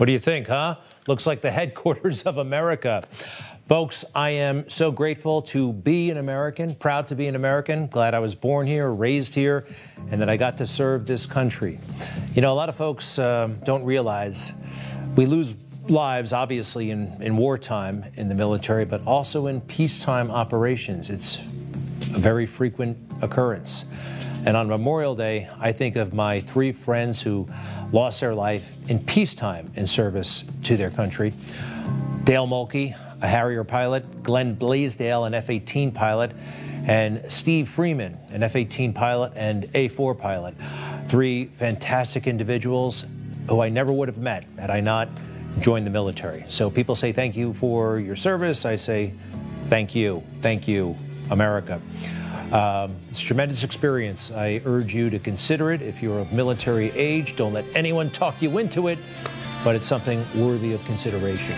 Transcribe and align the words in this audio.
What 0.00 0.06
do 0.06 0.12
you 0.12 0.18
think, 0.18 0.46
huh? 0.46 0.76
Looks 1.06 1.26
like 1.26 1.42
the 1.42 1.50
headquarters 1.60 2.22
of 2.22 2.38
America. 2.38 3.04
Folks, 3.66 4.02
I 4.14 4.30
am 4.30 4.70
so 4.70 4.90
grateful 4.90 5.42
to 5.42 5.74
be 5.74 6.10
an 6.10 6.16
American, 6.16 6.74
proud 6.74 7.06
to 7.08 7.14
be 7.14 7.26
an 7.26 7.34
American, 7.36 7.86
glad 7.86 8.14
I 8.14 8.18
was 8.18 8.34
born 8.34 8.66
here, 8.66 8.88
raised 8.88 9.34
here, 9.34 9.66
and 10.10 10.18
that 10.22 10.30
I 10.30 10.38
got 10.38 10.56
to 10.56 10.66
serve 10.66 11.06
this 11.06 11.26
country. 11.26 11.78
You 12.34 12.40
know, 12.40 12.50
a 12.50 12.56
lot 12.56 12.70
of 12.70 12.76
folks 12.76 13.18
uh, 13.18 13.54
don't 13.64 13.84
realize 13.84 14.54
we 15.18 15.26
lose 15.26 15.52
lives, 15.86 16.32
obviously, 16.32 16.92
in, 16.92 17.20
in 17.20 17.36
wartime 17.36 18.02
in 18.14 18.30
the 18.30 18.34
military, 18.34 18.86
but 18.86 19.06
also 19.06 19.48
in 19.48 19.60
peacetime 19.60 20.30
operations. 20.30 21.10
It's 21.10 21.36
a 21.36 22.18
very 22.18 22.46
frequent 22.46 22.96
occurrence. 23.20 23.84
And 24.46 24.56
on 24.56 24.66
Memorial 24.68 25.14
Day, 25.14 25.50
I 25.58 25.72
think 25.72 25.96
of 25.96 26.14
my 26.14 26.40
three 26.40 26.72
friends 26.72 27.20
who 27.20 27.46
lost 27.92 28.20
their 28.20 28.34
life 28.34 28.68
in 28.88 28.98
peacetime 28.98 29.70
in 29.76 29.86
service 29.86 30.44
to 30.64 30.76
their 30.76 30.90
country. 30.90 31.32
Dale 32.24 32.46
Mulkey, 32.46 32.96
a 33.22 33.26
Harrier 33.26 33.64
pilot, 33.64 34.22
Glenn 34.22 34.54
Blaisdell, 34.54 35.24
an 35.24 35.34
F 35.34 35.50
18 35.50 35.92
pilot, 35.92 36.32
and 36.86 37.22
Steve 37.30 37.68
Freeman, 37.68 38.18
an 38.30 38.42
F 38.42 38.56
18 38.56 38.92
pilot 38.92 39.32
and 39.34 39.68
A 39.74 39.88
4 39.88 40.14
pilot. 40.14 40.54
Three 41.08 41.46
fantastic 41.46 42.26
individuals 42.26 43.06
who 43.48 43.60
I 43.60 43.68
never 43.68 43.92
would 43.92 44.08
have 44.08 44.18
met 44.18 44.46
had 44.58 44.70
I 44.70 44.80
not 44.80 45.08
joined 45.60 45.86
the 45.86 45.90
military. 45.90 46.44
So 46.48 46.70
people 46.70 46.94
say 46.94 47.12
thank 47.12 47.36
you 47.36 47.52
for 47.54 47.98
your 47.98 48.16
service. 48.16 48.64
I 48.64 48.76
say 48.76 49.12
thank 49.62 49.94
you, 49.94 50.22
thank 50.40 50.68
you, 50.68 50.94
America. 51.30 51.80
Um, 52.52 52.96
it's 53.10 53.22
a 53.22 53.26
tremendous 53.26 53.62
experience. 53.62 54.32
I 54.32 54.60
urge 54.64 54.92
you 54.92 55.08
to 55.10 55.20
consider 55.20 55.70
it 55.70 55.82
if 55.82 56.02
you're 56.02 56.18
of 56.18 56.32
military 56.32 56.90
age. 56.92 57.36
Don't 57.36 57.52
let 57.52 57.64
anyone 57.76 58.10
talk 58.10 58.42
you 58.42 58.58
into 58.58 58.88
it, 58.88 58.98
but 59.62 59.76
it's 59.76 59.86
something 59.86 60.24
worthy 60.34 60.72
of 60.72 60.84
consideration. 60.84 61.56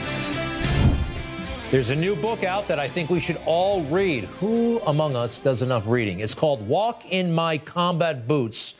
There's 1.70 1.88
a 1.88 1.96
new 1.96 2.14
book 2.14 2.44
out 2.44 2.68
that 2.68 2.78
I 2.78 2.88
think 2.88 3.08
we 3.08 3.20
should 3.20 3.38
all 3.46 3.82
read. 3.84 4.24
Who 4.24 4.80
among 4.80 5.16
us 5.16 5.38
does 5.38 5.62
enough 5.62 5.84
reading? 5.86 6.20
It's 6.20 6.34
called 6.34 6.68
Walk 6.68 7.06
in 7.06 7.32
My 7.32 7.56
Combat 7.56 8.28
Boots. 8.28 8.74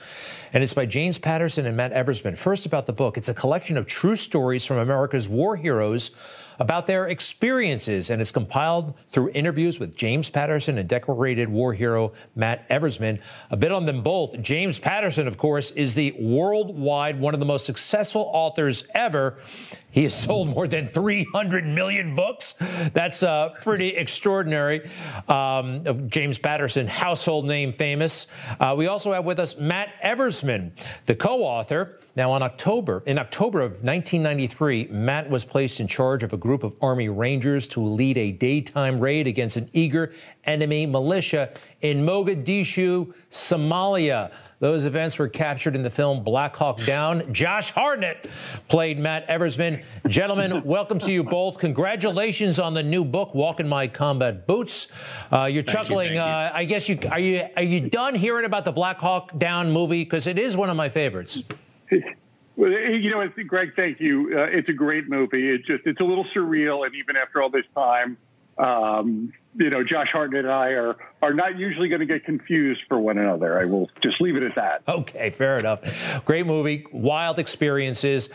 And 0.53 0.63
it's 0.63 0.75
by 0.75 0.85
James 0.85 1.17
Patterson 1.17 1.65
and 1.65 1.75
Matt 1.79 1.95
Eversmann. 1.95 2.37
First, 2.37 2.67
about 2.67 2.85
the 2.85 2.93
book, 2.93 3.17
it's 3.17 3.31
a 3.31 3.35
collection 3.35 3.79
of 3.79 3.87
true 3.87 4.17
stories 4.17 4.67
from 4.67 4.77
America's 4.77 5.27
war 5.27 5.57
heroes 5.57 6.11
about 6.63 6.87
their 6.87 7.09
experiences, 7.09 8.09
and 8.09 8.23
is 8.23 8.31
compiled 8.31 8.95
through 9.11 9.29
interviews 9.31 9.81
with 9.81 9.97
James 9.97 10.31
Patterson 10.31 10.79
and 10.79 10.89
decorated 10.89 11.49
war 11.49 11.75
hero 11.75 12.13
Matt 12.37 12.69
Eversmann. 12.69 13.19
A 13.51 13.57
bit 13.57 13.73
on 13.73 13.85
them 13.85 14.05
both. 14.05 14.41
James 14.41 14.79
Patterson, 14.79 15.27
of 15.27 15.37
course, 15.37 15.73
is 15.73 15.97
the 15.97 16.13
worldwide 16.21 17.19
one 17.19 17.35
of 17.35 17.41
the 17.41 17.47
most 17.47 17.67
successful 17.67 18.31
authors 18.33 18.85
ever. 18.95 19.39
He 19.91 20.05
has 20.05 20.15
sold 20.15 20.51
more 20.51 20.69
than 20.69 20.87
300 20.87 21.67
million 21.67 22.15
books. 22.15 22.55
That's 22.93 23.25
uh, 23.25 23.51
pretty 23.63 23.89
extraordinary. 23.89 24.89
Um, 25.29 26.09
James 26.09 26.39
Patterson, 26.39 26.87
household 26.87 27.45
name 27.45 27.73
famous. 27.73 28.29
Uh, 28.61 28.77
we 28.79 28.87
also 28.87 29.13
have 29.13 29.25
with 29.25 29.41
us 29.41 29.59
Matt 29.59 29.89
Eversmann, 30.01 30.71
the 31.07 31.17
co 31.17 31.43
author. 31.43 31.99
Now, 32.15 32.33
on 32.33 32.43
October, 32.43 33.03
in 33.07 33.19
October 33.19 33.63
of 33.63 33.83
1993, 33.83 34.89
Matt 34.91 35.31
was 35.31 35.47
placed 35.47 35.81
in 35.81 35.89
charge 35.89 36.23
of 36.23 36.35
a 36.35 36.37
group 36.37 36.63
of 36.63 36.75
Army 36.83 37.09
Rangers 37.09 37.67
to 37.69 37.81
lead 37.81 38.19
a 38.19 38.33
daytime 38.33 39.01
raid 39.01 39.27
against 39.27 39.57
an 39.57 39.71
eager 39.73 40.13
enemy 40.45 40.85
militia 40.85 41.55
in 41.81 42.05
Mogadishu, 42.05 43.15
Somalia. 43.31 44.31
Those 44.59 44.85
events 44.85 45.19
were 45.19 45.27
captured 45.27 45.75
in 45.75 45.83
the 45.83 45.89
film 45.89 46.23
Black 46.23 46.55
Hawk 46.55 46.77
Down. 46.85 47.33
Josh 47.33 47.71
Hartnett 47.71 48.29
played 48.69 48.99
Matt 48.99 49.27
Eversmann. 49.29 49.83
Gentlemen, 50.07 50.63
welcome 50.67 50.99
to 50.99 51.11
you 51.11 51.25
both. 51.25 51.57
Congratulations 51.59 52.59
on 52.59 52.75
the 52.75 52.83
new 52.83 53.07
book, 53.07 53.35
Walk 53.35 53.59
in 53.59 53.67
My 53.67 53.89
Combat 53.89 54.47
Boots. 54.47 54.89
Uh, 55.33 55.47
you're 55.47 55.63
Thank 55.63 55.79
chuckling. 55.79 56.13
You, 56.13 56.21
uh, 56.21 56.51
I 56.53 56.67
guess 56.67 56.91
you 56.91 56.99
are 57.11 57.19
you 57.19 57.49
are 57.57 57.63
you 57.63 57.89
done 57.89 58.15
hearing 58.15 58.45
about 58.45 58.67
the 58.67 58.73
Black 58.73 58.99
Hawk 58.99 59.37
Down 59.39 59.73
movie 59.73 60.05
because 60.05 60.27
it 60.27 60.39
is 60.39 60.59
one 60.59 60.69
of 60.69 60.77
my 60.77 60.91
favorites. 60.91 61.43
Well, 62.55 62.71
you 62.71 63.11
know, 63.11 63.27
Greg, 63.47 63.73
thank 63.75 63.99
you. 63.99 64.39
Uh, 64.39 64.43
it's 64.43 64.69
a 64.69 64.75
great 64.75 65.09
movie. 65.09 65.49
It's 65.49 65.67
just 65.67 65.87
it's 65.87 66.01
a 66.01 66.05
little 66.05 66.25
surreal, 66.25 66.85
and 66.85 66.95
even 66.95 67.17
after 67.17 67.41
all 67.41 67.49
this 67.49 67.65
time, 67.75 68.19
um, 68.59 69.33
you 69.57 69.71
know, 69.71 69.83
Josh 69.83 70.09
Hartnett 70.13 70.45
and 70.45 70.53
I 70.53 70.69
are 70.69 70.97
are 71.23 71.33
not 71.33 71.59
usually 71.59 71.89
going 71.89 72.01
to 72.01 72.07
get 72.07 72.25
confused 72.25 72.83
for 72.89 72.99
one 72.99 73.17
another. 73.17 73.59
I 73.59 73.65
will 73.65 73.91
just 74.03 74.21
leave 74.21 74.37
it 74.37 74.43
at 74.43 74.55
that. 74.57 74.83
Okay, 74.87 75.31
fair 75.31 75.59
enough. 75.59 75.81
Great 76.25 76.47
movie, 76.47 76.87
wild 76.93 77.39
experiences. 77.39 78.29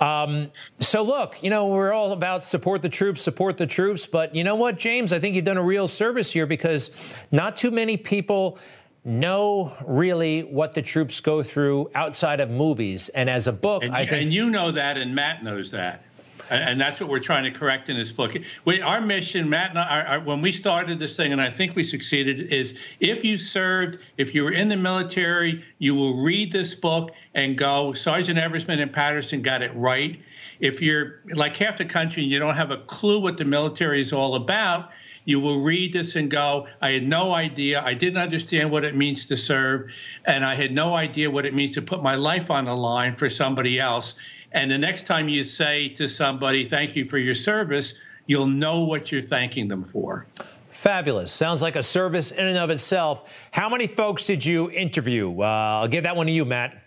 Um, 0.00 0.52
so 0.78 1.02
look, 1.02 1.42
you 1.42 1.50
know, 1.50 1.66
we're 1.66 1.92
all 1.92 2.12
about 2.12 2.44
support 2.44 2.82
the 2.82 2.88
troops, 2.88 3.22
support 3.22 3.56
the 3.56 3.66
troops. 3.66 4.06
But 4.06 4.34
you 4.34 4.44
know 4.44 4.54
what, 4.54 4.78
James? 4.78 5.12
I 5.12 5.18
think 5.18 5.34
you've 5.34 5.44
done 5.44 5.58
a 5.58 5.64
real 5.64 5.88
service 5.88 6.32
here 6.32 6.46
because 6.46 6.90
not 7.32 7.56
too 7.56 7.70
many 7.70 7.96
people 7.96 8.58
know 9.04 9.76
really 9.86 10.42
what 10.42 10.74
the 10.74 10.82
troops 10.82 11.20
go 11.20 11.42
through 11.42 11.90
outside 11.94 12.40
of 12.40 12.50
movies. 12.50 13.10
And 13.10 13.28
as 13.28 13.46
a 13.46 13.52
book, 13.52 13.84
and, 13.84 13.94
I 13.94 14.06
think. 14.06 14.22
And 14.22 14.34
you 14.34 14.50
know 14.50 14.72
that, 14.72 14.96
and 14.96 15.14
Matt 15.14 15.44
knows 15.44 15.70
that. 15.72 16.04
And 16.50 16.78
that's 16.78 17.00
what 17.00 17.08
we're 17.08 17.20
trying 17.20 17.44
to 17.44 17.58
correct 17.58 17.88
in 17.88 17.96
this 17.96 18.12
book. 18.12 18.36
We, 18.66 18.82
our 18.82 19.00
mission, 19.00 19.48
Matt 19.48 19.70
and 19.70 19.78
I, 19.78 20.02
our, 20.02 20.20
when 20.20 20.42
we 20.42 20.52
started 20.52 20.98
this 20.98 21.16
thing, 21.16 21.32
and 21.32 21.40
I 21.40 21.48
think 21.48 21.74
we 21.74 21.82
succeeded, 21.82 22.52
is 22.52 22.78
if 23.00 23.24
you 23.24 23.38
served, 23.38 23.98
if 24.18 24.34
you 24.34 24.44
were 24.44 24.52
in 24.52 24.68
the 24.68 24.76
military, 24.76 25.64
you 25.78 25.94
will 25.94 26.22
read 26.22 26.52
this 26.52 26.74
book 26.74 27.12
and 27.34 27.56
go, 27.56 27.94
Sergeant 27.94 28.38
Eversmann 28.38 28.80
and 28.80 28.92
Patterson 28.92 29.40
got 29.40 29.62
it 29.62 29.74
right. 29.74 30.20
If 30.60 30.82
you're 30.82 31.20
like 31.34 31.56
half 31.56 31.78
the 31.78 31.86
country 31.86 32.22
and 32.22 32.30
you 32.30 32.38
don't 32.38 32.56
have 32.56 32.70
a 32.70 32.78
clue 32.78 33.20
what 33.20 33.38
the 33.38 33.46
military 33.46 34.02
is 34.02 34.12
all 34.12 34.34
about, 34.34 34.90
you 35.24 35.40
will 35.40 35.60
read 35.60 35.92
this 35.92 36.16
and 36.16 36.30
go, 36.30 36.66
I 36.80 36.90
had 36.90 37.06
no 37.06 37.32
idea. 37.32 37.82
I 37.82 37.94
didn't 37.94 38.18
understand 38.18 38.70
what 38.70 38.84
it 38.84 38.94
means 38.94 39.26
to 39.26 39.36
serve. 39.36 39.90
And 40.26 40.44
I 40.44 40.54
had 40.54 40.72
no 40.72 40.94
idea 40.94 41.30
what 41.30 41.46
it 41.46 41.54
means 41.54 41.72
to 41.72 41.82
put 41.82 42.02
my 42.02 42.14
life 42.14 42.50
on 42.50 42.66
the 42.66 42.74
line 42.74 43.16
for 43.16 43.30
somebody 43.30 43.80
else. 43.80 44.16
And 44.52 44.70
the 44.70 44.78
next 44.78 45.06
time 45.06 45.28
you 45.28 45.42
say 45.42 45.88
to 45.90 46.08
somebody, 46.08 46.68
thank 46.68 46.94
you 46.94 47.04
for 47.04 47.18
your 47.18 47.34
service, 47.34 47.94
you'll 48.26 48.46
know 48.46 48.84
what 48.84 49.10
you're 49.10 49.22
thanking 49.22 49.68
them 49.68 49.84
for. 49.84 50.26
Fabulous. 50.70 51.32
Sounds 51.32 51.62
like 51.62 51.76
a 51.76 51.82
service 51.82 52.30
in 52.30 52.46
and 52.46 52.58
of 52.58 52.68
itself. 52.68 53.24
How 53.50 53.68
many 53.68 53.86
folks 53.86 54.26
did 54.26 54.44
you 54.44 54.70
interview? 54.70 55.40
Uh, 55.40 55.80
I'll 55.80 55.88
give 55.88 56.04
that 56.04 56.14
one 56.14 56.26
to 56.26 56.32
you, 56.32 56.44
Matt. 56.44 56.83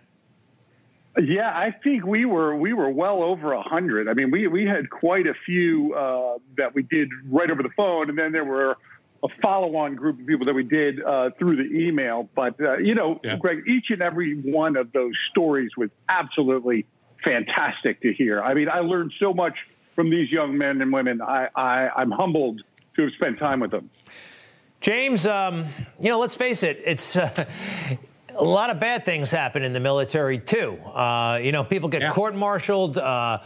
Yeah, 1.20 1.50
I 1.50 1.72
think 1.72 2.06
we 2.06 2.26
were 2.26 2.56
we 2.56 2.74
were 2.74 2.90
well 2.90 3.24
over 3.24 3.54
a 3.54 3.62
hundred. 3.62 4.08
I 4.08 4.14
mean, 4.14 4.30
we 4.30 4.48
we 4.48 4.66
had 4.66 4.90
quite 4.90 5.26
a 5.26 5.34
few 5.46 5.94
uh, 5.96 6.38
that 6.58 6.76
we 6.76 6.84
did 6.84 7.10
right 7.30 7.50
over 7.50 7.64
the 7.64 7.72
phone, 7.76 8.10
and 8.10 8.18
then 8.18 8.32
there 8.32 8.46
were 8.46 8.78
a 9.24 9.28
follow-on 9.42 9.96
group 9.96 10.20
of 10.20 10.28
people 10.28 10.46
that 10.46 10.54
we 10.54 10.64
did 10.64 11.04
uh, 11.04 11.32
through 11.40 11.56
the 11.56 11.76
email. 11.76 12.30
But 12.36 12.62
uh, 12.62 12.78
you 12.78 12.94
know, 12.94 13.20
yeah. 13.24 13.38
Greg, 13.38 13.64
each 13.68 13.86
and 13.90 14.02
every 14.02 14.36
one 14.40 14.78
of 14.78 14.92
those 14.92 15.14
stories 15.32 15.72
was 15.76 15.90
absolutely 16.08 16.86
fantastic 17.24 18.02
to 18.02 18.14
hear. 18.14 18.42
I 18.42 18.54
mean, 18.54 18.70
I 18.70 18.80
learned 18.82 19.14
so 19.18 19.34
much 19.34 19.58
from 19.96 20.12
these 20.12 20.32
young 20.32 20.56
men 20.58 20.82
and 20.82 20.94
women. 20.94 21.22
I, 21.22 21.50
I 21.56 21.90
I'm 21.96 22.12
humbled 22.12 22.62
to 22.96 23.02
have 23.02 23.14
spent 23.14 23.40
time 23.40 23.60
with 23.60 23.72
them. 23.72 23.90
James, 24.82 25.26
um, 25.26 25.66
you 26.00 26.10
know, 26.10 26.20
let's 26.20 26.36
face 26.36 26.62
it, 26.62 26.80
it's 26.86 27.16
uh, 27.16 27.46
a 28.38 28.44
lot 28.44 28.70
of 28.70 28.80
bad 28.80 29.06
things 29.06 29.32
happen 29.32 29.64
in 29.64 29.74
the 29.74 29.80
military 29.80 30.40
too. 30.40 30.78
Uh, 30.86 31.40
you 31.42 31.52
know, 31.52 31.64
people 31.64 31.90
get 31.90 32.02
yeah. 32.02 32.14
court-martialed. 32.14 32.98
Uh, 32.98 33.40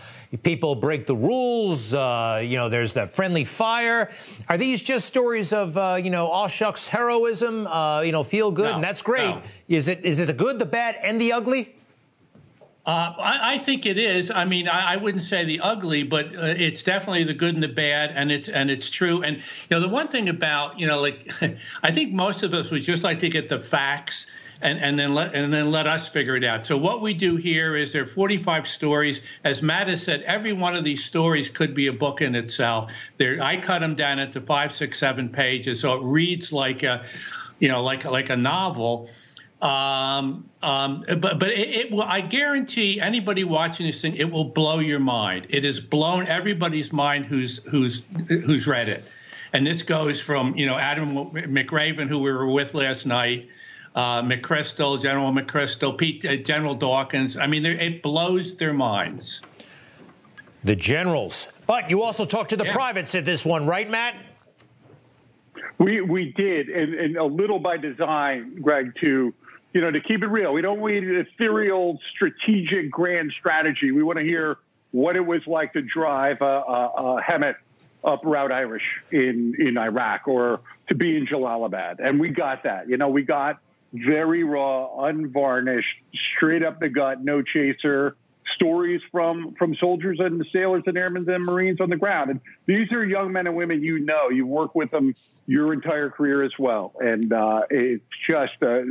people 0.43 0.75
break 0.75 1.07
the 1.07 1.15
rules. 1.15 1.93
Uh, 1.93 2.41
you 2.43 2.57
know, 2.57 2.69
there's 2.69 2.93
the 2.93 3.07
friendly 3.07 3.45
fire. 3.45 4.11
Are 4.49 4.57
these 4.57 4.81
just 4.81 5.05
stories 5.05 5.53
of 5.53 5.77
uh, 5.77 5.97
you 6.01 6.09
know 6.09 6.27
all 6.27 6.47
shucks 6.47 6.87
heroism? 6.87 7.67
Uh, 7.67 8.01
you 8.01 8.11
know, 8.11 8.23
feel 8.23 8.51
good 8.51 8.69
no, 8.69 8.75
and 8.75 8.83
that's 8.83 9.01
great. 9.01 9.35
No. 9.35 9.41
Is 9.69 9.87
it 9.87 10.05
is 10.05 10.19
it 10.19 10.25
the 10.25 10.33
good, 10.33 10.59
the 10.59 10.65
bad, 10.65 10.97
and 11.01 11.19
the 11.19 11.33
ugly? 11.33 11.75
Uh, 12.83 13.13
I, 13.19 13.53
I, 13.53 13.57
think 13.59 13.85
it 13.85 13.99
is. 13.99 14.31
I 14.31 14.43
mean, 14.43 14.67
I, 14.67 14.93
I 14.93 14.97
wouldn't 14.97 15.23
say 15.23 15.45
the 15.45 15.59
ugly, 15.59 16.01
but 16.01 16.35
uh, 16.35 16.55
it's 16.57 16.81
definitely 16.81 17.23
the 17.23 17.33
good 17.35 17.53
and 17.53 17.61
the 17.61 17.67
bad, 17.67 18.11
and 18.15 18.31
it's 18.31 18.49
and 18.49 18.71
it's 18.71 18.89
true. 18.89 19.21
And 19.21 19.37
you 19.37 19.43
know, 19.69 19.79
the 19.79 19.87
one 19.87 20.07
thing 20.07 20.29
about 20.29 20.79
you 20.79 20.87
know, 20.87 20.99
like 20.99 21.29
I 21.83 21.91
think 21.91 22.11
most 22.11 22.41
of 22.41 22.55
us 22.55 22.71
would 22.71 22.81
just 22.81 23.03
like 23.03 23.19
to 23.19 23.29
get 23.29 23.49
the 23.49 23.59
facts 23.59 24.25
and, 24.61 24.79
and 24.79 24.97
then 24.97 25.13
let 25.13 25.33
and 25.33 25.51
then 25.51 25.71
let 25.71 25.87
us 25.87 26.07
figure 26.07 26.35
it 26.35 26.43
out. 26.43 26.65
So 26.65 26.77
what 26.77 27.01
we 27.01 27.13
do 27.13 27.35
here 27.35 27.75
is 27.75 27.93
there 27.93 28.03
are 28.03 28.07
45 28.07 28.67
stories. 28.67 29.21
As 29.43 29.61
Matt 29.61 29.87
has 29.87 30.03
said, 30.03 30.21
every 30.21 30.53
one 30.53 30.75
of 30.75 30.83
these 30.83 31.03
stories 31.03 31.49
could 31.49 31.73
be 31.73 31.87
a 31.87 31.93
book 31.93 32.21
in 32.21 32.35
itself. 32.35 32.91
There, 33.17 33.41
I 33.41 33.57
cut 33.57 33.79
them 33.79 33.95
down 33.95 34.19
into 34.19 34.41
five, 34.41 34.73
six, 34.73 34.99
seven 34.99 35.29
pages, 35.29 35.81
so 35.81 35.97
it 35.97 36.03
reads 36.03 36.53
like 36.53 36.83
a, 36.83 37.05
you 37.59 37.69
know, 37.69 37.83
like 37.83 38.05
like 38.05 38.29
a 38.29 38.37
novel. 38.37 39.09
Um, 39.61 40.49
um, 40.63 41.03
but 41.19 41.39
but 41.39 41.49
it, 41.49 41.69
it, 41.69 41.91
will. 41.91 42.03
I 42.03 42.21
guarantee 42.21 42.99
anybody 42.99 43.43
watching 43.43 43.85
this 43.85 44.01
thing, 44.01 44.15
it 44.15 44.31
will 44.31 44.45
blow 44.45 44.79
your 44.79 44.99
mind. 44.99 45.47
It 45.49 45.63
has 45.63 45.79
blown 45.79 46.27
everybody's 46.27 46.91
mind 46.91 47.25
who's 47.25 47.57
who's 47.63 48.03
who's 48.27 48.65
read 48.65 48.89
it. 48.89 49.03
And 49.53 49.67
this 49.67 49.83
goes 49.83 50.19
from 50.19 50.55
you 50.55 50.65
know 50.65 50.77
Admiral 50.77 51.31
McRaven, 51.31 52.07
who 52.07 52.21
we 52.21 52.31
were 52.31 52.51
with 52.51 52.73
last 52.73 53.05
night, 53.05 53.49
uh, 53.95 54.21
McChrystal, 54.21 55.01
General 55.01 55.31
McChrystal, 55.31 55.97
Pete, 55.97 56.25
uh, 56.25 56.37
General 56.37 56.75
Dawkins. 56.75 57.37
I 57.37 57.47
mean, 57.47 57.65
it 57.65 58.01
blows 58.01 58.55
their 58.55 58.73
minds. 58.73 59.41
The 60.63 60.75
generals, 60.75 61.47
but 61.65 61.89
you 61.89 62.03
also 62.03 62.23
talked 62.23 62.51
to 62.51 62.57
the 62.57 62.65
yeah. 62.65 62.73
privates 62.73 63.15
at 63.15 63.25
this 63.25 63.43
one, 63.43 63.65
right, 63.65 63.89
Matt? 63.89 64.15
We 65.79 66.01
we 66.01 66.33
did, 66.33 66.69
and, 66.69 66.93
and 66.93 67.17
a 67.17 67.23
little 67.23 67.57
by 67.57 67.77
design, 67.77 68.61
Greg, 68.61 68.93
to 69.01 69.33
you 69.73 69.81
know, 69.81 69.91
to 69.91 70.01
keep 70.01 70.21
it 70.21 70.27
real. 70.27 70.53
We 70.53 70.61
don't 70.61 70.79
want 70.79 70.93
ethereal, 70.93 71.99
strategic, 72.13 72.91
grand 72.91 73.33
strategy. 73.39 73.91
We 73.91 74.03
want 74.03 74.19
to 74.19 74.23
hear 74.25 74.57
what 74.91 75.15
it 75.15 75.25
was 75.25 75.41
like 75.47 75.73
to 75.73 75.81
drive 75.81 76.41
a, 76.41 76.45
a, 76.45 77.17
a 77.17 77.21
HEMTT 77.21 77.55
up 78.03 78.21
Route 78.23 78.51
Irish 78.51 78.83
in, 79.11 79.53
in 79.59 79.77
Iraq 79.77 80.27
or 80.27 80.61
to 80.89 80.95
be 80.95 81.15
in 81.15 81.27
Jalalabad. 81.27 82.05
And 82.05 82.19
we 82.19 82.29
got 82.29 82.63
that. 82.63 82.89
You 82.89 82.97
know, 82.97 83.09
we 83.09 83.21
got 83.21 83.59
very 83.93 84.43
raw, 84.43 85.05
unvarnished, 85.05 85.95
straight 86.35 86.63
up 86.63 86.79
the 86.79 86.89
gut, 86.89 87.23
no 87.23 87.41
chaser 87.41 88.15
stories 88.55 89.01
from 89.11 89.55
from 89.57 89.75
soldiers 89.75 90.19
and 90.19 90.45
sailors 90.51 90.83
and 90.85 90.97
airmen 90.97 91.27
and 91.29 91.45
marines 91.45 91.79
on 91.81 91.89
the 91.89 91.95
ground. 91.95 92.29
And 92.29 92.39
these 92.65 92.91
are 92.91 93.05
young 93.05 93.31
men 93.31 93.47
and 93.47 93.55
women 93.55 93.81
you 93.81 93.99
know 93.99 94.29
you 94.29 94.45
work 94.45 94.75
with 94.75 94.91
them 94.91 95.13
your 95.47 95.73
entire 95.73 96.09
career 96.09 96.43
as 96.43 96.51
well. 96.59 96.93
And 96.99 97.31
uh, 97.33 97.63
it's 97.69 98.03
just 98.27 98.53
a, 98.61 98.83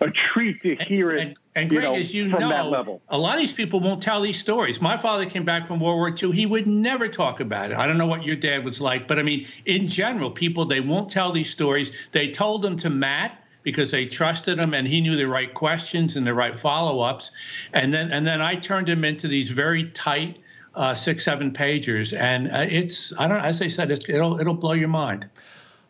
a, 0.00 0.06
treat 0.32 0.62
to 0.62 0.76
hear 0.84 1.12
it 1.12 1.20
and, 1.20 1.36
and 1.54 1.70
Greg, 1.70 1.84
know, 1.84 1.94
as 1.94 2.14
you 2.14 2.30
from 2.30 2.40
know, 2.40 2.48
that 2.50 2.66
level. 2.66 3.02
a 3.08 3.18
lot 3.18 3.34
of 3.34 3.40
these 3.40 3.52
people 3.52 3.80
won't 3.80 4.02
tell 4.02 4.20
these 4.20 4.38
stories. 4.38 4.80
My 4.80 4.96
father 4.96 5.26
came 5.26 5.44
back 5.44 5.66
from 5.66 5.80
world 5.80 5.96
war 5.96 6.14
ii 6.22 6.32
he 6.32 6.46
would 6.46 6.66
never 6.66 7.08
talk 7.08 7.40
about 7.40 7.70
it. 7.70 7.76
I 7.76 7.86
don't 7.86 7.98
know 7.98 8.06
what 8.06 8.24
your 8.24 8.36
dad 8.36 8.64
was 8.64 8.80
like 8.80 9.08
but 9.08 9.18
i 9.18 9.22
mean 9.22 9.46
in 9.64 9.88
general 9.88 10.30
people 10.30 10.66
they 10.66 10.80
won't 10.80 11.10
tell 11.10 11.32
these 11.32 11.50
stories. 11.50 11.92
They 12.12 12.30
told 12.30 12.62
them 12.62 12.78
to 12.78 12.90
matt 12.90 13.42
because 13.66 13.90
they 13.90 14.06
trusted 14.06 14.60
him 14.60 14.74
and 14.74 14.86
he 14.86 15.00
knew 15.00 15.16
the 15.16 15.26
right 15.26 15.52
questions 15.52 16.14
and 16.16 16.24
the 16.24 16.32
right 16.32 16.56
follow-ups. 16.56 17.32
And 17.72 17.92
then 17.92 18.12
and 18.12 18.24
then 18.24 18.40
I 18.40 18.54
turned 18.54 18.88
him 18.88 19.04
into 19.04 19.26
these 19.26 19.50
very 19.50 19.90
tight 19.90 20.38
uh, 20.76 20.94
six 20.94 21.24
seven 21.24 21.50
pagers, 21.50 22.16
and 22.16 22.46
uh, 22.46 22.64
it's 22.68 23.12
I 23.18 23.26
don't 23.26 23.44
as 23.44 23.60
I 23.60 23.66
said 23.66 23.90
it'll 23.90 24.40
it'll 24.40 24.54
blow 24.54 24.74
your 24.74 24.88
mind. 24.88 25.28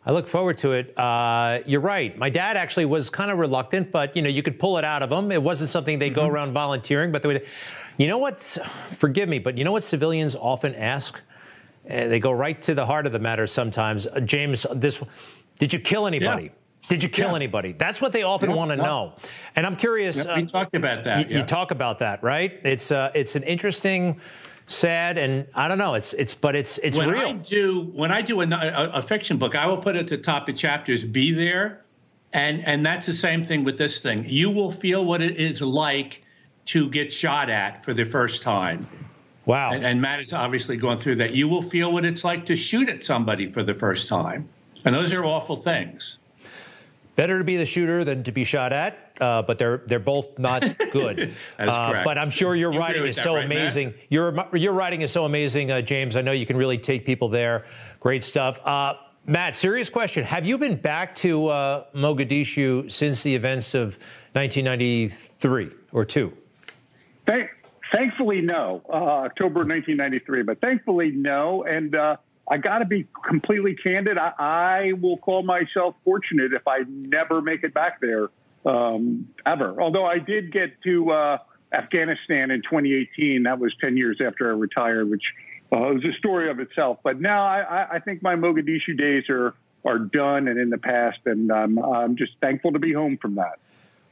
I 0.07 0.13
look 0.13 0.27
forward 0.27 0.57
to 0.59 0.73
it. 0.73 0.99
Uh, 0.99 1.59
you're 1.67 1.83
right. 1.83 2.17
My 2.17 2.31
dad 2.31 2.57
actually 2.57 2.87
was 2.87 3.11
kind 3.11 3.31
of 3.31 3.39
reluctant, 3.39 3.93
but 3.93 4.17
you 4.17 4.23
know 4.23 4.31
you 4.31 4.43
could 4.43 4.59
pull 4.59 4.79
it 4.79 4.85
out 4.85 5.03
of 5.03 5.13
him. 5.13 5.31
It 5.31 5.43
wasn't 5.43 5.69
something 5.69 5.99
they 5.99 6.09
mm-hmm. 6.09 6.15
go 6.15 6.27
around 6.29 6.55
volunteering, 6.55 7.13
but 7.13 7.23
they 7.23 7.29
would. 7.29 7.47
You 7.99 8.09
know 8.09 8.19
what's? 8.19 8.59
Forgive 8.95 9.29
me, 9.29 9.39
but 9.39 9.59
you 9.59 9.65
know 9.65 9.73
what 9.73 9.85
civilians 9.85 10.35
often 10.35 10.75
ask? 10.75 11.21
Uh, 11.91 12.09
they 12.09 12.21
go 12.21 12.33
right 12.33 12.61
to 12.63 12.75
the 12.75 12.87
heart 12.87 13.05
of 13.05 13.13
the 13.13 13.19
matter 13.19 13.47
sometimes. 13.47 14.07
Uh, 14.07 14.21
James, 14.21 14.65
this 14.75 15.03
did 15.59 15.75
you 15.75 15.79
kill 15.79 16.07
anybody? 16.07 16.45
Yeah. 16.45 16.51
Did 16.89 17.03
you 17.03 17.09
kill 17.09 17.31
yeah. 17.31 17.37
anybody? 17.37 17.73
That's 17.73 18.01
what 18.01 18.13
they 18.13 18.23
often 18.23 18.51
yeah, 18.51 18.57
want 18.57 18.71
to 18.71 18.77
know. 18.77 19.15
And 19.57 19.67
I'm 19.67 19.77
curious. 19.77 20.25
we 20.25 20.31
uh, 20.31 20.41
talked 20.43 20.75
about 20.75 21.05
that. 21.05 21.29
You, 21.29 21.39
you, 21.39 21.43
talk 21.45 21.71
about 21.73 21.99
that, 21.99 22.23
right? 22.23 22.61
It's 22.63 22.93
uh, 22.93 23.11
it's 23.15 23.35
an 23.35 23.43
interesting, 23.43 24.21
sad, 24.69 25.19
and 25.19 25.47
I 25.55 25.67
don't 25.69 25.79
know. 25.79 25.95
It's 25.95 26.13
it's 26.15 26.35
but 26.35 26.55
it's 26.55 26.79
it's 26.79 26.97
when 26.97 27.11
real. 27.11 27.29
I 27.29 27.33
do 27.33 27.91
when 27.95 28.13
I 28.13 28.23
do 28.23 28.41
a, 28.41 28.47
a, 28.47 28.91
a 28.95 29.03
fiction 29.03 29.37
book, 29.37 29.57
I 29.57 29.67
will 29.67 29.79
put 29.79 29.97
at 29.97 30.07
the 30.07 30.19
top 30.19 30.49
of 30.49 30.55
chapters, 30.55 31.05
"Be 31.05 31.33
there," 31.33 31.85
and 32.33 32.65
and 32.67 32.87
that's 32.87 33.07
the 33.07 33.15
same 33.15 33.45
thing 33.45 33.65
with 33.65 33.79
this 33.79 33.99
thing. 33.99 34.25
You 34.27 34.51
will 34.51 34.71
feel 34.71 35.05
what 35.05 35.23
it 35.23 35.37
is 35.37 35.61
like 35.63 36.23
to 36.67 36.89
get 36.91 37.13
shot 37.13 37.51
at 37.51 37.85
for 37.85 37.95
the 37.95 38.05
first 38.05 38.43
time. 38.43 38.87
Wow. 39.45 39.71
And, 39.71 39.85
and 39.85 40.01
Matt 40.01 40.19
is 40.19 40.33
obviously 40.33 40.77
going 40.77 40.99
through 40.99 41.17
that. 41.17 41.33
You 41.33 41.47
will 41.47 41.63
feel 41.63 41.93
what 41.93 42.05
it's 42.05 42.25
like 42.25 42.47
to 42.47 42.57
shoot 42.57 42.89
at 42.89 43.05
somebody 43.05 43.49
for 43.49 43.63
the 43.63 43.75
first 43.75 44.09
time, 44.09 44.49
and 44.85 44.95
those 44.95 45.13
are 45.13 45.25
awful 45.25 45.57
things. 45.57 46.19
Better 47.17 47.39
to 47.39 47.45
be 47.45 47.57
the 47.57 47.65
shooter 47.65 48.05
than 48.05 48.25
to 48.25 48.33
be 48.33 48.45
shot 48.45 48.75
at, 48.75 49.11
uh, 49.23 49.41
but 49.41 49.59
they're 49.59 49.79
they're 49.87 49.99
both 49.99 50.39
not 50.39 50.63
good. 50.93 51.35
uh, 51.59 52.05
but 52.05 52.19
I'm 52.19 52.29
sure 52.29 52.55
your 52.55 52.75
you 52.75 52.79
writing 52.79 53.07
is 53.07 53.17
so 53.17 53.35
right, 53.35 53.47
amazing. 53.47 53.89
Matt? 53.89 53.97
Your 54.11 54.57
your 54.57 54.75
writing 54.75 55.01
is 55.01 55.11
so 55.11 55.25
amazing, 55.25 55.71
uh, 55.71 55.81
James. 55.81 56.17
I 56.17 56.21
know 56.21 56.33
you 56.33 56.45
can 56.45 56.59
really 56.59 56.77
take 56.77 57.07
people 57.07 57.31
there. 57.31 57.65
Great 58.01 58.23
stuff. 58.23 58.61
Uh, 58.67 58.95
Matt, 59.25 59.55
serious 59.55 59.89
question: 59.89 60.25
Have 60.25 60.45
you 60.47 60.59
been 60.59 60.77
back 60.77 61.15
to 61.17 61.49
uh, 61.49 61.85
Mogadishu 61.95 62.93
since 62.93 63.23
the 63.23 63.35
events 63.35 63.75
of 63.75 63.97
1993 64.35 65.71
or 65.93 66.05
two? 66.05 66.37
Thank, 67.27 67.49
thankfully, 67.93 68.43
no. 68.43 68.83
Uh, 68.89 69.25
October 69.25 69.61
1993, 69.61 70.43
but 70.43 70.61
thankfully, 70.61 71.11
no. 71.13 71.65
And 71.65 71.95
I 72.49 72.59
got 72.59 72.79
to 72.79 72.85
be 72.85 73.07
completely 73.29 73.75
candid. 73.75 74.19
I, 74.19 74.33
I, 74.39 74.93
will 75.01 75.17
call 75.17 75.43
myself 75.43 75.97
fortunate 76.05 76.53
if 76.53 76.67
I 76.69 76.81
never 76.89 77.43
make 77.43 77.65
it 77.65 77.75
back 77.75 78.01
there 78.01 78.29
um, 78.65 79.29
ever. 79.45 79.81
Although 79.83 80.07
I 80.07 80.19
did 80.19 80.53
get 80.53 80.81
to 80.85 81.11
uh, 81.11 81.39
Afghanistan 81.73 82.51
in 82.51 82.63
2018. 82.63 83.43
That 83.45 83.59
was 83.59 83.75
10 83.81 83.97
years 83.97 84.19
after 84.25 84.51
I 84.51 84.55
retired, 84.55 85.11
which 85.11 85.23
uh, 85.73 85.79
was 85.79 86.05
a 86.05 86.17
story 86.19 86.51
of 86.51 86.61
itself. 86.61 86.99
But 87.03 87.21
now 87.21 87.45
I, 87.45 87.97
I 87.97 87.99
think 87.99 88.23
my 88.23 88.35
Mogadishu 88.35 88.97
days 88.97 89.25
are 89.29 89.55
are 89.85 89.99
done 90.01 90.49
and 90.49 90.59
in 90.59 90.69
the 90.69 90.79
past, 90.79 91.21
and 91.27 91.53
I'm 91.53 92.17
just 92.17 92.33
thankful 92.41 92.73
to 92.73 92.81
be 92.81 92.93
home 92.93 93.19
from 93.23 93.37
that. 93.37 93.61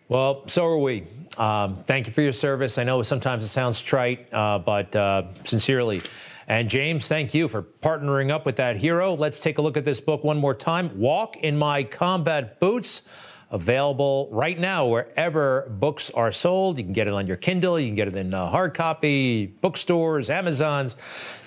Well, 0.07 0.47
so 0.47 0.67
are 0.67 0.79
we. 0.79 1.05
Um, 1.37 1.83
thank 1.89 2.07
you 2.07 2.13
for 2.13 2.23
your 2.23 2.33
service. 2.33 2.79
I 2.79 2.85
know 2.85 3.03
sometimes 3.03 3.43
it 3.43 3.49
sounds 3.49 3.81
trite, 3.81 4.33
uh, 4.33 4.61
but 4.61 4.95
uh, 4.95 5.25
sincerely. 5.45 6.01
And 6.47 6.69
James, 6.69 7.09
thank 7.09 7.33
you 7.33 7.49
for 7.49 7.63
partnering 7.63 8.31
up 8.31 8.45
with 8.45 8.57
that 8.57 8.77
hero. 8.77 9.15
Let's 9.15 9.41
take 9.41 9.59
a 9.59 9.63
look 9.63 9.77
at 9.77 9.85
this 9.85 10.01
book 10.01 10.25
one 10.25 10.39
more 10.39 10.55
time 10.55 10.99
Walk 10.99 11.37
in 11.39 11.57
My 11.57 11.85
Combat 11.85 12.61
Boots. 12.61 13.03
Available 13.51 14.29
right 14.33 14.59
now 14.59 14.87
wherever 14.87 15.69
books 15.79 16.11
are 16.11 16.33
sold. 16.33 16.77
You 16.77 16.85
can 16.85 16.93
get 16.93 17.07
it 17.07 17.13
on 17.13 17.27
your 17.27 17.37
Kindle, 17.37 17.79
you 17.79 17.87
can 17.87 17.95
get 17.95 18.09
it 18.09 18.17
in 18.17 18.35
uh, 18.35 18.51
hard 18.51 18.75
copy, 18.75 19.47
bookstores, 19.47 20.29
Amazons. 20.29 20.97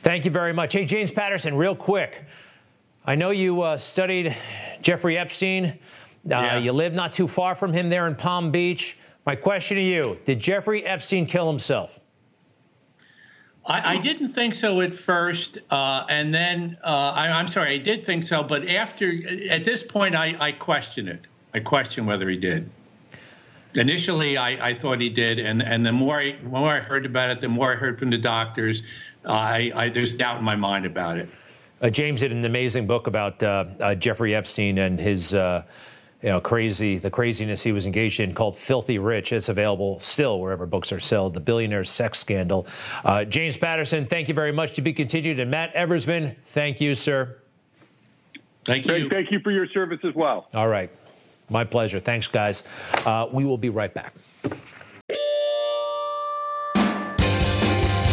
Thank 0.03 0.23
you 0.23 0.31
very 0.31 0.53
much. 0.53 0.73
Hey, 0.73 0.85
James 0.85 1.11
Patterson, 1.11 1.55
real 1.55 1.75
quick. 1.75 2.23
I 3.05 3.15
know 3.15 3.31
you 3.31 3.61
uh, 3.61 3.77
studied 3.77 4.35
Jeffrey 4.81 5.17
Epstein. 5.17 5.65
Uh, 5.65 5.73
yeah. 6.25 6.57
You 6.57 6.71
live 6.71 6.93
not 6.93 7.13
too 7.13 7.27
far 7.27 7.55
from 7.55 7.73
him 7.73 7.89
there 7.89 8.07
in 8.07 8.15
Palm 8.15 8.51
Beach. 8.51 8.97
My 9.25 9.35
question 9.35 9.75
to 9.77 9.83
you 9.83 10.17
Did 10.25 10.39
Jeffrey 10.39 10.85
Epstein 10.85 11.25
kill 11.25 11.49
himself? 11.49 11.96
I, 13.67 13.95
I, 13.95 13.97
didn't 13.97 14.29
think 14.29 14.53
so 14.53 14.79
at 14.79 14.95
first, 14.95 15.57
uh, 15.69 16.05
and 16.09 16.33
then 16.33 16.77
uh, 16.83 17.11
I, 17.15 17.39
am 17.39 17.47
sorry, 17.47 17.75
I 17.75 17.77
did 17.77 18.05
think 18.05 18.23
so, 18.23 18.41
but 18.41 18.67
after 18.67 19.11
at 19.49 19.65
this 19.65 19.83
point, 19.83 20.15
I, 20.15 20.37
I 20.39 20.51
question 20.53 21.09
it. 21.09 21.27
I 21.53 21.59
question 21.59 22.05
whether 22.05 22.29
he 22.29 22.37
did. 22.37 22.69
Initially, 23.75 24.37
I, 24.37 24.69
I, 24.69 24.73
thought 24.73 25.01
he 25.01 25.09
did, 25.09 25.37
and, 25.39 25.61
and 25.61 25.85
the 25.85 25.91
more 25.91 26.17
I, 26.17 26.37
more 26.43 26.75
I 26.75 26.79
heard 26.79 27.05
about 27.05 27.29
it, 27.29 27.41
the 27.41 27.49
more 27.49 27.73
I 27.73 27.75
heard 27.75 27.99
from 27.99 28.09
the 28.09 28.17
doctors. 28.17 28.83
I, 29.25 29.91
there's 29.93 30.13
doubt 30.13 30.39
in 30.39 30.45
my 30.45 30.55
mind 30.55 30.85
about 30.85 31.17
it. 31.17 31.29
Uh, 31.81 31.89
James 31.89 32.21
did 32.21 32.31
an 32.31 32.43
amazing 32.45 32.87
book 32.87 33.07
about 33.07 33.43
uh, 33.43 33.65
uh, 33.79 33.95
Jeffrey 33.95 34.33
Epstein 34.33 34.77
and 34.79 34.99
his 34.99 35.33
uh, 35.33 35.63
you 36.21 36.29
know, 36.29 36.41
crazy, 36.41 36.97
the 36.97 37.11
craziness 37.11 37.61
he 37.61 37.71
was 37.71 37.85
engaged 37.85 38.19
in 38.19 38.33
called 38.33 38.57
Filthy 38.57 38.97
Rich. 38.97 39.31
It's 39.33 39.49
available 39.49 39.99
still 39.99 40.39
wherever 40.39 40.65
books 40.65 40.91
are 40.91 40.99
sold. 40.99 41.35
The 41.35 41.39
Billionaire 41.39 41.85
Sex 41.85 42.19
Scandal. 42.19 42.65
Uh, 43.05 43.23
James 43.23 43.55
Patterson, 43.55 44.07
thank 44.07 44.27
you 44.27 44.33
very 44.33 44.51
much. 44.51 44.73
To 44.73 44.81
be 44.81 44.93
continued. 44.93 45.39
And 45.39 45.51
Matt 45.51 45.75
Eversmann, 45.75 46.35
thank 46.45 46.81
you, 46.81 46.95
sir. 46.95 47.37
Thank 48.65 48.87
you. 48.87 49.07
Thank 49.09 49.31
you 49.31 49.39
for 49.39 49.51
your 49.51 49.67
service 49.67 49.99
as 50.03 50.13
well. 50.13 50.49
All 50.53 50.67
right. 50.67 50.89
My 51.49 51.63
pleasure. 51.63 51.99
Thanks, 51.99 52.27
guys. 52.27 52.63
Uh, 53.05 53.27
we 53.31 53.45
will 53.45 53.57
be 53.57 53.69
right 53.69 53.93
back. 53.93 54.13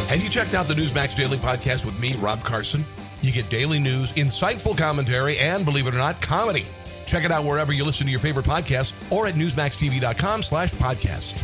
Have 0.08 0.23
you 0.23 0.28
checked 0.28 0.54
out 0.54 0.68
the 0.68 0.75
Newsmax 0.75 1.16
Daily 1.16 1.38
Podcast 1.38 1.84
with 1.84 1.99
me, 1.99 2.14
Rob 2.14 2.40
Carson? 2.44 2.84
You 3.20 3.32
get 3.32 3.49
daily 3.49 3.80
news, 3.80 4.12
insightful 4.12 4.78
commentary, 4.78 5.38
and 5.38 5.64
believe 5.64 5.88
it 5.88 5.94
or 5.94 5.99
not, 5.99 6.20
comedy. 6.20 6.66
Check 7.06 7.25
it 7.25 7.30
out 7.32 7.44
wherever 7.44 7.73
you 7.73 7.84
listen 7.84 8.06
to 8.06 8.11
your 8.11 8.20
favorite 8.20 8.46
podcast 8.46 8.92
or 9.12 9.26
at 9.26 9.34
newsmaxtv.com 9.34 10.42
slash 10.42 10.73
podcast. 10.75 11.42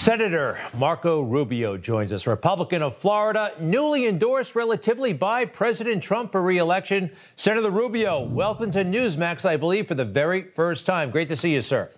Senator 0.00 0.58
Marco 0.72 1.20
Rubio 1.20 1.76
joins 1.76 2.12
us, 2.12 2.26
Republican 2.26 2.80
of 2.80 2.96
Florida, 2.96 3.52
newly 3.60 4.06
endorsed 4.06 4.54
relatively 4.54 5.12
by 5.12 5.44
President 5.44 6.02
Trump 6.02 6.32
for 6.32 6.40
reelection. 6.40 7.10
Senator 7.36 7.70
Rubio, 7.70 8.22
welcome 8.22 8.70
to 8.72 8.82
Newsmax, 8.84 9.44
I 9.44 9.56
believe, 9.56 9.86
for 9.86 9.94
the 9.94 10.04
very 10.04 10.42
first 10.42 10.86
time. 10.86 11.10
Great 11.10 11.28
to 11.28 11.36
see 11.36 11.52
you, 11.52 11.60
sir. 11.60 11.90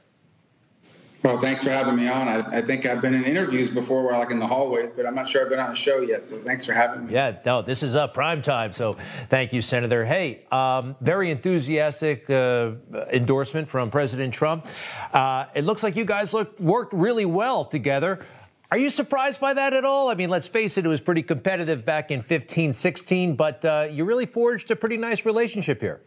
Well, 1.22 1.38
thanks 1.38 1.62
for 1.62 1.70
having 1.70 1.94
me 1.94 2.08
on. 2.08 2.26
I, 2.26 2.58
I, 2.58 2.62
think 2.62 2.84
I've 2.84 3.00
been 3.00 3.14
in 3.14 3.24
interviews 3.24 3.70
before, 3.70 4.04
where 4.04 4.18
like 4.18 4.32
in 4.32 4.40
the 4.40 4.46
hallways, 4.46 4.90
but 4.96 5.06
I'm 5.06 5.14
not 5.14 5.28
sure 5.28 5.42
I've 5.42 5.50
been 5.50 5.60
on 5.60 5.70
a 5.70 5.74
show 5.74 6.00
yet. 6.00 6.26
So 6.26 6.38
thanks 6.38 6.66
for 6.66 6.72
having 6.72 7.06
me. 7.06 7.12
Yeah, 7.12 7.38
no, 7.46 7.62
this 7.62 7.84
is 7.84 7.94
a 7.94 8.08
prime 8.08 8.42
time. 8.42 8.72
So 8.72 8.96
thank 9.28 9.52
you, 9.52 9.62
Senator. 9.62 10.04
Hey, 10.04 10.44
um, 10.50 10.96
very 11.00 11.30
enthusiastic 11.30 12.28
uh, 12.28 12.72
endorsement 13.12 13.68
from 13.68 13.90
President 13.90 14.34
Trump. 14.34 14.66
Uh, 15.12 15.46
it 15.54 15.64
looks 15.64 15.84
like 15.84 15.94
you 15.94 16.04
guys 16.04 16.34
look 16.34 16.58
worked 16.58 16.92
really 16.92 17.24
well 17.24 17.64
together. 17.64 18.26
Are 18.72 18.78
you 18.78 18.90
surprised 18.90 19.38
by 19.38 19.52
that 19.52 19.74
at 19.74 19.84
all? 19.84 20.08
I 20.08 20.14
mean, 20.14 20.30
let's 20.30 20.48
face 20.48 20.76
it, 20.76 20.84
it 20.86 20.88
was 20.88 21.00
pretty 21.00 21.22
competitive 21.22 21.84
back 21.84 22.10
in 22.10 22.22
15, 22.22 22.72
16, 22.72 23.36
but 23.36 23.64
uh, 23.64 23.86
you 23.90 24.04
really 24.04 24.26
forged 24.26 24.70
a 24.70 24.76
pretty 24.76 24.96
nice 24.96 25.24
relationship 25.24 25.80
here. 25.80 26.00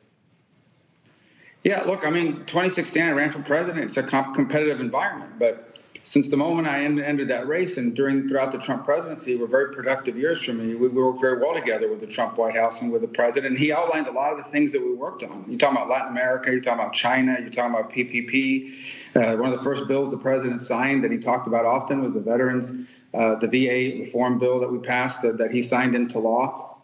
Yeah, 1.65 1.81
look, 1.81 2.05
I 2.05 2.11
mean, 2.11 2.45
2016, 2.45 3.01
I 3.01 3.09
ran 3.09 3.31
for 3.31 3.41
president. 3.41 3.85
It's 3.85 3.97
a 3.97 4.03
comp- 4.03 4.35
competitive 4.35 4.79
environment, 4.79 5.39
but 5.39 5.79
since 6.03 6.29
the 6.29 6.37
moment 6.37 6.67
I 6.67 6.83
entered 6.83 7.29
that 7.29 7.47
race 7.47 7.77
and 7.77 7.95
during 7.95 8.29
throughout 8.29 8.51
the 8.51 8.59
Trump 8.59 8.85
presidency 8.85 9.35
were 9.35 9.47
very 9.47 9.73
productive 9.73 10.15
years 10.15 10.43
for 10.43 10.53
me. 10.53 10.75
We, 10.75 10.89
we, 10.89 11.01
worked 11.01 11.21
very 11.21 11.41
well 11.41 11.55
together 11.55 11.89
with 11.89 12.01
the 12.01 12.05
Trump 12.05 12.37
White 12.37 12.55
House 12.55 12.83
and 12.83 12.91
with 12.91 13.01
the 13.01 13.07
president. 13.07 13.53
And 13.53 13.57
he 13.57 13.73
outlined 13.73 14.05
a 14.05 14.11
lot 14.11 14.31
of 14.31 14.37
the 14.37 14.51
things 14.51 14.73
that 14.73 14.85
we 14.85 14.93
worked 14.93 15.23
on. 15.23 15.43
You're 15.47 15.57
talking 15.57 15.77
about 15.77 15.89
Latin 15.89 16.09
America, 16.09 16.51
you're 16.51 16.61
talking 16.61 16.81
about 16.81 16.93
China, 16.93 17.35
you're 17.39 17.49
talking 17.49 17.73
about 17.73 17.91
PPP. 17.91 18.75
Uh, 19.15 19.35
one 19.37 19.51
of 19.51 19.57
the 19.57 19.63
first 19.63 19.87
bills 19.87 20.11
the 20.11 20.19
president 20.19 20.61
signed 20.61 21.03
that 21.03 21.09
he 21.09 21.17
talked 21.17 21.47
about 21.47 21.65
often 21.65 22.01
was 22.01 22.13
the 22.13 22.19
veterans, 22.19 22.73
uh, 23.15 23.37
the 23.37 23.47
VA 23.47 23.97
reform 23.97 24.37
bill 24.37 24.59
that 24.59 24.71
we 24.71 24.77
passed 24.77 25.23
that, 25.23 25.39
that 25.39 25.49
he 25.49 25.63
signed 25.63 25.95
into 25.95 26.19
law. 26.19 26.74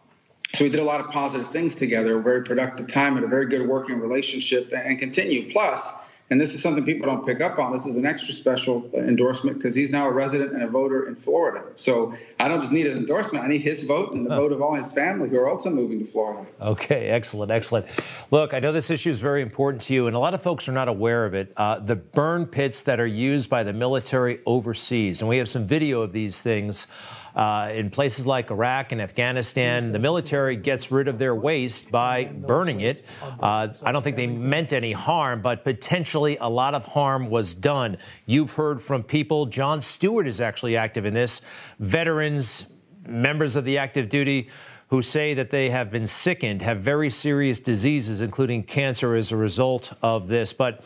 So 0.54 0.64
we 0.64 0.70
did 0.70 0.80
a 0.80 0.84
lot 0.84 1.00
of 1.00 1.10
positive 1.10 1.48
things 1.48 1.74
together, 1.74 2.18
a 2.18 2.22
very 2.22 2.42
productive 2.42 2.86
time, 2.86 3.16
and 3.16 3.24
a 3.24 3.28
very 3.28 3.46
good 3.46 3.66
working 3.66 3.98
relationship, 3.98 4.70
and 4.72 4.98
continue. 4.98 5.50
Plus, 5.50 5.94
and 6.28 6.38
this 6.38 6.54
is 6.54 6.60
something 6.62 6.84
people 6.84 7.06
don't 7.06 7.24
pick 7.26 7.40
up 7.40 7.58
on. 7.58 7.72
This 7.72 7.86
is 7.86 7.96
an 7.96 8.04
extra 8.04 8.34
special 8.34 8.90
endorsement 8.94 9.56
because 9.56 9.74
he's 9.74 9.88
now 9.88 10.06
a 10.06 10.12
resident 10.12 10.52
and 10.52 10.62
a 10.62 10.66
voter 10.66 11.08
in 11.08 11.16
Florida. 11.16 11.64
So 11.76 12.14
I 12.38 12.48
don't 12.48 12.60
just 12.60 12.72
need 12.72 12.86
an 12.86 12.98
endorsement; 12.98 13.46
I 13.46 13.48
need 13.48 13.62
his 13.62 13.82
vote 13.82 14.12
and 14.12 14.26
the 14.26 14.30
vote 14.36 14.52
of 14.52 14.60
all 14.60 14.74
his 14.74 14.92
family 14.92 15.30
who 15.30 15.38
are 15.38 15.48
also 15.48 15.70
moving 15.70 15.98
to 16.00 16.04
Florida. 16.04 16.46
Okay, 16.60 17.08
excellent, 17.08 17.50
excellent. 17.50 17.86
Look, 18.30 18.52
I 18.52 18.60
know 18.60 18.72
this 18.72 18.90
issue 18.90 19.08
is 19.08 19.20
very 19.20 19.40
important 19.40 19.82
to 19.84 19.94
you, 19.94 20.06
and 20.06 20.14
a 20.14 20.18
lot 20.18 20.34
of 20.34 20.42
folks 20.42 20.68
are 20.68 20.72
not 20.72 20.88
aware 20.88 21.24
of 21.24 21.32
it. 21.32 21.50
Uh, 21.56 21.80
the 21.80 21.96
burn 21.96 22.44
pits 22.44 22.82
that 22.82 23.00
are 23.00 23.06
used 23.06 23.48
by 23.48 23.62
the 23.62 23.72
military 23.72 24.40
overseas, 24.44 25.20
and 25.20 25.30
we 25.30 25.38
have 25.38 25.48
some 25.48 25.66
video 25.66 26.02
of 26.02 26.12
these 26.12 26.42
things. 26.42 26.88
Uh, 27.34 27.70
in 27.72 27.88
places 27.88 28.26
like 28.26 28.50
Iraq 28.50 28.92
and 28.92 29.00
Afghanistan, 29.00 29.90
the 29.90 29.98
military 29.98 30.56
gets 30.56 30.92
rid 30.92 31.08
of 31.08 31.18
their 31.18 31.34
waste 31.34 31.90
by 31.90 32.24
burning 32.24 32.80
it. 32.80 33.04
Uh, 33.22 33.68
I 33.82 33.92
don't 33.92 34.02
think 34.02 34.16
they 34.16 34.26
meant 34.26 34.72
any 34.72 34.92
harm, 34.92 35.40
but 35.40 35.64
potentially 35.64 36.36
a 36.38 36.48
lot 36.48 36.74
of 36.74 36.84
harm 36.84 37.30
was 37.30 37.54
done. 37.54 37.96
You've 38.26 38.52
heard 38.52 38.82
from 38.82 39.02
people. 39.02 39.46
Jon 39.46 39.80
Stewart 39.80 40.26
is 40.26 40.40
actually 40.40 40.76
active 40.76 41.06
in 41.06 41.14
this. 41.14 41.40
Veterans, 41.78 42.66
members 43.06 43.56
of 43.56 43.64
the 43.64 43.78
active 43.78 44.08
duty 44.08 44.50
who 44.88 45.00
say 45.00 45.32
that 45.32 45.50
they 45.50 45.70
have 45.70 45.90
been 45.90 46.06
sickened, 46.06 46.60
have 46.60 46.80
very 46.80 47.08
serious 47.08 47.60
diseases, 47.60 48.20
including 48.20 48.62
cancer, 48.62 49.14
as 49.14 49.32
a 49.32 49.36
result 49.36 49.90
of 50.02 50.28
this. 50.28 50.52
But 50.52 50.84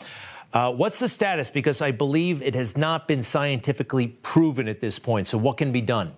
uh, 0.52 0.70
what's 0.70 1.00
the 1.00 1.08
status? 1.08 1.50
Because 1.50 1.82
I 1.82 1.90
believe 1.90 2.40
it 2.40 2.54
has 2.54 2.76
not 2.76 3.08
been 3.08 3.24
scientifically 3.24 4.06
proven 4.06 4.68
at 4.68 4.80
this 4.80 5.00
point. 5.00 5.26
So, 5.26 5.36
what 5.38 5.56
can 5.56 5.72
be 5.72 5.80
done? 5.80 6.12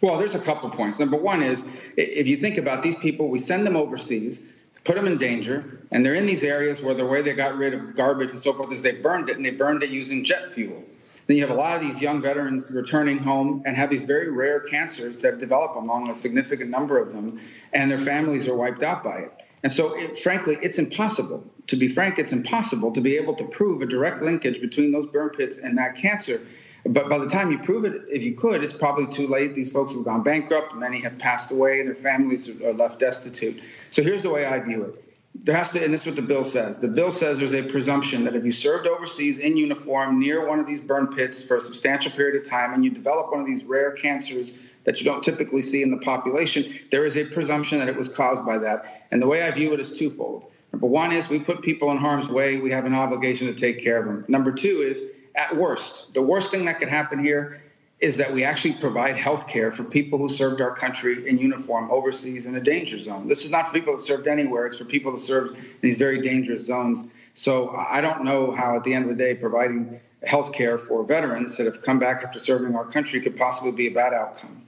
Well, 0.00 0.18
there's 0.18 0.34
a 0.34 0.40
couple 0.40 0.70
points. 0.70 0.98
Number 0.98 1.16
one 1.16 1.42
is 1.42 1.64
if 1.96 2.26
you 2.26 2.36
think 2.36 2.58
about 2.58 2.82
these 2.82 2.96
people, 2.96 3.28
we 3.28 3.38
send 3.38 3.66
them 3.66 3.76
overseas, 3.76 4.42
put 4.84 4.96
them 4.96 5.06
in 5.06 5.18
danger, 5.18 5.80
and 5.90 6.04
they're 6.04 6.14
in 6.14 6.26
these 6.26 6.44
areas 6.44 6.80
where 6.80 6.94
the 6.94 7.06
way 7.06 7.22
they 7.22 7.32
got 7.32 7.56
rid 7.56 7.74
of 7.74 7.96
garbage 7.96 8.30
and 8.30 8.38
so 8.38 8.52
forth 8.52 8.72
is 8.72 8.82
they 8.82 8.92
burned 8.92 9.30
it, 9.30 9.36
and 9.36 9.44
they 9.44 9.50
burned 9.50 9.82
it 9.82 9.90
using 9.90 10.24
jet 10.24 10.46
fuel. 10.52 10.84
Then 11.26 11.36
you 11.36 11.46
have 11.46 11.56
a 11.56 11.58
lot 11.58 11.76
of 11.76 11.82
these 11.82 12.00
young 12.00 12.20
veterans 12.20 12.70
returning 12.72 13.18
home 13.18 13.62
and 13.64 13.76
have 13.76 13.88
these 13.88 14.02
very 14.02 14.30
rare 14.30 14.60
cancers 14.60 15.18
that 15.22 15.38
develop 15.38 15.76
among 15.76 16.10
a 16.10 16.14
significant 16.14 16.70
number 16.70 16.98
of 16.98 17.12
them, 17.12 17.40
and 17.72 17.90
their 17.90 17.98
families 17.98 18.48
are 18.48 18.56
wiped 18.56 18.82
out 18.82 19.04
by 19.04 19.18
it. 19.18 19.32
And 19.62 19.70
so, 19.70 19.94
it, 19.94 20.18
frankly, 20.18 20.56
it's 20.62 20.78
impossible. 20.78 21.44
To 21.66 21.76
be 21.76 21.86
frank, 21.86 22.18
it's 22.18 22.32
impossible 22.32 22.92
to 22.92 23.00
be 23.00 23.16
able 23.16 23.34
to 23.34 23.44
prove 23.44 23.82
a 23.82 23.86
direct 23.86 24.22
linkage 24.22 24.60
between 24.60 24.90
those 24.90 25.06
burn 25.06 25.30
pits 25.30 25.56
and 25.58 25.76
that 25.78 25.94
cancer. 25.94 26.40
But 26.86 27.08
by 27.08 27.18
the 27.18 27.26
time 27.26 27.50
you 27.50 27.58
prove 27.58 27.84
it, 27.84 27.92
if 28.08 28.24
you 28.24 28.34
could, 28.34 28.64
it's 28.64 28.72
probably 28.72 29.06
too 29.06 29.26
late. 29.26 29.54
These 29.54 29.72
folks 29.72 29.94
have 29.94 30.04
gone 30.04 30.22
bankrupt. 30.22 30.74
Many 30.74 31.00
have 31.02 31.18
passed 31.18 31.50
away, 31.50 31.80
and 31.80 31.88
their 31.88 31.94
families 31.94 32.48
are 32.48 32.72
left 32.72 32.98
destitute. 32.98 33.62
So 33.90 34.02
here's 34.02 34.22
the 34.22 34.30
way 34.30 34.46
I 34.46 34.58
view 34.60 34.84
it. 34.84 35.04
There 35.34 35.56
has 35.56 35.70
to, 35.70 35.84
and 35.84 35.94
this 35.94 36.00
is 36.00 36.06
what 36.06 36.16
the 36.16 36.22
bill 36.22 36.42
says. 36.42 36.80
The 36.80 36.88
bill 36.88 37.10
says 37.10 37.38
there's 37.38 37.54
a 37.54 37.62
presumption 37.62 38.24
that 38.24 38.34
if 38.34 38.44
you 38.44 38.50
served 38.50 38.88
overseas 38.88 39.38
in 39.38 39.56
uniform 39.56 40.18
near 40.18 40.46
one 40.46 40.58
of 40.58 40.66
these 40.66 40.80
burn 40.80 41.06
pits 41.08 41.44
for 41.44 41.56
a 41.56 41.60
substantial 41.60 42.10
period 42.12 42.34
of 42.34 42.48
time 42.48 42.72
and 42.74 42.84
you 42.84 42.90
develop 42.90 43.30
one 43.30 43.40
of 43.40 43.46
these 43.46 43.64
rare 43.64 43.92
cancers 43.92 44.54
that 44.84 45.00
you 45.00 45.04
don't 45.04 45.22
typically 45.22 45.62
see 45.62 45.82
in 45.82 45.90
the 45.90 45.98
population, 45.98 46.74
there 46.90 47.04
is 47.04 47.16
a 47.16 47.24
presumption 47.24 47.78
that 47.78 47.88
it 47.88 47.96
was 47.96 48.08
caused 48.08 48.44
by 48.44 48.58
that. 48.58 49.06
And 49.10 49.22
the 49.22 49.26
way 49.26 49.42
I 49.42 49.50
view 49.52 49.72
it 49.72 49.80
is 49.80 49.92
twofold. 49.92 50.50
Number 50.72 50.86
one 50.86 51.12
is 51.12 51.28
we 51.28 51.38
put 51.38 51.62
people 51.62 51.90
in 51.90 51.98
harm's 51.98 52.28
way, 52.28 52.56
we 52.56 52.70
have 52.72 52.84
an 52.84 52.94
obligation 52.94 53.46
to 53.46 53.54
take 53.54 53.82
care 53.82 53.98
of 53.98 54.06
them. 54.06 54.24
Number 54.28 54.52
two 54.52 54.84
is 54.86 55.02
at 55.40 55.56
worst, 55.56 56.12
the 56.12 56.20
worst 56.20 56.50
thing 56.50 56.66
that 56.66 56.78
could 56.78 56.88
happen 56.88 57.18
here 57.18 57.62
is 57.98 58.16
that 58.18 58.32
we 58.32 58.44
actually 58.44 58.74
provide 58.74 59.16
health 59.16 59.46
care 59.46 59.72
for 59.72 59.84
people 59.84 60.18
who 60.18 60.28
served 60.28 60.60
our 60.60 60.74
country 60.74 61.26
in 61.28 61.38
uniform 61.38 61.90
overseas 61.90 62.44
in 62.46 62.54
a 62.56 62.60
danger 62.60 62.98
zone. 62.98 63.26
This 63.26 63.44
is 63.44 63.50
not 63.50 63.66
for 63.66 63.72
people 63.72 63.94
that 63.96 64.02
served 64.02 64.26
anywhere, 64.26 64.66
it's 64.66 64.76
for 64.76 64.84
people 64.84 65.12
that 65.12 65.18
served 65.18 65.56
in 65.56 65.64
these 65.80 65.96
very 65.96 66.20
dangerous 66.20 66.64
zones. 66.66 67.08
So 67.32 67.70
I 67.70 68.00
don't 68.00 68.22
know 68.24 68.52
how, 68.52 68.76
at 68.76 68.84
the 68.84 68.92
end 68.92 69.04
of 69.04 69.16
the 69.16 69.22
day, 69.22 69.34
providing 69.34 70.00
health 70.24 70.52
care 70.52 70.76
for 70.76 71.04
veterans 71.06 71.56
that 71.56 71.64
have 71.64 71.80
come 71.80 71.98
back 71.98 72.22
after 72.22 72.38
serving 72.38 72.74
our 72.74 72.84
country 72.84 73.20
could 73.20 73.36
possibly 73.36 73.72
be 73.72 73.86
a 73.86 73.90
bad 73.90 74.12
outcome. 74.12 74.62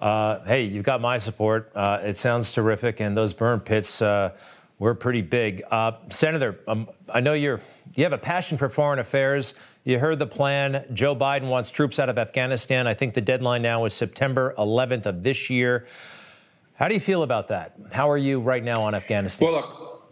Uh, 0.00 0.42
hey, 0.44 0.64
you've 0.64 0.84
got 0.84 1.00
my 1.00 1.18
support. 1.18 1.70
Uh, 1.74 2.00
it 2.02 2.16
sounds 2.16 2.52
terrific, 2.52 3.00
and 3.00 3.16
those 3.16 3.32
burn 3.32 3.60
pits 3.60 4.02
uh, 4.02 4.30
were 4.78 4.94
pretty 4.94 5.22
big. 5.22 5.62
Uh, 5.70 5.92
Senator, 6.10 6.58
um, 6.66 6.88
I 7.12 7.20
know 7.20 7.34
you're 7.34 7.60
you 7.94 8.04
have 8.04 8.12
a 8.12 8.18
passion 8.18 8.56
for 8.56 8.68
foreign 8.68 8.98
affairs. 8.98 9.54
You 9.84 9.98
heard 9.98 10.18
the 10.18 10.26
plan. 10.26 10.84
Joe 10.92 11.16
Biden 11.16 11.48
wants 11.48 11.70
troops 11.70 11.98
out 11.98 12.10
of 12.10 12.18
Afghanistan. 12.18 12.86
I 12.86 12.94
think 12.94 13.14
the 13.14 13.22
deadline 13.22 13.62
now 13.62 13.86
is 13.86 13.94
September 13.94 14.54
11th 14.58 15.06
of 15.06 15.22
this 15.22 15.48
year. 15.48 15.86
How 16.74 16.88
do 16.88 16.94
you 16.94 17.00
feel 17.00 17.22
about 17.22 17.48
that? 17.48 17.76
How 17.90 18.10
are 18.10 18.18
you 18.18 18.40
right 18.40 18.62
now 18.62 18.82
on 18.82 18.94
Afghanistan? 18.94 19.48
Well, 19.48 19.56
look, 19.56 20.10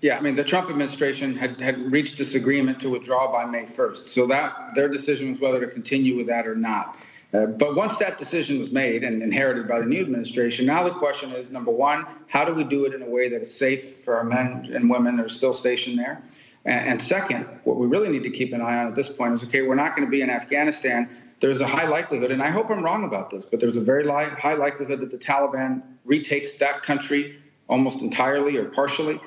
yeah, 0.00 0.16
I 0.16 0.20
mean, 0.22 0.36
the 0.36 0.44
Trump 0.44 0.70
administration 0.70 1.36
had, 1.36 1.60
had 1.60 1.92
reached 1.92 2.16
this 2.16 2.34
agreement 2.34 2.80
to 2.80 2.88
withdraw 2.88 3.30
by 3.30 3.44
May 3.44 3.66
1st. 3.66 4.06
So 4.06 4.26
that 4.28 4.74
their 4.74 4.88
decision 4.88 5.30
was 5.30 5.40
whether 5.40 5.60
to 5.60 5.66
continue 5.66 6.16
with 6.16 6.26
that 6.28 6.46
or 6.46 6.54
not. 6.54 6.96
Uh, 7.32 7.46
but 7.46 7.76
once 7.76 7.96
that 7.98 8.18
decision 8.18 8.58
was 8.58 8.70
made 8.70 9.04
and 9.04 9.22
inherited 9.22 9.68
by 9.68 9.78
the 9.78 9.86
new 9.86 10.00
administration, 10.00 10.66
now 10.66 10.82
the 10.82 10.90
question 10.90 11.30
is 11.30 11.50
number 11.50 11.70
one, 11.70 12.06
how 12.26 12.44
do 12.44 12.54
we 12.54 12.64
do 12.64 12.86
it 12.86 12.94
in 12.94 13.02
a 13.02 13.08
way 13.08 13.28
that 13.28 13.42
is 13.42 13.54
safe 13.54 14.02
for 14.02 14.16
our 14.16 14.24
men 14.24 14.68
and 14.74 14.88
women 14.88 15.16
that 15.16 15.26
are 15.26 15.28
still 15.28 15.52
stationed 15.52 15.98
there? 15.98 16.22
And 16.64 17.00
second, 17.00 17.46
what 17.64 17.78
we 17.78 17.86
really 17.86 18.08
need 18.08 18.22
to 18.24 18.30
keep 18.30 18.52
an 18.52 18.60
eye 18.60 18.80
on 18.80 18.88
at 18.88 18.94
this 18.94 19.08
point 19.08 19.32
is 19.32 19.44
okay, 19.44 19.62
we're 19.62 19.74
not 19.74 19.96
going 19.96 20.06
to 20.06 20.10
be 20.10 20.20
in 20.20 20.30
Afghanistan. 20.30 21.08
There's 21.40 21.62
a 21.62 21.66
high 21.66 21.88
likelihood, 21.88 22.30
and 22.30 22.42
I 22.42 22.50
hope 22.50 22.70
I'm 22.70 22.82
wrong 22.82 23.04
about 23.04 23.30
this, 23.30 23.46
but 23.46 23.60
there's 23.60 23.78
a 23.78 23.80
very 23.80 24.06
high 24.06 24.54
likelihood 24.54 25.00
that 25.00 25.10
the 25.10 25.16
Taliban 25.16 25.82
retakes 26.04 26.54
that 26.54 26.82
country 26.82 27.38
almost 27.68 28.02
entirely 28.02 28.58
or 28.58 28.66
partially. 28.66 29.20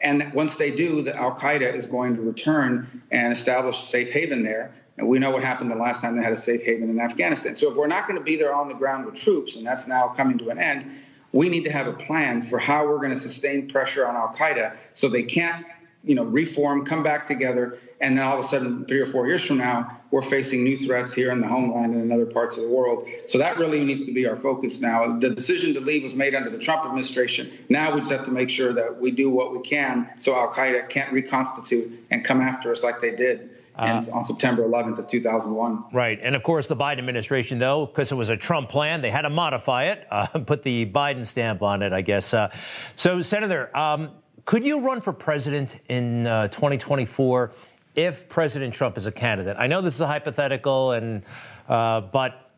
And 0.00 0.32
once 0.32 0.56
they 0.56 0.70
do, 0.70 1.02
the 1.02 1.16
Al 1.16 1.34
Qaeda 1.34 1.74
is 1.74 1.86
going 1.86 2.14
to 2.16 2.22
return 2.22 3.02
and 3.10 3.32
establish 3.32 3.82
a 3.82 3.86
safe 3.86 4.12
haven 4.12 4.44
there. 4.44 4.72
And 4.98 5.08
we 5.08 5.18
know 5.18 5.30
what 5.30 5.42
happened 5.42 5.70
the 5.70 5.76
last 5.76 6.02
time 6.02 6.16
they 6.16 6.22
had 6.22 6.32
a 6.32 6.36
safe 6.36 6.62
haven 6.62 6.88
in 6.88 7.00
Afghanistan. 7.00 7.56
So 7.56 7.70
if 7.70 7.76
we're 7.76 7.86
not 7.86 8.06
going 8.06 8.18
to 8.18 8.24
be 8.24 8.36
there 8.36 8.54
on 8.54 8.68
the 8.68 8.74
ground 8.74 9.06
with 9.06 9.14
troops, 9.14 9.56
and 9.56 9.66
that's 9.66 9.88
now 9.88 10.08
coming 10.08 10.38
to 10.38 10.50
an 10.50 10.58
end, 10.58 10.90
we 11.32 11.48
need 11.48 11.64
to 11.64 11.72
have 11.72 11.86
a 11.86 11.92
plan 11.92 12.42
for 12.42 12.58
how 12.58 12.86
we're 12.86 12.98
going 12.98 13.10
to 13.10 13.16
sustain 13.16 13.68
pressure 13.68 14.06
on 14.06 14.16
Al 14.16 14.32
Qaeda 14.34 14.76
so 14.94 15.08
they 15.08 15.22
can't 15.22 15.66
you 16.06 16.14
know, 16.14 16.24
reform, 16.24 16.86
come 16.86 17.02
back 17.02 17.26
together, 17.26 17.78
and 18.00 18.16
then 18.16 18.24
all 18.24 18.38
of 18.38 18.44
a 18.44 18.48
sudden, 18.48 18.84
three 18.86 19.00
or 19.00 19.06
four 19.06 19.26
years 19.26 19.44
from 19.44 19.58
now, 19.58 19.98
we're 20.10 20.22
facing 20.22 20.62
new 20.62 20.76
threats 20.76 21.12
here 21.12 21.32
in 21.32 21.40
the 21.40 21.48
homeland 21.48 21.94
and 21.94 22.02
in 22.04 22.12
other 22.12 22.26
parts 22.26 22.56
of 22.56 22.62
the 22.62 22.68
world. 22.70 23.08
So 23.26 23.38
that 23.38 23.58
really 23.58 23.84
needs 23.84 24.04
to 24.04 24.12
be 24.12 24.26
our 24.26 24.36
focus 24.36 24.80
now. 24.80 25.18
The 25.18 25.30
decision 25.30 25.74
to 25.74 25.80
leave 25.80 26.02
was 26.02 26.14
made 26.14 26.34
under 26.34 26.48
the 26.48 26.58
Trump 26.58 26.84
administration. 26.84 27.50
Now 27.68 27.92
we 27.92 28.00
just 28.00 28.12
have 28.12 28.22
to 28.24 28.30
make 28.30 28.48
sure 28.48 28.72
that 28.72 29.00
we 29.00 29.10
do 29.10 29.30
what 29.30 29.52
we 29.52 29.60
can 29.60 30.08
so 30.18 30.34
Al 30.36 30.52
Qaeda 30.52 30.88
can't 30.88 31.12
reconstitute 31.12 32.06
and 32.10 32.24
come 32.24 32.40
after 32.40 32.70
us 32.70 32.84
like 32.84 33.00
they 33.00 33.14
did. 33.14 33.50
Uh, 33.78 34.02
on 34.10 34.24
September 34.24 34.66
11th 34.66 34.98
of 35.00 35.06
2001. 35.06 35.84
Right, 35.92 36.18
and 36.22 36.34
of 36.34 36.42
course 36.42 36.66
the 36.66 36.74
Biden 36.74 36.96
administration, 36.96 37.58
though, 37.58 37.84
because 37.84 38.10
it 38.10 38.14
was 38.14 38.30
a 38.30 38.36
Trump 38.36 38.70
plan, 38.70 39.02
they 39.02 39.10
had 39.10 39.22
to 39.22 39.28
modify 39.28 39.84
it, 39.84 40.06
uh, 40.10 40.26
put 40.28 40.62
the 40.62 40.86
Biden 40.86 41.26
stamp 41.26 41.60
on 41.60 41.82
it, 41.82 41.92
I 41.92 42.00
guess. 42.00 42.32
Uh, 42.32 42.50
so, 42.94 43.20
Senator, 43.20 43.76
um, 43.76 44.12
could 44.46 44.64
you 44.64 44.78
run 44.78 45.00
for 45.00 45.12
president 45.12 45.76
in 45.88 46.26
uh, 46.26 46.48
2024 46.48 47.52
if 47.96 48.28
President 48.28 48.72
Trump 48.72 48.96
is 48.96 49.06
a 49.06 49.12
candidate, 49.12 49.56
I 49.58 49.66
know 49.66 49.82
this 49.82 49.94
is 49.94 50.00
a 50.00 50.06
hypothetical, 50.06 50.92
and 50.92 51.22
uh, 51.68 52.02
but 52.02 52.52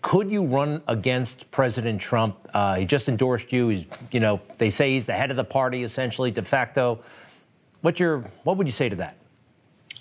could 0.00 0.30
you 0.30 0.44
run 0.44 0.80
against 0.88 1.50
President 1.50 2.00
Trump? 2.00 2.36
Uh, 2.54 2.76
he 2.76 2.86
just 2.86 3.08
endorsed 3.08 3.52
you. 3.52 3.68
He's, 3.68 3.84
you 4.12 4.20
know, 4.20 4.40
they 4.58 4.70
say 4.70 4.94
he's 4.94 5.06
the 5.06 5.12
head 5.12 5.30
of 5.30 5.36
the 5.36 5.44
party, 5.44 5.82
essentially 5.82 6.30
de 6.30 6.42
facto. 6.42 7.00
What's 7.82 8.00
your, 8.00 8.20
what 8.44 8.56
would 8.56 8.66
you 8.66 8.72
say 8.72 8.88
to 8.88 8.96
that? 8.96 9.16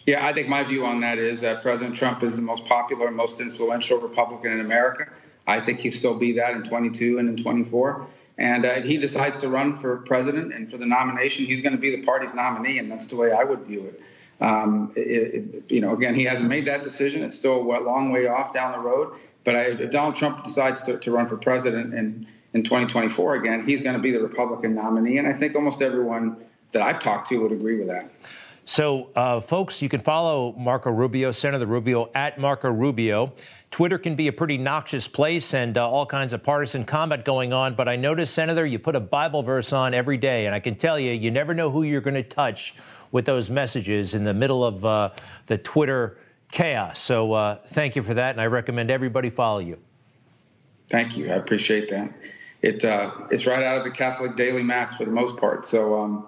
Yeah, 0.05 0.25
I 0.25 0.31
think 0.31 0.47
my 0.47 0.63
view 0.63 0.85
on 0.85 1.01
that 1.01 1.17
is 1.17 1.41
that 1.41 1.61
President 1.61 1.97
Trump 1.97 2.23
is 2.23 2.35
the 2.37 2.41
most 2.41 2.63
popular 2.65 3.07
and 3.07 3.15
most 3.15 3.41
influential 3.41 3.99
Republican 3.99 4.53
in 4.53 4.61
America. 4.61 5.07
I 5.47 5.59
think 5.59 5.79
he'll 5.79 5.91
still 5.91 6.17
be 6.17 6.31
that 6.33 6.53
in 6.53 6.63
22 6.63 7.17
and 7.17 7.27
in 7.27 7.35
24. 7.35 8.07
And 8.39 8.65
uh, 8.65 8.81
he 8.81 8.97
decides 8.97 9.37
to 9.39 9.49
run 9.49 9.75
for 9.75 9.97
president 9.97 10.53
and 10.53 10.71
for 10.71 10.77
the 10.77 10.85
nomination, 10.85 11.45
he's 11.45 11.59
going 11.59 11.73
to 11.73 11.77
be 11.77 11.93
the 11.93 12.03
party's 12.03 12.33
nominee, 12.33 12.79
and 12.79 12.89
that's 12.89 13.05
the 13.07 13.17
way 13.17 13.33
I 13.33 13.43
would 13.43 13.63
view 13.63 13.85
it. 13.85 14.01
Um, 14.41 14.93
it, 14.95 15.01
it, 15.01 15.63
you 15.67 15.81
know, 15.81 15.93
again, 15.93 16.15
he 16.15 16.23
hasn't 16.23 16.47
made 16.47 16.65
that 16.67 16.81
decision. 16.81 17.21
It's 17.21 17.35
still 17.35 17.57
a 17.57 17.83
long 17.83 18.13
way 18.13 18.27
off 18.27 18.53
down 18.53 18.71
the 18.71 18.79
road. 18.79 19.13
But 19.43 19.57
I, 19.57 19.61
if 19.71 19.91
Donald 19.91 20.15
Trump 20.15 20.45
decides 20.45 20.81
to, 20.83 20.97
to 20.97 21.11
run 21.11 21.27
for 21.27 21.35
president 21.35 21.93
in, 21.93 22.27
in 22.53 22.63
2024 22.63 23.35
again, 23.35 23.65
he's 23.65 23.81
going 23.81 23.97
to 23.97 24.01
be 24.01 24.11
the 24.11 24.21
Republican 24.21 24.73
nominee. 24.73 25.17
And 25.17 25.27
I 25.27 25.33
think 25.33 25.55
almost 25.55 25.81
everyone 25.81 26.37
that 26.71 26.81
I've 26.81 26.99
talked 26.99 27.27
to 27.29 27.41
would 27.41 27.51
agree 27.51 27.77
with 27.77 27.89
that. 27.89 28.09
So, 28.63 29.09
uh, 29.15 29.41
folks, 29.41 29.81
you 29.81 29.89
can 29.89 29.99
follow 29.99 30.53
Marco 30.53 30.91
Rubio, 30.91 31.31
Senator 31.31 31.65
Rubio, 31.65 32.09
at 32.13 32.39
Marco 32.39 32.69
Rubio. 32.69 33.33
Twitter 33.71 33.99
can 33.99 34.15
be 34.15 34.27
a 34.27 34.33
pretty 34.33 34.57
noxious 34.57 35.07
place 35.07 35.53
and 35.53 35.77
uh, 35.77 35.87
all 35.87 36.05
kinds 36.05 36.33
of 36.33 36.43
partisan 36.43 36.85
combat 36.85 37.23
going 37.23 37.53
on. 37.53 37.75
But 37.75 37.87
I 37.87 37.95
noticed, 37.95 38.33
Senator, 38.33 38.65
you 38.65 38.79
put 38.79 38.95
a 38.95 38.99
Bible 38.99 39.43
verse 39.43 39.71
on 39.71 39.93
every 39.93 40.17
day. 40.17 40.47
And 40.47 40.55
I 40.55 40.59
can 40.59 40.75
tell 40.75 40.99
you, 40.99 41.11
you 41.11 41.29
never 41.29 41.53
know 41.53 41.69
who 41.69 41.83
you're 41.83 42.01
going 42.01 42.15
to 42.15 42.23
touch 42.23 42.73
with 43.11 43.25
those 43.25 43.49
messages 43.49 44.13
in 44.13 44.23
the 44.23 44.33
middle 44.33 44.65
of 44.65 44.83
uh, 44.83 45.11
the 45.47 45.57
Twitter 45.57 46.17
chaos. 46.51 46.99
So 46.99 47.33
uh, 47.33 47.59
thank 47.67 47.95
you 47.95 48.01
for 48.01 48.15
that. 48.15 48.31
And 48.31 48.41
I 48.41 48.47
recommend 48.47 48.89
everybody 48.89 49.29
follow 49.29 49.59
you. 49.59 49.77
Thank 50.89 51.15
you. 51.15 51.31
I 51.31 51.35
appreciate 51.35 51.89
that. 51.89 52.11
It, 52.61 52.83
uh, 52.83 53.11
it's 53.29 53.45
right 53.45 53.63
out 53.63 53.77
of 53.77 53.83
the 53.83 53.91
Catholic 53.91 54.35
daily 54.35 54.63
mass 54.63 54.95
for 54.95 55.05
the 55.05 55.11
most 55.11 55.37
part. 55.37 55.65
So 55.65 55.95
um, 55.95 56.27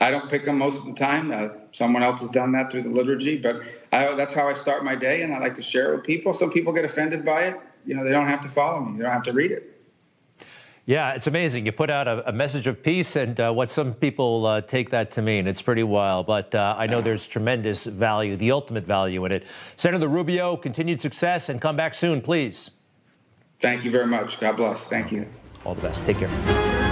I 0.00 0.10
don't 0.10 0.28
pick 0.30 0.46
them 0.46 0.58
most 0.58 0.80
of 0.80 0.86
the 0.86 0.94
time. 0.94 1.30
Uh, 1.30 1.48
someone 1.72 2.02
else 2.02 2.20
has 2.20 2.30
done 2.30 2.52
that 2.52 2.72
through 2.72 2.82
the 2.82 2.88
liturgy, 2.88 3.36
but 3.36 3.60
I, 3.92 4.14
that's 4.14 4.34
how 4.34 4.48
I 4.48 4.52
start 4.52 4.84
my 4.84 4.94
day, 4.94 5.22
and 5.22 5.34
I 5.34 5.38
like 5.38 5.54
to 5.56 5.62
share 5.62 5.92
it 5.92 5.96
with 5.96 6.04
people. 6.04 6.32
Some 6.32 6.50
people 6.50 6.72
get 6.72 6.84
offended 6.84 7.24
by 7.24 7.44
it. 7.44 7.60
You 7.84 7.94
know, 7.94 8.04
they 8.04 8.10
don't 8.10 8.26
have 8.26 8.40
to 8.42 8.48
follow 8.48 8.80
me. 8.80 8.98
They 8.98 9.02
don't 9.02 9.12
have 9.12 9.22
to 9.24 9.32
read 9.32 9.50
it. 9.50 9.74
Yeah, 10.84 11.12
it's 11.12 11.26
amazing. 11.26 11.66
You 11.66 11.72
put 11.72 11.90
out 11.90 12.08
a, 12.08 12.26
a 12.28 12.32
message 12.32 12.66
of 12.66 12.82
peace, 12.82 13.14
and 13.14 13.38
uh, 13.38 13.52
what 13.52 13.70
some 13.70 13.92
people 13.92 14.46
uh, 14.46 14.62
take 14.62 14.88
that 14.90 15.10
to 15.12 15.22
mean. 15.22 15.46
It's 15.46 15.60
pretty 15.60 15.82
wild, 15.82 16.26
but 16.26 16.54
uh, 16.54 16.76
I 16.78 16.86
know 16.86 17.02
there's 17.02 17.26
tremendous 17.26 17.84
value, 17.84 18.36
the 18.36 18.52
ultimate 18.52 18.84
value 18.84 19.24
in 19.26 19.32
it. 19.32 19.44
Senator 19.76 20.08
Rubio, 20.08 20.56
continued 20.56 21.02
success, 21.02 21.50
and 21.50 21.60
come 21.60 21.76
back 21.76 21.94
soon, 21.94 22.22
please. 22.22 22.70
Thank 23.60 23.84
you 23.84 23.90
very 23.90 24.06
much. 24.06 24.40
God 24.40 24.56
bless. 24.56 24.86
Thank 24.86 25.12
you. 25.12 25.26
All 25.66 25.74
the 25.74 25.82
best. 25.82 26.06
Take 26.06 26.18
care. 26.18 26.87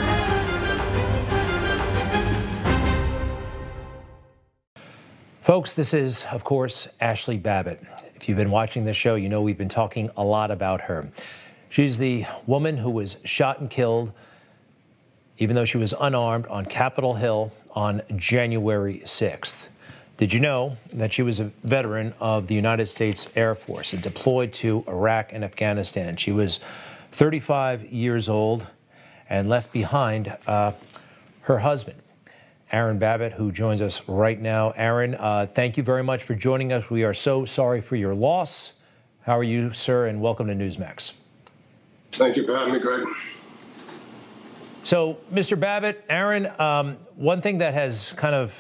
Folks, 5.47 5.75
this 5.75 5.95
is, 5.95 6.25
of 6.33 6.43
course, 6.43 6.89
Ashli 7.01 7.41
Babbitt. 7.41 7.81
If 8.17 8.29
you've 8.29 8.37
been 8.37 8.51
watching 8.51 8.85
this 8.85 8.97
show, 8.97 9.15
you 9.15 9.29
know 9.29 9.43
we've 9.43 9.57
been 9.57 9.69
talking 9.69 10.11
a 10.17 10.25
lot 10.25 10.51
about 10.51 10.81
her. 10.81 11.09
She's 11.69 11.99
the 11.99 12.27
woman 12.49 12.77
who 12.77 12.91
was 12.91 13.19
shot 13.23 13.61
and 13.61 13.71
killed, 13.71 14.11
even 15.39 15.55
though 15.55 15.65
she 15.65 15.79
was 15.79 15.95
unarmed, 16.01 16.47
on 16.47 16.67
Capitol 16.67 17.15
Hill 17.15 17.53
on 17.77 18.03
January 18.17 19.03
6th. 19.05 19.67
Did 20.17 20.33
you 20.33 20.41
know 20.41 20.79
that 20.93 21.13
she 21.13 21.23
was 21.23 21.39
a 21.39 21.53
veteran 21.63 22.13
of 22.19 22.49
the 22.49 22.57
United 22.57 22.89
States 22.89 23.29
Air 23.37 23.55
Force 23.55 23.93
and 23.93 24.03
deployed 24.03 24.53
to 24.55 24.83
Iraq 24.89 25.33
and 25.33 25.45
Afghanistan? 25.45 26.17
She 26.17 26.33
was 26.33 26.59
35 27.13 27.85
years 27.93 28.29
old 28.29 28.67
and 29.31 29.49
left 29.49 29.73
behind 29.73 30.37
uh, 30.49 30.73
her 31.43 31.61
husband. 31.61 32.03
Aaron 32.73 32.99
Babbitt, 32.99 33.33
who 33.33 33.53
joins 33.53 33.81
us 33.81 34.09
right 34.09 34.41
now. 34.41 34.73
Aaron, 34.73 35.15
uh, 35.15 35.47
thank 35.55 35.77
you 35.77 35.85
very 35.85 36.03
much 36.03 36.25
for 36.25 36.35
joining 36.35 36.73
us. 36.73 36.91
We 36.91 37.05
are 37.05 37.15
so 37.15 37.45
sorry 37.45 37.81
for 37.81 37.95
your 37.95 38.15
loss. 38.15 38.73
How 39.23 39.39
are 39.39 39.45
you, 39.45 39.73
sir? 39.73 40.07
And 40.07 40.21
welcome 40.21 40.49
to 40.49 40.55
Newsmax. 40.55 41.13
Thank 42.13 42.37
you 42.37 42.45
for 42.45 42.57
having 42.57 42.75
me, 42.75 42.81
Greg. 42.81 43.07
So, 44.83 45.19
Mr. 45.33 45.59
Babbitt, 45.59 46.05
Aaron, 46.09 46.49
um, 46.61 46.97
one 47.15 47.41
thing 47.41 47.59
that 47.59 47.75
has 47.75 48.13
kind 48.17 48.35
of 48.35 48.55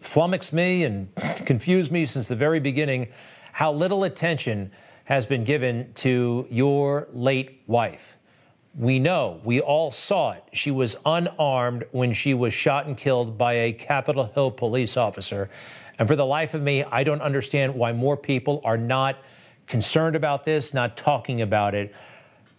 flummoxed 0.00 0.52
me 0.52 0.84
and 0.84 1.12
confused 1.44 1.90
me 1.90 2.06
since 2.06 2.28
the 2.28 2.36
very 2.36 2.60
beginning 2.60 3.08
how 3.52 3.72
little 3.72 4.04
attention 4.04 4.70
has 5.04 5.26
been 5.26 5.42
given 5.42 5.92
to 5.94 6.46
your 6.50 7.08
late 7.12 7.62
wife. 7.66 8.17
We 8.76 8.98
know, 8.98 9.40
we 9.44 9.60
all 9.60 9.90
saw 9.90 10.32
it. 10.32 10.44
She 10.52 10.70
was 10.70 10.96
unarmed 11.04 11.84
when 11.90 12.12
she 12.12 12.34
was 12.34 12.54
shot 12.54 12.86
and 12.86 12.96
killed 12.96 13.36
by 13.36 13.54
a 13.54 13.72
Capitol 13.72 14.30
Hill 14.34 14.50
police 14.50 14.96
officer. 14.96 15.50
And 15.98 16.06
for 16.06 16.14
the 16.14 16.26
life 16.26 16.54
of 16.54 16.62
me, 16.62 16.84
I 16.84 17.02
don't 17.02 17.22
understand 17.22 17.74
why 17.74 17.92
more 17.92 18.16
people 18.16 18.60
are 18.64 18.76
not 18.76 19.16
concerned 19.66 20.14
about 20.14 20.44
this, 20.44 20.72
not 20.72 20.96
talking 20.96 21.42
about 21.42 21.74
it. 21.74 21.94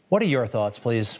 What 0.10 0.22
are 0.22 0.28
your 0.28 0.46
thoughts, 0.46 0.78
please? 0.78 1.20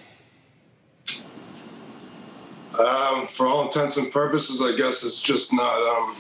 Um, 2.78 3.28
for 3.28 3.48
all 3.48 3.66
intents 3.66 3.98
and 3.98 4.12
purposes, 4.12 4.62
I 4.62 4.76
guess 4.76 5.04
it's 5.04 5.22
just 5.22 5.54
not 5.54 5.76
um, 5.76 6.16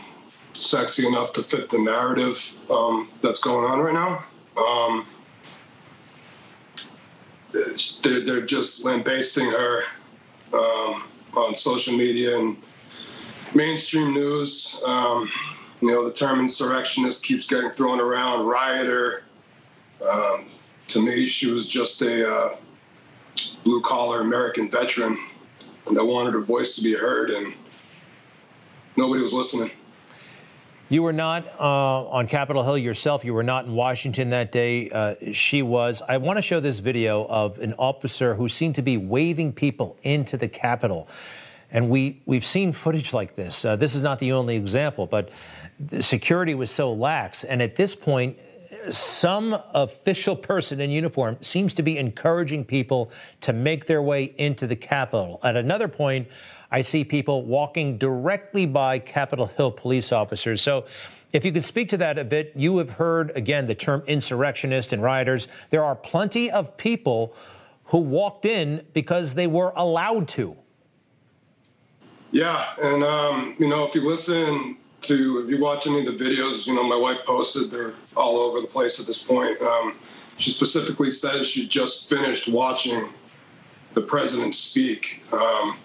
sexy 0.54 1.08
enough 1.08 1.34
to 1.34 1.44
fit 1.44 1.70
the 1.70 1.80
narrative 1.80 2.58
um, 2.70 3.10
that's 3.22 3.42
going 3.42 3.66
on 3.66 3.80
right 3.80 3.94
now. 3.94 4.24
They're, 7.52 8.26
they're 8.26 8.46
just 8.46 8.86
lambasting 8.86 9.52
her 9.52 9.84
um, 10.54 11.04
on 11.36 11.56
social 11.56 11.96
media 11.98 12.38
and 12.38 12.58
mainstream 13.54 14.14
news. 14.14 14.80
Um, 14.86 15.32
you 15.82 15.92
know, 15.92 16.06
the 16.06 16.14
term 16.14 16.40
insurrectionist 16.40 17.24
keeps 17.24 17.48
getting 17.48 17.72
thrown 17.72 18.00
around, 18.00 18.46
rioter. 18.46 19.24
Um, 20.08 20.48
to 20.90 21.02
me, 21.02 21.28
she 21.28 21.52
was 21.52 21.68
just 21.68 22.02
a 22.02 22.32
uh, 22.32 22.56
blue 23.64 23.82
collar 23.82 24.22
American 24.22 24.70
veteran 24.70 25.18
that 25.92 26.04
wanted 26.04 26.34
her 26.34 26.42
voice 26.42 26.76
to 26.76 26.82
be 26.82 26.94
heard, 26.94 27.30
and 27.32 27.54
nobody 28.96 29.22
was 29.22 29.34
listening. 29.34 29.72
You 30.92 31.04
were 31.04 31.14
not 31.14 31.46
uh, 31.60 32.10
on 32.10 32.28
Capitol 32.28 32.64
Hill 32.64 32.80
yourself. 32.80 33.24
You 33.24 33.36
were 33.36 33.44
not 33.44 33.66
in 33.66 33.74
Washington 33.74 34.30
that 34.30 34.52
day. 34.52 34.90
Uh, 34.90 35.14
she 35.34 35.62
was. 35.62 36.02
I 36.08 36.18
want 36.18 36.38
to 36.38 36.42
show 36.42 36.60
this 36.60 36.80
video 36.80 37.28
of 37.28 37.60
an 37.60 37.76
officer 37.78 38.34
who 38.34 38.50
seemed 38.50 38.74
to 38.76 38.82
be 38.82 38.98
waving 38.98 39.54
people 39.54 39.98
into 40.02 40.36
the 40.36 40.48
Capitol. 40.48 41.08
And 41.72 41.92
we, 41.92 42.24
we've 42.26 42.46
seen 42.46 42.74
footage 42.74 43.14
like 43.14 43.36
this. 43.36 43.64
Uh, 43.64 43.76
this 43.76 43.94
is 43.94 44.02
not 44.02 44.18
the 44.18 44.32
only 44.32 44.56
example, 44.56 45.06
but 45.06 45.30
security 46.00 46.56
was 46.56 46.72
so 46.72 46.92
lax. 46.92 47.44
And 47.44 47.62
at 47.62 47.76
this 47.76 47.94
point, 47.94 48.40
some 48.90 49.62
official 49.76 50.36
person 50.36 50.82
in 50.82 50.90
uniform 50.90 51.38
seems 51.42 51.76
to 51.76 51.84
be 51.84 52.00
encouraging 52.00 52.66
people 52.66 53.12
to 53.42 53.54
make 53.54 53.86
their 53.86 54.02
way 54.02 54.34
into 54.40 54.66
the 54.66 54.76
Capitol. 54.76 55.40
At 55.44 55.56
another 55.56 55.88
point, 55.88 56.28
I 56.72 56.82
see 56.82 57.04
people 57.04 57.44
walking 57.44 57.98
directly 57.98 58.66
by 58.66 59.00
Capitol 59.00 59.48
Hill 59.48 59.72
police 59.72 60.12
officers. 60.12 60.62
So, 60.62 60.86
if 61.32 61.46
you 61.46 61.52
could 61.52 61.66
speak 61.66 61.90
to 61.90 61.98
that 61.98 62.18
a 62.18 62.24
bit, 62.24 62.54
you 62.56 62.80
have 62.80 62.90
heard 62.90 63.32
again 63.36 63.68
the 63.68 63.76
term 63.76 64.02
insurrectionist 64.08 64.94
and 64.94 65.04
rioters. 65.04 65.48
There 65.70 65.84
are 65.84 65.96
plenty 65.96 66.50
of 66.50 66.76
people 66.76 67.36
who 67.86 68.00
walked 68.00 68.46
in 68.46 68.86
because 68.94 69.36
they 69.36 69.48
were 69.48 69.72
allowed 69.76 70.28
to. 70.30 70.56
Yeah, 72.32 72.74
and 72.82 73.04
um, 73.04 73.56
you 73.60 73.68
know, 73.68 73.86
if 73.86 73.96
you 73.96 74.08
listen 74.08 74.78
to, 75.02 75.44
if 75.44 75.50
you 75.50 75.62
watch 75.62 75.88
any 75.88 76.06
of 76.06 76.06
the 76.06 76.24
videos, 76.24 76.68
you 76.68 76.76
know, 76.76 76.84
my 76.84 76.96
wife 76.96 77.18
posted, 77.26 77.72
they're 77.72 77.94
all 78.16 78.38
over 78.38 78.62
the 78.62 78.68
place 78.68 79.00
at 79.00 79.06
this 79.06 79.24
point. 79.24 79.60
Um, 79.62 79.96
she 80.38 80.52
specifically 80.52 81.12
said 81.12 81.46
she 81.46 81.68
just 81.68 82.10
finished 82.10 82.48
watching 82.48 83.10
the 83.94 84.02
president 84.02 84.56
speak. 84.56 85.24
Um, 85.32 85.78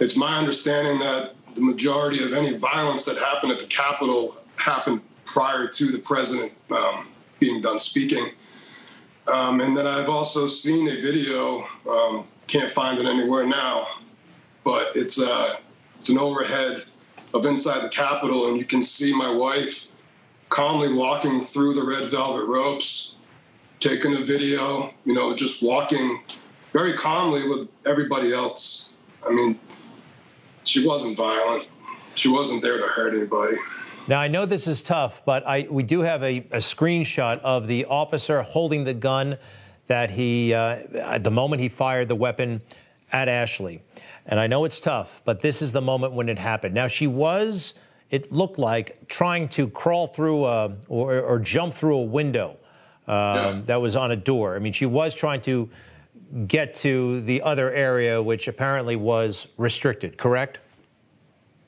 it's 0.00 0.16
my 0.16 0.38
understanding 0.38 0.98
that 1.00 1.34
the 1.54 1.60
majority 1.60 2.24
of 2.24 2.32
any 2.32 2.56
violence 2.56 3.04
that 3.04 3.18
happened 3.18 3.52
at 3.52 3.58
the 3.58 3.66
Capitol 3.66 4.36
happened 4.56 5.00
prior 5.24 5.66
to 5.68 5.92
the 5.92 5.98
president 5.98 6.52
um, 6.70 7.08
being 7.38 7.60
done 7.60 7.78
speaking. 7.78 8.30
Um, 9.26 9.60
and 9.60 9.76
then 9.76 9.86
I've 9.86 10.08
also 10.08 10.48
seen 10.48 10.88
a 10.88 11.00
video, 11.00 11.66
um, 11.88 12.26
can't 12.46 12.70
find 12.70 12.98
it 12.98 13.06
anywhere 13.06 13.46
now, 13.46 13.86
but 14.64 14.96
it's, 14.96 15.20
uh, 15.20 15.56
it's 16.00 16.08
an 16.08 16.18
overhead 16.18 16.84
of 17.32 17.46
inside 17.46 17.82
the 17.82 17.88
Capitol, 17.88 18.48
and 18.48 18.56
you 18.56 18.64
can 18.64 18.82
see 18.82 19.14
my 19.16 19.30
wife 19.30 19.88
calmly 20.48 20.92
walking 20.92 21.44
through 21.44 21.74
the 21.74 21.82
red 21.82 22.10
velvet 22.10 22.44
ropes, 22.44 23.16
taking 23.80 24.14
a 24.16 24.24
video, 24.24 24.92
you 25.04 25.14
know, 25.14 25.34
just 25.34 25.62
walking 25.62 26.22
very 26.72 26.94
calmly 26.94 27.48
with 27.48 27.68
everybody 27.86 28.34
else. 28.34 28.92
I 29.26 29.30
mean, 29.30 29.58
she 30.64 30.86
wasn't 30.86 31.16
violent. 31.16 31.68
She 32.14 32.28
wasn't 32.28 32.62
there 32.62 32.78
to 32.78 32.86
hurt 32.86 33.14
anybody. 33.14 33.56
Now, 34.08 34.20
I 34.20 34.28
know 34.28 34.46
this 34.46 34.66
is 34.66 34.82
tough, 34.82 35.22
but 35.24 35.46
I, 35.46 35.66
we 35.70 35.82
do 35.82 36.00
have 36.00 36.22
a, 36.22 36.38
a 36.50 36.58
screenshot 36.58 37.38
of 37.40 37.68
the 37.68 37.84
officer 37.84 38.42
holding 38.42 38.84
the 38.84 38.94
gun 38.94 39.38
that 39.86 40.10
he, 40.10 40.52
uh, 40.52 40.78
at 40.96 41.22
the 41.24 41.30
moment 41.30 41.62
he 41.62 41.68
fired 41.68 42.08
the 42.08 42.14
weapon 42.16 42.60
at 43.12 43.28
Ashli. 43.28 43.80
And 44.26 44.40
I 44.40 44.46
know 44.46 44.64
it's 44.64 44.80
tough, 44.80 45.20
but 45.24 45.40
this 45.40 45.62
is 45.62 45.72
the 45.72 45.80
moment 45.80 46.12
when 46.12 46.28
it 46.28 46.38
happened. 46.38 46.74
Now, 46.74 46.88
she 46.88 47.06
was, 47.06 47.74
it 48.10 48.32
looked 48.32 48.58
like, 48.58 49.08
trying 49.08 49.48
to 49.50 49.68
crawl 49.68 50.08
through 50.08 50.46
a, 50.46 50.72
or, 50.88 51.20
or 51.20 51.38
jump 51.38 51.72
through 51.74 51.96
a 51.96 52.04
window 52.04 52.56
um, 53.06 53.16
yeah. 53.16 53.60
that 53.66 53.80
was 53.80 53.96
on 53.96 54.10
a 54.10 54.16
door. 54.16 54.56
I 54.56 54.58
mean, 54.58 54.72
she 54.72 54.86
was 54.86 55.14
trying 55.14 55.40
to 55.42 55.68
get 56.46 56.74
to 56.76 57.20
the 57.22 57.42
other 57.42 57.72
area, 57.72 58.22
which 58.22 58.48
apparently 58.48 58.96
was 58.96 59.46
restricted, 59.56 60.16
correct? 60.16 60.58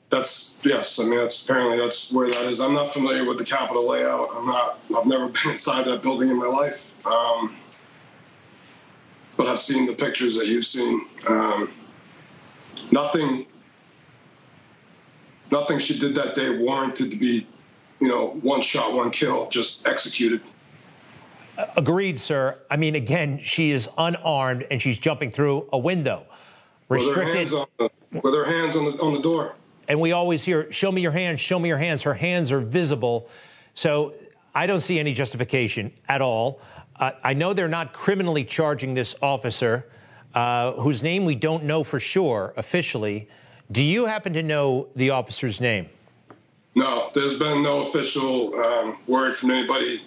That's 0.09 0.59
yes. 0.63 0.99
I 0.99 1.03
mean, 1.03 1.17
that's 1.17 1.43
apparently 1.43 1.77
that's 1.77 2.11
where 2.11 2.29
that 2.29 2.45
is. 2.45 2.59
I'm 2.59 2.73
not 2.73 2.91
familiar 2.91 3.25
with 3.25 3.37
the 3.37 3.45
Capitol 3.45 3.87
layout. 3.87 4.29
I'm 4.35 4.45
not. 4.45 4.79
I've 4.95 5.05
never 5.05 5.27
been 5.43 5.51
inside 5.51 5.85
that 5.85 6.01
building 6.01 6.29
in 6.29 6.37
my 6.37 6.47
life. 6.47 7.05
Um, 7.05 7.55
but 9.37 9.47
I've 9.47 9.59
seen 9.59 9.85
the 9.85 9.93
pictures 9.93 10.37
that 10.37 10.47
you've 10.47 10.65
seen. 10.65 11.05
Um, 11.27 11.71
nothing, 12.91 13.45
nothing 15.51 15.79
she 15.79 15.99
did 15.99 16.15
that 16.15 16.35
day 16.35 16.57
warranted 16.57 17.11
to 17.11 17.17
be, 17.17 17.45
you 17.99 18.07
know, 18.07 18.39
one 18.41 18.61
shot, 18.61 18.93
one 18.93 19.11
kill, 19.11 19.49
just 19.49 19.87
executed. 19.87 20.41
Agreed, 21.77 22.19
sir. 22.19 22.57
I 22.69 22.77
mean, 22.77 22.95
again, 22.95 23.39
she 23.41 23.71
is 23.71 23.89
unarmed 23.97 24.65
and 24.69 24.81
she's 24.81 24.97
jumping 24.97 25.31
through 25.31 25.69
a 25.71 25.77
window. 25.77 26.25
Restricted. 26.89 27.17
With 27.17 27.27
her 27.27 27.33
hands 27.33 27.53
on 27.53 27.67
the, 27.77 28.19
with 28.21 28.33
her 28.33 28.45
hands 28.45 28.75
on 28.75 28.85
the, 28.85 28.91
on 29.01 29.13
the 29.13 29.21
door. 29.21 29.55
And 29.87 29.99
we 29.99 30.11
always 30.11 30.43
hear, 30.43 30.71
show 30.71 30.91
me 30.91 31.01
your 31.01 31.11
hands, 31.11 31.39
show 31.39 31.59
me 31.59 31.69
your 31.69 31.77
hands. 31.77 32.01
Her 32.03 32.13
hands 32.13 32.51
are 32.51 32.59
visible. 32.59 33.29
So 33.73 34.13
I 34.53 34.67
don't 34.67 34.81
see 34.81 34.99
any 34.99 35.13
justification 35.13 35.91
at 36.09 36.21
all. 36.21 36.59
Uh, 36.97 37.11
I 37.23 37.33
know 37.33 37.53
they're 37.53 37.67
not 37.67 37.93
criminally 37.93 38.43
charging 38.43 38.93
this 38.93 39.15
officer, 39.21 39.85
uh, 40.33 40.73
whose 40.73 41.03
name 41.03 41.25
we 41.25 41.35
don't 41.35 41.63
know 41.65 41.83
for 41.83 41.99
sure 41.99 42.53
officially. 42.57 43.29
Do 43.71 43.83
you 43.83 44.05
happen 44.05 44.33
to 44.33 44.43
know 44.43 44.87
the 44.95 45.09
officer's 45.09 45.59
name? 45.59 45.89
No, 46.75 47.09
there's 47.13 47.39
been 47.39 47.63
no 47.63 47.83
official 47.83 48.53
um, 48.55 48.97
word 49.07 49.35
from 49.35 49.51
anybody 49.51 50.03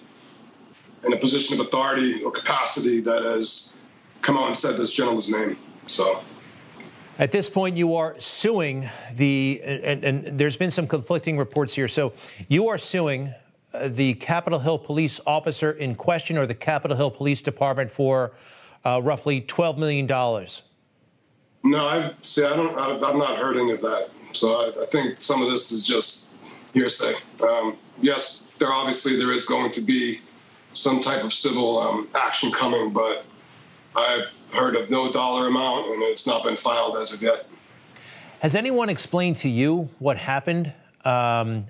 in 1.05 1.13
a 1.13 1.17
position 1.17 1.59
of 1.59 1.65
authority 1.67 2.23
or 2.23 2.31
capacity 2.31 2.99
that 3.01 3.23
has 3.23 3.75
come 4.21 4.37
out 4.37 4.47
and 4.47 4.57
said 4.57 4.77
this 4.77 4.93
gentleman's 4.93 5.29
name. 5.29 5.57
So. 5.87 6.23
At 7.17 7.31
this 7.31 7.49
point, 7.49 7.75
you 7.75 7.95
are 7.95 8.15
suing 8.19 8.89
the, 9.15 9.61
and, 9.63 10.03
and, 10.03 10.39
there's 10.39 10.55
been 10.55 10.71
some 10.71 10.87
conflicting 10.87 11.37
reports 11.37 11.73
here. 11.73 11.89
So 11.89 12.13
you 12.47 12.69
are 12.69 12.77
suing 12.77 13.33
uh, 13.73 13.89
the 13.89 14.13
Capitol 14.15 14.59
Hill 14.59 14.79
police 14.79 15.19
officer 15.27 15.71
in 15.73 15.95
question 15.95 16.37
or 16.37 16.45
the 16.45 16.55
Capitol 16.55 16.95
Hill 16.95 17.11
Police 17.11 17.41
Department 17.41 17.91
for 17.91 18.31
uh, 18.85 19.01
roughly 19.01 19.41
$12 19.41 19.77
million. 19.77 20.07
No, 21.63 21.85
I 21.85 22.13
see. 22.21 22.45
I 22.45 22.55
don't. 22.55 22.77
I, 22.77 22.89
have 23.05 23.15
not 23.15 23.37
heard 23.37 23.57
any 23.57 23.71
of 23.73 23.81
that. 23.81 24.09
So 24.31 24.55
I, 24.55 24.83
I, 24.83 24.85
think 24.85 25.21
some 25.21 25.41
of 25.41 25.51
this 25.51 25.71
is 25.73 25.85
just 25.85 26.31
hearsay. 26.73 27.15
Um, 27.41 27.75
yes, 28.01 28.43
there 28.59 28.71
obviously 28.71 29.17
there 29.17 29.33
is 29.33 29.45
going 29.45 29.71
to 29.71 29.81
be 29.81 30.21
some 30.73 31.01
type 31.01 31.23
of 31.23 31.33
civil 31.33 31.79
um, 31.79 32.07
action 32.15 32.51
coming, 32.51 32.91
but 32.91 33.25
I've 33.95 34.33
heard 34.51 34.75
of 34.75 34.89
no 34.89 35.11
dollar 35.11 35.47
amount, 35.47 35.91
and 35.91 36.03
it's 36.03 36.27
not 36.27 36.43
been 36.43 36.57
filed 36.57 36.97
as 36.97 37.13
of 37.13 37.21
yet. 37.21 37.47
Has 38.41 38.55
anyone 38.55 38.89
explained 38.89 39.37
to 39.37 39.49
you 39.49 39.89
what 39.99 40.17
happened? 40.17 40.71
Um, 41.03 41.65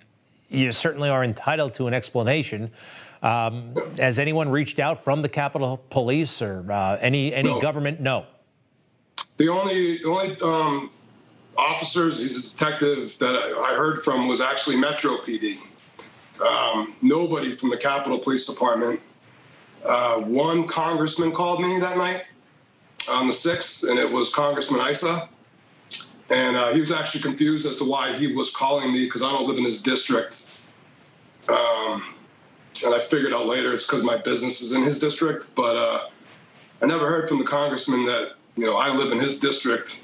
you 0.49 0.71
certainly 0.71 1.09
are 1.09 1.23
entitled 1.23 1.73
to 1.75 1.87
an 1.87 1.93
explanation. 1.93 2.71
Um, 3.21 3.75
has 3.97 4.19
anyone 4.19 4.49
reached 4.49 4.79
out 4.79 5.03
from 5.03 5.21
the 5.21 5.29
Capitol 5.29 5.81
Police 5.89 6.41
or 6.41 6.65
uh, 6.71 6.97
any 7.01 7.33
any 7.33 7.49
no. 7.49 7.59
government? 7.59 7.99
No. 7.99 8.25
The 9.37 9.49
only 9.49 10.03
only 10.03 10.39
um, 10.41 10.91
officers, 11.57 12.21
he's 12.21 12.37
a 12.37 12.49
detective 12.49 13.17
that 13.19 13.35
I, 13.35 13.73
I 13.73 13.75
heard 13.75 14.03
from 14.03 14.27
was 14.27 14.39
actually 14.39 14.77
Metro 14.77 15.17
PD. 15.17 15.57
Um, 16.41 16.95
nobody 17.01 17.55
from 17.55 17.69
the 17.69 17.77
Capitol 17.77 18.19
Police 18.19 18.45
Department. 18.45 18.99
Uh, 19.85 20.17
one 20.19 20.67
congressman 20.67 21.31
called 21.31 21.61
me 21.61 21.79
that 21.79 21.97
night 21.97 22.25
on 23.09 23.27
the 23.27 23.33
6th, 23.33 23.89
and 23.89 23.97
it 23.97 24.11
was 24.11 24.33
Congressman 24.33 24.85
Issa. 24.87 25.29
And 26.29 26.55
uh, 26.55 26.73
he 26.73 26.81
was 26.81 26.91
actually 26.91 27.21
confused 27.21 27.65
as 27.65 27.77
to 27.77 27.85
why 27.85 28.17
he 28.17 28.33
was 28.33 28.55
calling 28.55 28.93
me 28.93 29.05
because 29.05 29.23
I 29.23 29.31
don't 29.31 29.47
live 29.47 29.57
in 29.57 29.65
his 29.65 29.81
district. 29.81 30.47
Um, 31.47 32.13
and 32.85 32.93
I 32.93 32.99
figured 32.99 33.33
out 33.33 33.47
later 33.47 33.73
it's 33.73 33.87
because 33.87 34.03
my 34.03 34.17
business 34.17 34.61
is 34.61 34.73
in 34.73 34.83
his 34.83 34.99
district. 34.99 35.47
But 35.55 35.75
uh, 35.75 36.07
I 36.81 36.85
never 36.85 37.09
heard 37.09 37.27
from 37.27 37.39
the 37.39 37.45
congressman 37.45 38.05
that, 38.05 38.33
you 38.55 38.65
know, 38.65 38.75
I 38.75 38.93
live 38.93 39.11
in 39.11 39.19
his 39.19 39.39
district. 39.39 40.01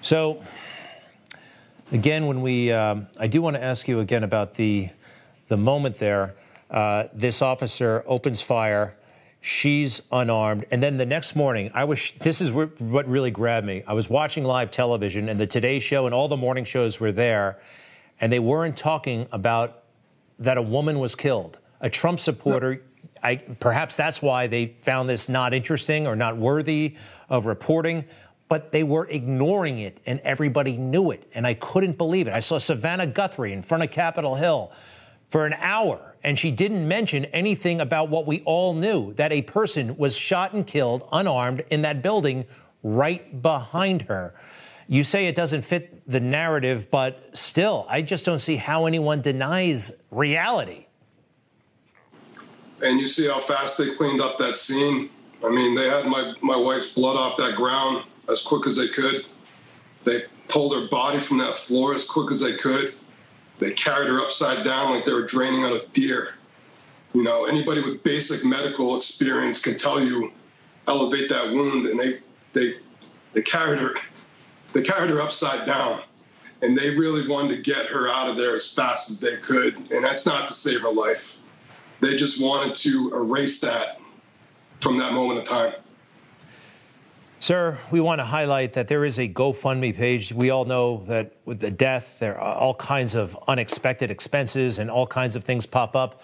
So, 0.00 0.42
again, 1.92 2.26
when 2.26 2.40
we, 2.40 2.72
um, 2.72 3.06
I 3.18 3.26
do 3.26 3.42
want 3.42 3.56
to 3.56 3.62
ask 3.62 3.86
you 3.86 4.00
again 4.00 4.24
about 4.24 4.54
the 4.54 4.88
the 5.48 5.56
moment 5.56 5.98
there, 5.98 6.34
uh, 6.70 7.04
this 7.12 7.42
officer 7.42 8.04
opens 8.06 8.40
fire. 8.40 8.96
She's 9.40 10.02
unarmed. 10.10 10.66
And 10.70 10.82
then 10.82 10.96
the 10.96 11.06
next 11.06 11.36
morning, 11.36 11.70
I 11.74 11.84
was, 11.84 12.12
this 12.20 12.40
is 12.40 12.50
what 12.50 13.08
really 13.08 13.30
grabbed 13.30 13.66
me. 13.66 13.82
I 13.86 13.92
was 13.92 14.08
watching 14.08 14.44
live 14.44 14.70
television, 14.70 15.28
and 15.28 15.38
the 15.38 15.46
Today 15.46 15.78
Show 15.78 16.06
and 16.06 16.14
all 16.14 16.28
the 16.28 16.36
morning 16.36 16.64
shows 16.64 16.98
were 16.98 17.12
there, 17.12 17.58
and 18.20 18.32
they 18.32 18.38
weren't 18.38 18.76
talking 18.76 19.26
about 19.32 19.82
that 20.38 20.56
a 20.56 20.62
woman 20.62 20.98
was 20.98 21.14
killed. 21.14 21.58
A 21.80 21.90
Trump 21.90 22.18
supporter, 22.18 22.82
I, 23.22 23.36
perhaps 23.36 23.96
that's 23.96 24.22
why 24.22 24.46
they 24.46 24.76
found 24.82 25.08
this 25.08 25.28
not 25.28 25.52
interesting 25.52 26.06
or 26.06 26.16
not 26.16 26.36
worthy 26.36 26.96
of 27.28 27.46
reporting 27.46 28.04
but 28.48 28.72
they 28.72 28.82
were 28.82 29.06
ignoring 29.06 29.78
it 29.78 29.98
and 30.06 30.20
everybody 30.20 30.76
knew 30.76 31.10
it. 31.10 31.28
And 31.34 31.46
I 31.46 31.54
couldn't 31.54 31.96
believe 31.98 32.26
it. 32.26 32.32
I 32.32 32.40
saw 32.40 32.58
Savannah 32.58 33.06
Guthrie 33.06 33.52
in 33.52 33.62
front 33.62 33.82
of 33.82 33.90
Capitol 33.90 34.34
Hill 34.34 34.70
for 35.34 35.46
an 35.46 35.54
hour, 35.54 36.14
and 36.22 36.38
she 36.38 36.52
didn't 36.52 36.86
mention 36.86 37.24
anything 37.24 37.80
about 37.80 38.08
what 38.08 38.24
we 38.24 38.40
all 38.42 38.72
knew 38.72 39.12
that 39.14 39.32
a 39.32 39.42
person 39.42 39.96
was 39.96 40.14
shot 40.14 40.52
and 40.52 40.64
killed 40.64 41.08
unarmed 41.10 41.64
in 41.70 41.82
that 41.82 42.02
building 42.02 42.44
right 42.84 43.42
behind 43.42 44.02
her. 44.02 44.32
You 44.86 45.02
say 45.02 45.26
it 45.26 45.34
doesn't 45.34 45.62
fit 45.62 46.08
the 46.08 46.20
narrative, 46.20 46.88
but 46.88 47.30
still, 47.32 47.84
I 47.88 48.00
just 48.00 48.24
don't 48.24 48.38
see 48.38 48.54
how 48.54 48.86
anyone 48.86 49.22
denies 49.22 49.90
reality. 50.12 50.86
And 52.80 53.00
you 53.00 53.08
see 53.08 53.26
how 53.26 53.40
fast 53.40 53.76
they 53.76 53.92
cleaned 53.96 54.20
up 54.20 54.38
that 54.38 54.56
scene. 54.56 55.10
I 55.44 55.48
mean, 55.48 55.74
they 55.74 55.88
had 55.88 56.06
my, 56.06 56.34
my 56.42 56.56
wife's 56.56 56.92
blood 56.92 57.16
off 57.16 57.36
that 57.38 57.56
ground 57.56 58.04
as 58.30 58.40
quick 58.44 58.68
as 58.68 58.76
they 58.76 58.86
could. 58.86 59.26
They 60.04 60.26
pulled 60.46 60.80
her 60.80 60.86
body 60.86 61.18
from 61.18 61.38
that 61.38 61.56
floor 61.56 61.92
as 61.92 62.06
quick 62.06 62.30
as 62.30 62.38
they 62.38 62.54
could. 62.54 62.94
They 63.58 63.72
carried 63.72 64.08
her 64.08 64.20
upside 64.20 64.64
down 64.64 64.94
like 64.94 65.04
they 65.04 65.12
were 65.12 65.26
draining 65.26 65.64
out 65.64 65.72
a 65.72 65.86
deer. 65.92 66.34
You 67.12 67.22
know, 67.22 67.44
anybody 67.44 67.80
with 67.80 68.02
basic 68.02 68.44
medical 68.44 68.96
experience 68.96 69.60
can 69.60 69.78
tell 69.78 70.02
you 70.02 70.32
elevate 70.88 71.30
that 71.30 71.50
wound, 71.52 71.86
and 71.86 71.98
they 71.98 72.20
they 72.52 72.74
they 73.32 73.42
carried 73.42 73.78
her 73.78 73.94
they 74.72 74.82
carried 74.82 75.10
her 75.10 75.22
upside 75.22 75.66
down, 75.66 76.02
and 76.60 76.76
they 76.76 76.90
really 76.90 77.26
wanted 77.28 77.56
to 77.56 77.62
get 77.62 77.86
her 77.86 78.08
out 78.08 78.28
of 78.28 78.36
there 78.36 78.56
as 78.56 78.70
fast 78.70 79.10
as 79.10 79.20
they 79.20 79.36
could. 79.36 79.76
And 79.92 80.04
that's 80.04 80.26
not 80.26 80.48
to 80.48 80.54
save 80.54 80.80
her 80.80 80.92
life. 80.92 81.38
They 82.00 82.16
just 82.16 82.42
wanted 82.42 82.74
to 82.76 83.14
erase 83.14 83.60
that 83.60 84.00
from 84.80 84.98
that 84.98 85.12
moment 85.12 85.40
of 85.40 85.48
time. 85.48 85.74
Sir, 87.44 87.78
we 87.90 88.00
want 88.00 88.20
to 88.20 88.24
highlight 88.24 88.72
that 88.72 88.88
there 88.88 89.04
is 89.04 89.18
a 89.18 89.28
GoFundMe 89.28 89.94
page. 89.94 90.32
We 90.32 90.48
all 90.48 90.64
know 90.64 91.04
that 91.08 91.32
with 91.44 91.60
the 91.60 91.70
death, 91.70 92.16
there 92.18 92.40
are 92.40 92.54
all 92.54 92.72
kinds 92.72 93.14
of 93.14 93.36
unexpected 93.46 94.10
expenses 94.10 94.78
and 94.78 94.90
all 94.90 95.06
kinds 95.06 95.36
of 95.36 95.44
things 95.44 95.66
pop 95.66 95.94
up. 95.94 96.22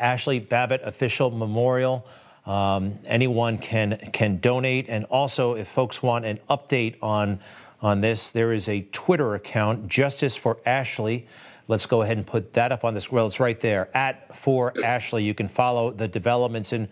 Ashli 0.00 0.40
Babbitt 0.40 0.80
Official 0.82 1.30
Memorial. 1.30 2.04
Um, 2.46 2.98
anyone 3.04 3.58
can 3.58 4.10
can 4.12 4.40
donate, 4.40 4.88
and 4.88 5.04
also 5.04 5.54
if 5.54 5.68
folks 5.68 6.02
want 6.02 6.24
an 6.24 6.40
update 6.50 6.96
on 7.00 7.38
on 7.80 8.00
this, 8.00 8.30
there 8.30 8.52
is 8.52 8.68
a 8.68 8.80
Twitter 8.90 9.36
account, 9.36 9.86
Justice 9.86 10.34
for 10.34 10.56
Ashli. 10.66 11.26
Let's 11.68 11.86
go 11.86 12.02
ahead 12.02 12.16
and 12.16 12.26
put 12.26 12.54
that 12.54 12.72
up 12.72 12.84
on 12.84 12.92
the 12.92 13.00
screen. 13.00 13.24
It's 13.24 13.38
right 13.38 13.60
there 13.60 13.88
at 13.96 14.36
for 14.36 14.72
Ashli. 14.72 15.22
You 15.22 15.32
can 15.32 15.48
follow 15.48 15.92
the 15.92 16.08
developments 16.08 16.72
in 16.72 16.88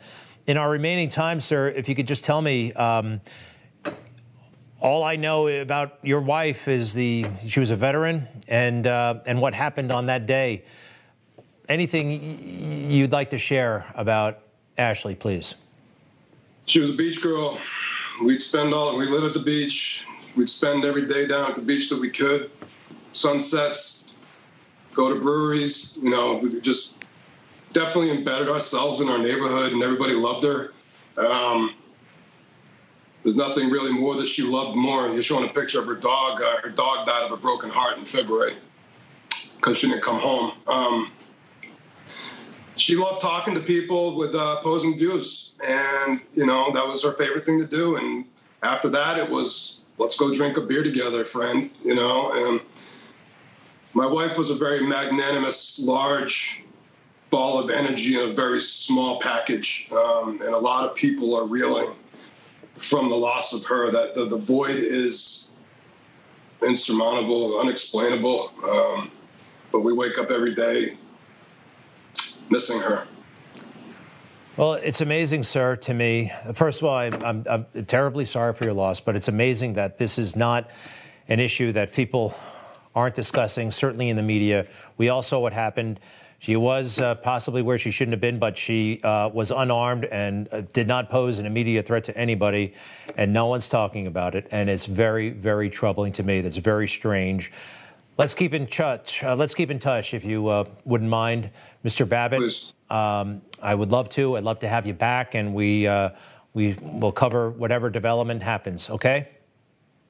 in 0.47 0.59
our 0.59 0.71
remaining 0.71 1.09
time, 1.09 1.41
sir. 1.41 1.71
If 1.71 1.89
you 1.89 1.97
could 1.97 2.07
just 2.07 2.25
tell 2.25 2.41
me. 2.41 2.73
Um, 2.75 3.21
all 4.85 5.03
I 5.03 5.17
know 5.17 5.49
about 5.49 5.99
your 6.03 6.21
wife 6.21 6.69
is 6.69 6.93
the 6.93 7.25
she 7.49 7.59
was 7.59 7.71
a 7.71 7.77
veteran 7.77 8.29
and 8.47 8.87
uh, 8.87 9.15
and 9.25 9.41
what 9.41 9.55
happened 9.55 9.91
on 9.91 10.07
that 10.07 10.27
day. 10.27 10.63
Anything 11.71 12.91
you'd 12.91 13.11
like 13.11 13.31
to 13.31 13.39
share 13.39 13.87
about 13.95 14.41
Ashli, 14.79 15.19
please? 15.19 15.55
She 16.67 16.81
was 16.81 16.93
a 16.93 16.97
beach 16.97 17.23
girl. 17.23 17.59
We'd 18.23 18.43
spend 18.43 18.75
all 18.75 18.97
we 18.99 19.09
live 19.09 19.25
at 19.25 19.33
the 19.33 19.41
beach. 19.41 20.05
We'd 20.37 20.51
spend 20.51 20.85
every 20.85 21.07
day 21.07 21.27
down 21.27 21.53
at 21.53 21.57
the 21.57 21.63
beach 21.63 21.89
that 21.89 21.99
we 21.99 22.11
could. 22.11 22.51
Sunsets, 23.15 24.11
go 24.93 25.15
to 25.15 25.19
breweries. 25.19 25.99
You 26.03 26.11
know, 26.11 26.35
we 26.35 26.61
just 26.61 26.97
definitely 27.73 28.11
embedded 28.11 28.51
ourselves 28.51 29.01
in 29.01 29.09
our 29.09 29.19
neighborhood, 29.19 29.73
and 29.73 29.83
everybody 29.83 30.13
loved 30.13 30.45
her. 30.45 30.75
Um, 31.17 31.75
there's 33.25 33.39
nothing 33.39 33.71
really 33.71 33.93
more 33.93 34.15
that 34.17 34.29
she 34.29 34.43
loved 34.43 34.77
more. 34.77 35.09
You're 35.09 35.23
showing 35.23 35.49
a 35.49 35.53
picture 35.53 35.81
of 35.81 35.87
her 35.87 35.95
dog. 35.95 36.43
Uh, 36.43 36.61
her 36.63 36.69
dog 36.69 37.07
died 37.07 37.25
of 37.25 37.33
a 37.33 37.37
broken 37.39 37.71
heart 37.71 37.97
in 37.97 38.05
February 38.05 38.55
because 39.57 39.79
she 39.79 39.89
didn't 39.89 40.03
come 40.03 40.21
home. 40.21 40.53
Um, 40.69 41.11
she 42.77 42.97
loved 42.97 43.23
talking 43.23 43.55
to 43.55 43.61
people 43.61 44.15
with 44.17 44.35
uh, 44.35 44.59
opposing 44.61 44.99
views, 44.99 45.55
and 45.65 46.21
you 46.35 46.45
know 46.45 46.71
that 46.75 46.87
was 46.87 47.03
her 47.03 47.13
favorite 47.13 47.47
thing 47.47 47.59
to 47.61 47.67
do. 47.67 47.97
And 47.97 48.27
after 48.63 48.91
that, 48.91 49.19
it 49.19 49.31
was 49.31 49.81
let's 49.97 50.19
go 50.19 50.35
drink 50.35 50.59
a 50.59 50.61
beer 50.61 50.83
together, 50.83 51.25
friend. 51.25 51.71
You 51.83 51.95
know, 51.95 52.33
and 52.33 52.61
my 53.95 54.07
wife 54.07 54.37
was 54.37 54.51
a 54.51 54.55
very 54.55 54.87
magnanimous, 54.87 55.79
large 55.79 56.65
ball 57.31 57.59
of 57.59 57.71
energy 57.71 58.21
in 58.21 58.29
a 58.29 58.33
very 58.35 58.61
small 58.61 59.19
package, 59.19 59.89
um, 59.93 60.43
and 60.43 60.53
a 60.55 60.59
lot 60.59 60.85
of 60.85 60.95
people 60.95 61.35
are 61.35 61.45
reeling 61.45 61.95
from 62.79 63.09
the 63.09 63.17
loss 63.17 63.53
of 63.53 63.65
her. 63.67 63.91
That 63.91 64.15
the, 64.15 64.27
the 64.27 64.37
void 64.37 64.77
is 64.77 65.51
insurmountable, 66.63 67.61
unexplainable. 67.61 68.51
Um, 68.65 69.11
but 69.73 69.81
we 69.81 69.93
wake 69.93 70.19
up 70.19 70.31
every 70.31 70.55
day 70.55 70.97
missing 72.51 72.81
her. 72.81 73.07
Well, 74.57 74.75
it's 74.75 75.01
amazing, 75.01 75.43
sir, 75.43 75.75
to 75.77 75.95
me. 75.95 76.33
First 76.55 76.81
of 76.81 76.87
all, 76.87 76.97
I'm, 76.97 77.25
I'm, 77.25 77.45
I'm, 77.75 77.85
terribly 77.87 78.25
sorry 78.25 78.55
for 78.55 78.63
your 78.63 78.73
loss, 78.73 79.01
but 79.01 79.17
it's 79.17 79.27
amazing 79.27 79.75
that 79.75 79.99
this 79.99 80.17
is 80.17 80.37
not 80.37 80.71
an 81.27 81.41
issue 81.41 81.73
that 81.73 81.93
people 81.93 82.37
aren't 82.95 83.17
discussing, 83.17 83.73
certainly 83.73 84.09
in 84.09 84.17
the 84.17 84.23
media. 84.23 84.69
We 84.97 85.09
all 85.09 85.23
saw 85.23 85.41
what 85.41 85.53
happened. 85.53 85.99
She 86.45 86.57
was 86.57 87.01
uh, 87.01 87.15
possibly 87.15 87.63
where 87.63 87.79
she 87.79 87.91
shouldn't 87.91 88.13
have 88.13 88.21
been, 88.21 88.39
but 88.39 88.59
she 88.59 89.01
uh, 89.03 89.31
was 89.31 89.51
unarmed 89.51 90.05
and 90.05 90.47
uh, 90.53 90.61
did 90.75 90.87
not 90.87 91.09
pose 91.09 91.39
an 91.39 91.47
immediate 91.47 91.87
threat 91.87 92.05
to 92.05 92.19
anybody, 92.19 92.75
and 93.17 93.33
no 93.33 93.47
one's 93.47 93.67
talking 93.67 94.09
about 94.09 94.35
it. 94.35 94.47
And 94.51 94.69
it's 94.69 94.85
very, 94.85 95.31
very 95.31 95.71
troubling 95.71 96.13
to 96.13 96.23
me. 96.23 96.43
That's 96.43 96.59
very 96.59 96.87
strange. 96.87 97.51
Let's 98.19 98.35
keep 98.35 98.53
in 98.53 98.67
touch. 98.67 99.25
Uh, 99.25 99.35
let's 99.35 99.55
keep 99.55 99.71
in 99.71 99.79
touch, 99.79 100.13
if 100.13 100.23
you 100.23 100.49
uh, 100.49 100.67
wouldn't 100.85 101.09
mind, 101.09 101.49
Mr. 101.83 102.07
Babbitt. 102.07 102.75
Um, 102.91 103.41
I 103.63 103.75
would 103.75 103.91
love 103.91 104.11
to. 104.11 104.37
I'd 104.37 104.45
love 104.45 104.59
to 104.59 104.69
have 104.69 104.87
you 104.87 104.93
back, 104.93 105.35
and 105.35 105.55
we 105.55 105.87
uh, 105.87 106.11
we 106.53 106.77
will 106.83 107.11
cover 107.11 107.49
whatever 107.53 107.89
development 107.89 108.43
happens. 108.43 108.91
Okay. 108.91 109.31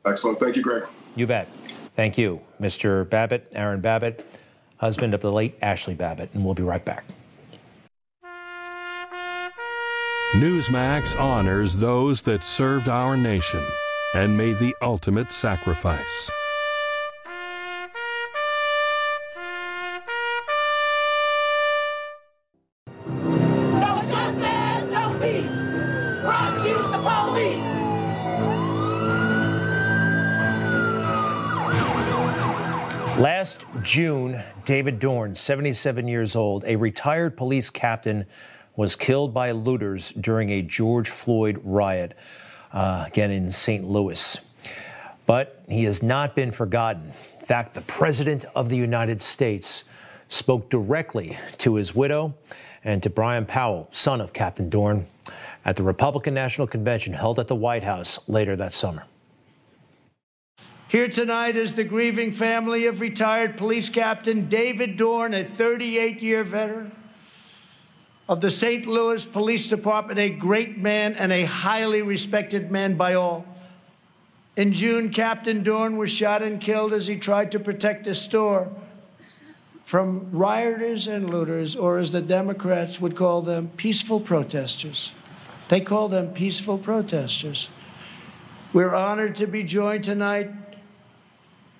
Excellent. 0.04 0.40
Thank 0.40 0.56
you, 0.56 0.64
Greg. 0.64 0.82
You 1.14 1.28
bet. 1.28 1.46
Thank 1.94 2.18
you, 2.18 2.40
Mr. 2.60 3.08
Babbitt, 3.08 3.52
Aaron 3.54 3.80
Babbitt, 3.80 4.26
husband 4.76 5.14
of 5.14 5.20
the 5.20 5.32
late 5.32 5.60
Ashli 5.60 5.96
Babbitt, 5.96 6.30
and 6.34 6.44
we'll 6.44 6.54
be 6.54 6.62
right 6.62 6.84
back. 6.84 7.04
Newsmax 10.34 11.18
honors 11.18 11.76
those 11.76 12.22
that 12.22 12.42
served 12.44 12.88
our 12.88 13.16
nation 13.16 13.64
and 14.14 14.36
made 14.36 14.58
the 14.58 14.74
ultimate 14.82 15.30
sacrifice. 15.30 16.30
June, 33.84 34.42
David 34.64 34.98
Dorn, 34.98 35.34
77 35.34 36.08
years 36.08 36.34
old, 36.34 36.64
a 36.64 36.74
retired 36.74 37.36
police 37.36 37.68
captain, 37.68 38.24
was 38.76 38.96
killed 38.96 39.34
by 39.34 39.50
looters 39.50 40.10
during 40.12 40.48
a 40.48 40.62
George 40.62 41.10
Floyd 41.10 41.60
riot, 41.62 42.16
uh, 42.72 43.04
again 43.06 43.30
in 43.30 43.52
St. 43.52 43.84
Louis. 43.84 44.40
But 45.26 45.62
he 45.68 45.84
has 45.84 46.02
not 46.02 46.34
been 46.34 46.50
forgotten. 46.50 47.12
In 47.38 47.46
fact, 47.46 47.74
the 47.74 47.82
President 47.82 48.46
of 48.56 48.70
the 48.70 48.76
United 48.76 49.20
States 49.20 49.84
spoke 50.28 50.70
directly 50.70 51.38
to 51.58 51.74
his 51.74 51.94
widow 51.94 52.34
and 52.84 53.02
to 53.02 53.10
Brian 53.10 53.44
Powell, 53.44 53.88
son 53.92 54.20
of 54.22 54.32
Captain 54.32 54.70
Dorn, 54.70 55.06
at 55.66 55.76
the 55.76 55.82
Republican 55.82 56.32
National 56.32 56.66
Convention 56.66 57.12
held 57.12 57.38
at 57.38 57.48
the 57.48 57.54
White 57.54 57.82
House 57.82 58.18
later 58.28 58.56
that 58.56 58.72
summer. 58.72 59.04
Here 60.94 61.08
tonight 61.08 61.56
is 61.56 61.74
the 61.74 61.82
grieving 61.82 62.30
family 62.30 62.86
of 62.86 63.00
retired 63.00 63.56
police 63.56 63.88
captain 63.88 64.48
David 64.48 64.96
Dorn, 64.96 65.34
a 65.34 65.42
38 65.42 66.22
year 66.22 66.44
veteran 66.44 66.92
of 68.28 68.40
the 68.40 68.52
St. 68.52 68.86
Louis 68.86 69.26
Police 69.26 69.66
Department, 69.66 70.20
a 70.20 70.30
great 70.30 70.78
man 70.78 71.14
and 71.14 71.32
a 71.32 71.46
highly 71.46 72.00
respected 72.00 72.70
man 72.70 72.94
by 72.94 73.14
all. 73.14 73.44
In 74.56 74.72
June, 74.72 75.10
Captain 75.10 75.64
Dorn 75.64 75.96
was 75.96 76.12
shot 76.12 76.42
and 76.42 76.60
killed 76.60 76.92
as 76.92 77.08
he 77.08 77.18
tried 77.18 77.50
to 77.50 77.58
protect 77.58 78.06
a 78.06 78.14
store 78.14 78.70
from 79.84 80.28
rioters 80.30 81.08
and 81.08 81.28
looters, 81.28 81.74
or 81.74 81.98
as 81.98 82.12
the 82.12 82.22
Democrats 82.22 83.00
would 83.00 83.16
call 83.16 83.42
them, 83.42 83.68
peaceful 83.76 84.20
protesters. 84.20 85.10
They 85.70 85.80
call 85.80 86.08
them 86.08 86.28
peaceful 86.28 86.78
protesters. 86.78 87.68
We're 88.72 88.94
honored 88.94 89.34
to 89.36 89.48
be 89.48 89.64
joined 89.64 90.04
tonight 90.04 90.50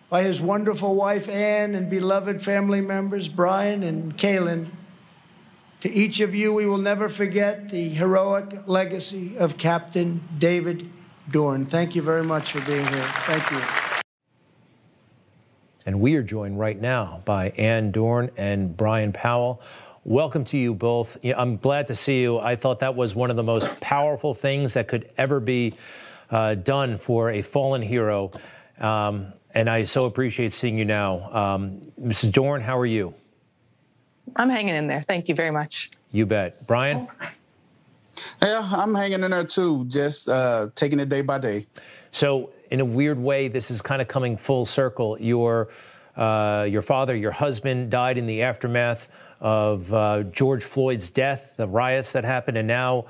by 0.09 0.23
his 0.23 0.40
wonderful 0.40 0.95
wife, 0.95 1.29
Ann, 1.29 1.75
and 1.75 1.90
beloved 1.90 2.43
family 2.43 2.81
members, 2.81 3.29
Brian 3.29 3.83
and 3.83 4.17
Kaylin. 4.17 4.67
To 5.81 5.90
each 5.90 6.21
of 6.21 6.35
you, 6.35 6.53
we 6.53 6.67
will 6.67 6.79
never 6.79 7.09
forget 7.09 7.69
the 7.69 7.88
heroic 7.88 8.67
legacy 8.67 9.37
of 9.37 9.59
Captain 9.59 10.21
David 10.38 10.88
Dorn. 11.31 11.67
Thank 11.67 11.95
you 11.95 12.03
very 12.03 12.25
much 12.25 12.53
for 12.53 12.61
being 12.62 12.87
here. 12.87 13.05
Thank 13.27 13.51
you. 13.51 13.61
And 15.87 16.01
we 16.01 16.14
are 16.14 16.23
joined 16.23 16.59
right 16.59 16.81
now 16.81 17.21
by 17.27 17.51
Ann 17.51 17.90
Dorn 17.90 18.31
and 18.37 18.75
Brian 18.75 19.12
Powell. 19.12 19.61
Welcome 20.05 20.45
to 20.47 20.59
you 20.59 20.75
both. 20.75 21.19
I'm 21.25 21.59
glad 21.59 21.87
to 21.88 21.95
see 21.95 22.23
you. 22.23 22.38
I 22.38 22.57
thought 22.57 22.81
that 22.81 22.95
was 22.95 23.14
one 23.14 23.31
of 23.31 23.37
the 23.37 23.43
most 23.43 23.81
powerful 23.81 24.33
things 24.33 24.75
that 24.75 24.88
could 24.88 25.11
ever 25.19 25.40
be 25.40 25.75
uh, 26.31 26.55
done 26.55 26.99
for 26.99 27.31
a 27.31 27.43
fallen 27.43 27.83
hero. 27.83 28.33
Um, 28.79 29.33
and 29.55 29.71
I 29.71 29.85
so 29.85 30.05
appreciate 30.05 30.53
seeing 30.53 30.77
you 30.77 30.85
now. 30.85 31.33
Um, 31.33 31.81
Mrs. 32.01 32.33
Dorn, 32.33 32.61
how 32.61 32.77
are 32.79 32.87
you? 32.87 33.14
I'm 34.37 34.51
hanging 34.51 34.75
in 34.75 34.88
there. 34.88 35.05
Thank 35.07 35.29
you 35.29 35.35
very 35.35 35.53
much. 35.53 35.90
You 36.11 36.27
bet. 36.27 36.67
Brian? 36.67 37.09
Yeah, 38.43 38.69
I'm 38.73 38.95
hanging 38.95 39.23
in 39.23 39.31
there 39.31 39.45
too, 39.45 39.85
just 39.87 40.29
uh, 40.29 40.69
taking 40.75 40.99
it 41.01 41.09
day 41.09 41.21
by 41.21 41.38
day. 41.38 41.67
So, 42.12 42.51
in 42.71 42.81
a 42.81 42.85
weird 42.85 43.19
way, 43.19 43.49
this 43.49 43.71
is 43.71 43.81
kind 43.81 44.03
of 44.03 44.09
coming 44.09 44.37
full 44.37 44.67
circle. 44.67 45.17
Your, 45.21 45.69
uh, 46.17 46.67
your 46.69 46.83
father, 46.83 47.14
your 47.14 47.31
husband, 47.31 47.90
died 47.90 48.19
in 48.19 48.27
the 48.27 48.43
aftermath 48.43 49.09
of 49.40 49.93
uh, 49.93 50.23
George 50.25 50.64
Floyd's 50.64 51.11
death, 51.11 51.55
the 51.57 51.69
riots 51.69 52.12
that 52.12 52.25
happened, 52.25 52.57
and 52.57 52.67
now 52.67 53.07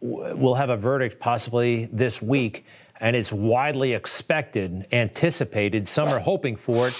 we'll 0.00 0.54
have 0.54 0.70
a 0.70 0.76
verdict 0.76 1.18
possibly 1.18 1.88
this 1.92 2.22
week 2.22 2.64
and 3.00 3.16
it's 3.16 3.32
widely 3.32 3.94
expected, 3.94 4.86
anticipated, 4.92 5.88
some 5.88 6.08
are 6.08 6.18
hoping 6.18 6.56
for 6.56 6.88
it, 6.88 6.94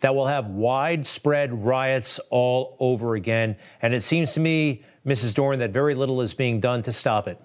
that 0.00 0.14
we'll 0.14 0.26
have 0.26 0.46
widespread 0.48 1.64
riots 1.64 2.20
all 2.30 2.76
over 2.78 3.14
again. 3.14 3.56
And 3.80 3.94
it 3.94 4.02
seems 4.02 4.34
to 4.34 4.40
me, 4.40 4.84
Mrs. 5.06 5.34
Dorn, 5.34 5.58
that 5.60 5.70
very 5.70 5.94
little 5.94 6.20
is 6.20 6.34
being 6.34 6.60
done 6.60 6.82
to 6.82 6.92
stop 6.92 7.26
it. 7.26 7.40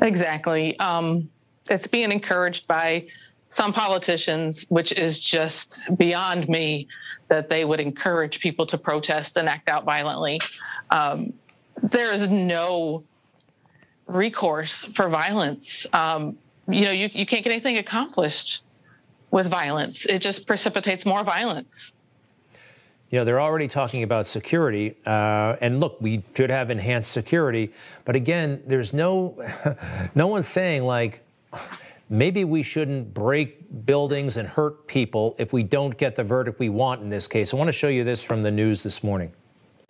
Exactly. 0.00 0.78
Um, 0.78 1.28
it's 1.68 1.86
being 1.86 2.12
encouraged 2.12 2.66
by 2.66 3.06
some 3.50 3.72
politicians, 3.72 4.64
which 4.68 4.92
is 4.92 5.20
just 5.20 5.80
beyond 5.96 6.48
me 6.48 6.88
that 7.28 7.48
they 7.48 7.64
would 7.64 7.80
encourage 7.80 8.40
people 8.40 8.66
to 8.66 8.78
protest 8.78 9.36
and 9.36 9.48
act 9.48 9.68
out 9.68 9.84
violently. 9.84 10.40
Um, 10.90 11.32
there 11.82 12.14
is 12.14 12.28
no 12.28 13.04
recourse 14.14 14.86
for 14.94 15.08
violence. 15.08 15.86
Um, 15.92 16.38
you 16.68 16.82
know, 16.82 16.90
you, 16.90 17.08
you 17.12 17.26
can't 17.26 17.42
get 17.44 17.50
anything 17.50 17.78
accomplished 17.78 18.62
with 19.30 19.46
violence. 19.48 20.06
It 20.06 20.20
just 20.20 20.46
precipitates 20.46 21.04
more 21.04 21.24
violence. 21.24 21.92
You 23.10 23.18
know, 23.18 23.24
they're 23.24 23.40
already 23.40 23.68
talking 23.68 24.04
about 24.04 24.26
security. 24.26 24.96
Uh, 25.04 25.56
and 25.60 25.80
look, 25.80 26.00
we 26.00 26.22
should 26.34 26.50
have 26.50 26.70
enhanced 26.70 27.12
security. 27.12 27.72
But 28.04 28.16
again, 28.16 28.62
there's 28.66 28.94
no, 28.94 29.36
no 30.14 30.28
one's 30.28 30.48
saying 30.48 30.84
like, 30.84 31.20
maybe 32.08 32.44
we 32.44 32.62
shouldn't 32.62 33.12
break 33.12 33.86
buildings 33.86 34.36
and 34.36 34.48
hurt 34.48 34.86
people 34.86 35.34
if 35.38 35.52
we 35.52 35.62
don't 35.62 35.96
get 35.98 36.16
the 36.16 36.24
verdict 36.24 36.58
we 36.58 36.68
want 36.70 37.02
in 37.02 37.10
this 37.10 37.26
case. 37.26 37.52
I 37.52 37.56
want 37.56 37.68
to 37.68 37.72
show 37.72 37.88
you 37.88 38.04
this 38.04 38.22
from 38.22 38.42
the 38.42 38.50
news 38.50 38.82
this 38.82 39.02
morning. 39.02 39.32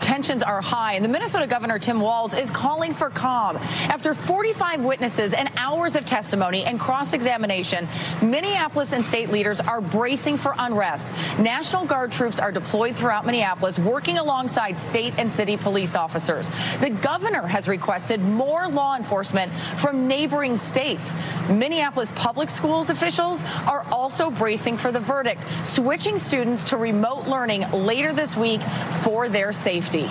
Tensions 0.03 0.43
are 0.43 0.61
high, 0.61 0.95
and 0.95 1.05
the 1.05 1.09
Minnesota 1.09 1.47
Governor 1.47 1.79
Tim 1.79 2.01
Walz 2.01 2.35
is 2.35 2.51
calling 2.51 2.93
for 2.93 3.09
calm. 3.09 3.57
After 3.57 4.15
45 4.15 4.85
witnesses 4.85 5.33
and 5.33 5.49
hours 5.57 5.95
of 5.95 6.05
testimony 6.05 6.65
and 6.65 6.81
cross 6.81 7.13
examination, 7.13 7.87
Minneapolis 8.21 8.93
and 8.93 9.07
state 9.07 9.31
leaders 9.31 9.61
are 9.61 9.81
bracing 9.81 10.39
for 10.39 10.57
unrest. 10.59 11.15
National 11.39 11.85
Guard 11.85 12.11
troops 12.11 12.41
are 12.41 12.51
deployed 12.51 12.97
throughout 12.97 13.25
Minneapolis, 13.25 13.79
working 13.79 14.19
alongside 14.19 14.77
state 14.77 15.15
and 15.19 15.31
city 15.31 15.57
police 15.57 15.95
officers. 15.95 16.51
The 16.81 16.91
governor 16.91 17.47
has 17.47 17.69
requested 17.69 18.21
more 18.21 18.67
law 18.67 18.97
enforcement 18.97 19.53
from 19.79 20.09
neighboring 20.09 20.57
states. 20.57 21.15
Minneapolis 21.49 22.11
public 22.17 22.51
schools 22.51 22.91
officials 22.91 23.45
are 23.69 23.85
also 23.93 24.31
bracing 24.31 24.77
for 24.77 24.91
the 24.91 25.01
verdict, 25.01 25.47
switching 25.63 26.17
students 26.17 26.65
to 26.65 26.77
remote 26.77 27.29
learning 27.29 27.71
later 27.71 28.13
this 28.13 28.37
week 28.37 28.61
for 29.05 29.29
their 29.29 29.53
safety 29.53 29.92
safety. 29.93 30.11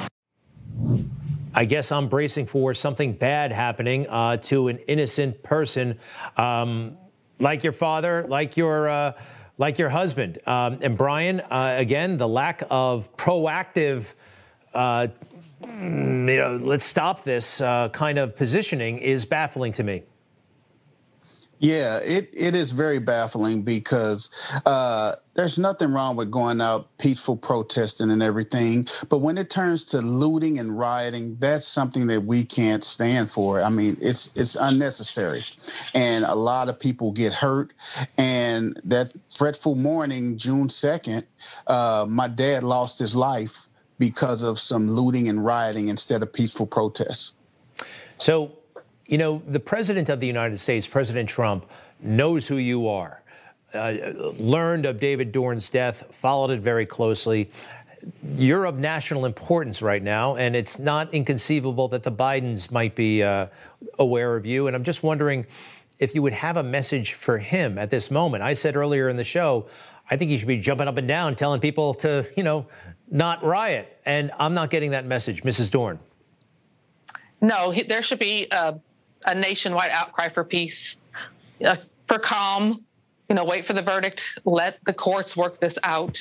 I 1.54 1.66
guess 1.66 1.92
I'm 1.92 2.08
bracing 2.08 2.48
for 2.48 2.74
something 2.74 3.14
bad 3.14 3.52
happening 3.52 4.08
uh, 4.08 4.38
to 4.38 4.70
an 4.70 4.78
innocent 4.88 5.44
person, 5.44 6.00
um, 6.38 6.98
like 7.40 7.64
your 7.64 7.74
father, 7.74 8.26
like 8.28 8.58
your. 8.58 8.90
Uh, 8.90 9.14
like 9.58 9.78
your 9.78 9.90
husband. 9.90 10.40
Um, 10.48 10.80
and 10.82 10.98
Brian, 10.98 11.40
uh, 11.40 11.76
again, 11.78 12.18
the 12.18 12.28
lack 12.28 12.64
of 12.72 13.16
proactive, 13.16 14.06
uh, 14.74 15.08
you 15.62 15.68
know, 15.70 16.60
let's 16.60 16.86
stop 16.86 17.24
this 17.24 17.62
uh, 17.62 17.90
kind 17.90 18.18
of 18.18 18.36
positioning 18.36 18.98
is 18.98 19.26
baffling 19.26 19.74
to 19.74 19.84
me. 19.84 20.02
Yeah, 21.62 21.98
it, 21.98 22.34
it 22.34 22.56
is 22.56 22.72
very 22.72 22.98
baffling 22.98 23.62
because 23.62 24.32
uh, 24.66 25.18
there's 25.36 25.60
nothing 25.60 25.94
wrong 25.94 26.16
with 26.16 26.32
going 26.32 26.60
out 26.60 26.98
peaceful 26.98 27.38
protesting 27.38 28.10
and 28.10 28.24
everything, 28.24 28.88
but 29.10 29.20
when 29.20 29.38
it 29.38 29.52
turns 29.52 29.86
to 29.86 30.02
looting 30.02 30.58
and 30.58 30.80
rioting, 30.80 31.38
that's 31.40 31.68
something 31.68 32.08
that 32.08 32.24
we 32.24 32.44
can't 32.44 32.84
stand 32.84 33.30
for. 33.30 33.62
I 33.62 33.70
mean, 33.70 33.96
it's 34.02 34.32
it's 34.36 34.56
unnecessary, 34.56 35.46
and 35.94 36.26
a 36.26 36.34
lot 36.34 36.68
of 36.68 36.80
people 36.80 37.12
get 37.12 37.32
hurt. 37.32 37.74
And 38.18 38.82
that 38.84 39.14
fretful 39.32 39.76
morning, 39.76 40.38
June 40.38 40.68
second, 40.68 41.28
uh, 41.68 42.08
my 42.10 42.28
dad 42.28 42.64
lost 42.64 42.98
his 42.98 43.16
life 43.16 43.70
because 44.00 44.42
of 44.42 44.60
some 44.60 44.88
looting 44.88 45.28
and 45.28 45.46
rioting 45.46 45.90
instead 45.90 46.24
of 46.24 46.34
peaceful 46.34 46.66
protests. 46.66 47.34
So 48.18 48.58
you 49.12 49.18
know, 49.18 49.42
the 49.46 49.60
president 49.60 50.08
of 50.08 50.22
the 50.22 50.26
United 50.26 50.58
States, 50.58 50.88
President 50.88 51.28
Trump, 51.28 51.70
knows 52.00 52.48
who 52.48 52.56
you 52.56 52.88
are, 52.88 53.22
uh, 53.74 53.92
learned 54.38 54.86
of 54.86 55.02
David 55.02 55.34
Dorn's 55.34 55.70
death, 55.70 56.06
followed 56.22 56.50
it 56.50 56.62
very 56.62 56.86
closely. 56.86 57.52
You're 58.38 58.64
of 58.64 58.80
national 58.80 59.26
importance 59.26 59.82
right 59.82 60.02
now, 60.02 60.38
and 60.38 60.56
it's 60.56 60.80
not 60.80 61.14
inconceivable 61.14 61.90
that 61.90 62.04
the 62.04 62.12
Bidens 62.12 62.72
might 62.72 62.96
be 62.96 63.22
uh, 63.22 63.48
aware 64.00 64.38
of 64.38 64.46
you. 64.46 64.68
And 64.68 64.76
I'm 64.78 64.86
just 64.86 65.04
wondering 65.04 65.46
if 66.00 66.16
you 66.16 66.22
would 66.22 66.34
have 66.34 66.56
a 66.56 66.64
message 66.64 67.14
for 67.14 67.38
him 67.38 67.78
at 67.78 67.90
this 67.90 68.12
moment. 68.12 68.44
I 68.44 68.54
said 68.54 68.78
earlier 68.78 69.10
in 69.10 69.18
the 69.18 69.26
show, 69.26 69.68
I 70.10 70.16
think 70.16 70.32
he 70.32 70.38
should 70.38 70.48
be 70.48 70.58
jumping 70.58 70.88
up 70.88 70.96
and 70.96 71.08
down 71.08 71.36
telling 71.36 71.60
people 71.60 71.96
to, 71.96 72.26
you 72.38 72.44
know, 72.44 72.66
not 73.10 73.44
riot. 73.44 74.00
And 74.06 74.32
I'm 74.40 74.54
not 74.54 74.70
getting 74.70 74.92
that 74.92 75.06
message, 75.06 75.44
Mrs. 75.44 75.70
Dorn. 75.70 76.00
No, 77.42 77.74
there 77.88 78.02
should 78.04 78.20
be 78.20 78.48
a 78.52 78.80
a 79.26 79.36
nationwide 79.36 79.92
outcry 79.92 80.30
for 80.30 80.44
peace, 80.44 80.98
uh, 81.66 81.78
for 82.08 82.20
calm. 82.20 82.84
You 83.30 83.36
know, 83.36 83.46
wait 83.46 83.66
for 83.66 83.74
the 83.74 83.82
verdict. 83.82 84.22
Let 84.44 84.80
the 84.86 84.94
courts 84.94 85.38
work 85.38 85.60
this 85.60 85.78
out. 85.84 86.18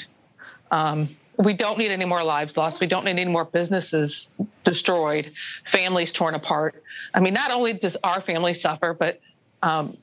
Um, 0.71 1.17
we 1.39 1.55
don't 1.55 1.79
need 1.79 1.91
any 1.91 2.05
more 2.05 2.23
lives 2.23 2.57
lost. 2.57 2.81
We 2.81 2.87
don't 2.87 3.05
need 3.05 3.13
any 3.13 3.25
more 3.25 3.47
businesses 3.47 4.31
destroyed, 4.65 5.33
families 5.71 6.13
torn 6.13 6.35
apart. 6.35 6.83
I 7.15 7.21
mean, 7.21 7.35
not 7.35 7.51
only 7.51 7.73
does 7.73 7.97
our 8.05 8.21
family 8.21 8.55
suffer, 8.55 8.95
but 8.95 9.21
um, 9.63 9.97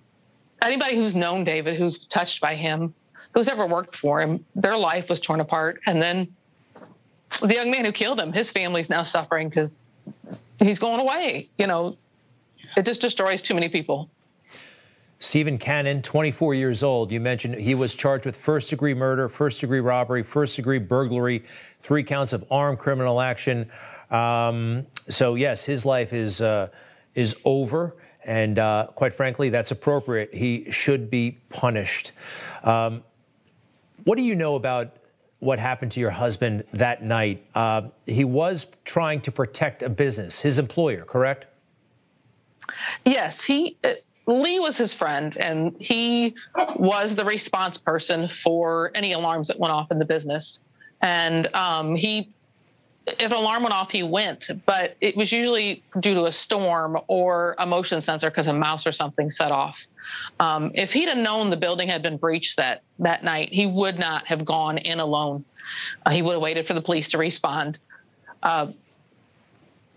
anybody 0.61 0.95
who's 0.95 1.15
known 1.15 1.43
David, 1.43 1.77
who's 1.77 2.05
touched 2.07 2.41
by 2.41 2.55
him, 2.55 2.93
who's 3.33 3.47
ever 3.47 3.67
worked 3.67 3.95
for 3.97 4.19
him, 4.21 4.43
their 4.55 4.75
life 4.75 5.09
was 5.09 5.19
torn 5.19 5.39
apart. 5.39 5.79
And 5.85 6.01
then 6.01 6.27
the 7.41 7.53
young 7.53 7.69
man 7.69 7.85
who 7.85 7.91
killed 7.91 8.19
him, 8.19 8.33
his 8.33 8.51
family's 8.51 8.89
now 8.89 9.03
suffering 9.03 9.49
because 9.49 9.79
he's 10.59 10.79
going 10.79 10.99
away. 10.99 11.49
You 11.57 11.67
know, 11.67 11.97
it 12.77 12.85
just 12.85 13.01
destroys 13.01 13.41
too 13.41 13.55
many 13.55 13.67
people. 13.67 14.09
Stephan 15.19 15.57
Cannon, 15.57 16.03
24 16.03 16.53
years 16.53 16.83
old. 16.83 17.11
You 17.11 17.19
mentioned 17.19 17.55
he 17.55 17.73
was 17.73 17.95
charged 17.95 18.25
with 18.27 18.35
first 18.35 18.69
degree 18.69 18.93
murder, 18.93 19.27
first 19.27 19.59
degree 19.59 19.79
robbery, 19.79 20.21
first 20.21 20.55
degree 20.55 20.77
burglary, 20.77 21.43
three 21.81 22.03
counts 22.03 22.33
of 22.33 22.45
armed 22.51 22.77
criminal 22.77 23.19
action. 23.19 23.67
Um, 24.11 24.85
so 25.09 25.33
yes, 25.33 25.65
his 25.65 25.85
life 25.85 26.13
is 26.13 26.39
uh, 26.39 26.69
is 27.15 27.35
over, 27.45 27.95
and 28.25 28.59
uh, 28.59 28.87
quite 28.93 29.15
frankly, 29.15 29.49
that's 29.49 29.71
appropriate. 29.71 30.31
He 30.31 30.69
should 30.69 31.09
be 31.09 31.39
punished. 31.49 32.11
Um, 32.63 33.03
what 34.03 34.19
do 34.19 34.23
you 34.23 34.35
know 34.35 34.53
about 34.53 34.97
what 35.39 35.57
happened 35.57 35.91
to 35.93 35.99
your 35.99 36.11
husband 36.11 36.63
that 36.73 37.03
night? 37.03 37.43
Uh, 37.55 37.89
he 38.05 38.23
was 38.23 38.67
trying 38.85 39.21
to 39.21 39.31
protect 39.31 39.81
a 39.81 39.89
business, 39.89 40.39
his 40.39 40.59
employer, 40.59 41.05
correct? 41.05 41.46
Yes, 43.05 43.43
he. 43.43 43.77
Uh, 43.83 43.93
Lee 44.27 44.59
was 44.59 44.75
his 44.75 44.93
friend, 44.93 45.37
and 45.37 45.73
he 45.79 46.35
was 46.75 47.15
the 47.15 47.23
response 47.23 47.77
person 47.77 48.29
for 48.43 48.91
any 48.93 49.13
alarms 49.13 49.47
that 49.47 49.57
went 49.57 49.71
off 49.71 49.89
in 49.89 49.99
the 49.99 50.05
business. 50.05 50.61
And 51.01 51.47
um, 51.55 51.95
he, 51.95 52.29
if 53.05 53.31
an 53.31 53.31
alarm 53.31 53.63
went 53.63 53.73
off, 53.73 53.89
he 53.89 54.03
went, 54.03 54.49
but 54.65 54.97
it 54.99 55.15
was 55.15 55.31
usually 55.31 55.81
due 56.01 56.13
to 56.13 56.25
a 56.25 56.31
storm 56.33 56.97
or 57.07 57.55
a 57.57 57.65
motion 57.65 58.01
sensor 58.01 58.29
because 58.29 58.47
a 58.47 58.53
mouse 58.53 58.85
or 58.85 58.91
something 58.91 59.31
set 59.31 59.53
off. 59.53 59.77
Um, 60.41 60.71
if 60.73 60.91
he'd 60.91 61.07
have 61.07 61.17
known 61.17 61.49
the 61.49 61.57
building 61.57 61.87
had 61.87 62.01
been 62.01 62.17
breached 62.17 62.57
that 62.57 62.81
that 62.99 63.23
night, 63.23 63.53
he 63.53 63.65
would 63.65 63.97
not 63.97 64.27
have 64.27 64.43
gone 64.43 64.77
in 64.77 64.99
alone. 64.99 65.45
Uh, 66.05 66.09
he 66.09 66.21
would 66.21 66.33
have 66.33 66.41
waited 66.41 66.67
for 66.67 66.73
the 66.73 66.81
police 66.81 67.07
to 67.09 67.17
respond. 67.17 67.77
Uh, 68.43 68.67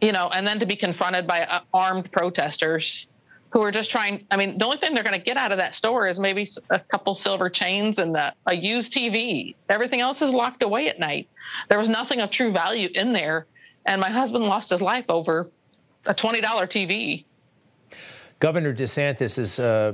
you 0.01 0.13
know, 0.13 0.29
and 0.29 0.47
then 0.47 0.59
to 0.61 0.67
be 0.67 0.77
confronted 0.77 1.27
by 1.27 1.43
uh, 1.43 1.61
armed 1.73 2.11
protesters 2.11 3.09
who 3.51 3.63
are 3.63 3.73
just 3.73 3.91
trying. 3.91 4.27
I 4.31 4.37
mean, 4.37 4.59
the 4.59 4.65
only 4.65 4.79
thing 4.79 4.95
they're 4.95 5.03
going 5.03 5.19
to 5.19 5.25
get 5.25 5.37
out 5.37 5.53
of 5.53 5.59
that 5.59 5.75
store 5.75 6.07
is 6.07 6.19
maybe 6.19 6.49
a 6.71 6.79
couple 6.79 7.15
silver 7.15 7.51
chains 7.51 7.99
and 7.99 8.17
a, 8.17 8.35
a 8.47 8.55
used 8.55 8.93
TV. 8.93 9.55
Everything 9.69 10.01
else 10.01 10.23
is 10.23 10.33
locked 10.33 10.63
away 10.63 10.89
at 10.89 10.99
night. 10.99 11.29
There 11.69 11.79
was 11.79 11.89
nothing 11.89 12.21
of 12.21 12.31
true 12.31 12.53
value 12.53 12.89
in 12.95 13.13
there, 13.13 13.47
and 13.87 14.01
my 14.01 14.11
husband 14.11 14.45
lost 14.45 14.71
his 14.71 14.81
life 14.81 15.05
over 15.09 15.49
a 16.07 16.15
twenty 16.15 16.41
dollar 16.41 16.67
TV. 16.67 17.25
Governor 18.39 18.75
DeSantis 18.75 19.39
is, 19.39 19.59
uh, 19.59 19.93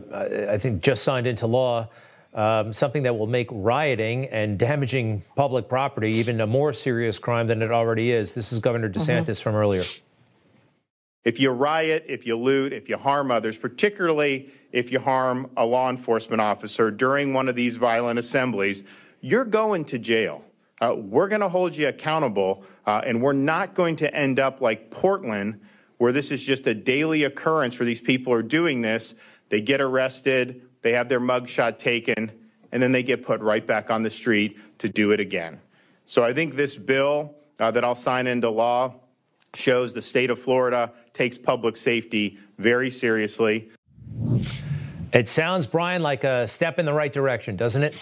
I 0.49 0.57
think, 0.59 0.81
just 0.81 1.03
signed 1.03 1.27
into 1.27 1.49
law 1.49 1.89
um, 2.37 2.73
something 2.73 3.03
that 3.05 3.17
will 3.17 3.27
make 3.27 3.49
rioting 3.51 4.27
and 4.27 4.59
damaging 4.59 5.25
public 5.35 5.69
property 5.69 6.13
even 6.13 6.41
a 6.41 6.47
more 6.47 6.75
serious 6.75 7.19
crime 7.19 7.47
than 7.47 7.63
it 7.63 7.73
already 7.73 8.13
is. 8.13 8.35
This 8.35 8.53
is 8.53 8.59
Governor 8.59 8.91
mm-hmm. 8.91 9.01
DeSantis 9.01 9.25
mm-hmm. 9.25 9.43
from 9.43 9.55
earlier. 9.55 9.85
If 11.25 11.41
you 11.41 11.51
riot, 11.51 12.05
if 12.07 12.25
you 12.25 12.37
loot, 12.37 12.73
if 12.73 12.89
you 12.89 12.97
harm 12.97 13.33
others, 13.33 13.59
particularly 13.59 14.51
if 14.71 14.93
you 14.93 15.01
harm 15.01 15.51
a 15.57 15.65
law 15.65 15.91
enforcement 15.91 16.41
officer 16.41 16.91
during 16.91 17.33
one 17.33 17.49
of 17.49 17.57
these 17.57 17.79
violent 17.79 18.19
assemblies, 18.19 18.85
you're 19.23 19.45
going 19.45 19.85
to 19.87 19.99
jail. 19.99 20.45
Uh, 20.81 20.95
we're 20.95 21.27
going 21.27 21.41
to 21.41 21.49
hold 21.49 21.75
you 21.75 21.89
accountable, 21.89 22.63
uh, 22.85 23.01
and 23.05 23.21
we're 23.21 23.33
not 23.33 23.75
going 23.75 23.97
to 23.97 24.15
end 24.15 24.39
up 24.39 24.61
like 24.61 24.91
Portland, 24.91 25.59
where 25.97 26.13
this 26.13 26.31
is 26.31 26.43
just 26.43 26.67
a 26.67 26.75
daily 26.75 27.25
occurrence 27.25 27.79
where 27.79 27.87
these 27.87 28.01
people 28.01 28.33
are 28.33 28.43
doing 28.43 28.83
this. 28.83 29.15
They 29.49 29.63
get 29.63 29.81
arrested, 29.81 30.66
they 30.87 30.93
have 30.93 31.09
their 31.09 31.19
mugshot 31.19 31.79
taken, 31.79 32.31
and 32.71 32.81
then 32.81 32.93
they 32.93 33.03
get 33.03 33.27
put 33.27 33.41
right 33.41 33.67
back 33.67 33.91
on 33.91 34.05
the 34.05 34.11
street 34.11 34.57
to 34.79 34.89
do 34.89 35.11
it 35.11 35.19
again. 35.19 35.59
So 36.07 36.23
I 36.23 36.33
think 36.33 36.55
this 36.55 36.77
bill 36.77 37.35
uh, 37.59 37.73
that 37.73 37.83
I'll 37.83 37.97
sign 37.97 38.29
into 38.29 38.49
law 38.49 38.95
shows 39.53 39.93
the 39.93 40.01
state 40.01 40.31
of 40.31 40.39
Florida 40.39 40.93
takes 41.13 41.37
public 41.37 41.77
safety 41.77 42.39
very 42.59 42.89
seriously. 42.89 43.69
It 45.13 45.27
sounds, 45.27 45.67
Brian, 45.67 46.03
like 46.03 46.23
a 46.23 46.47
step 46.47 46.79
in 46.79 46.87
the 46.87 46.93
right 46.93 47.13
direction, 47.13 47.57
doesn't 47.57 47.83
it? 47.83 47.97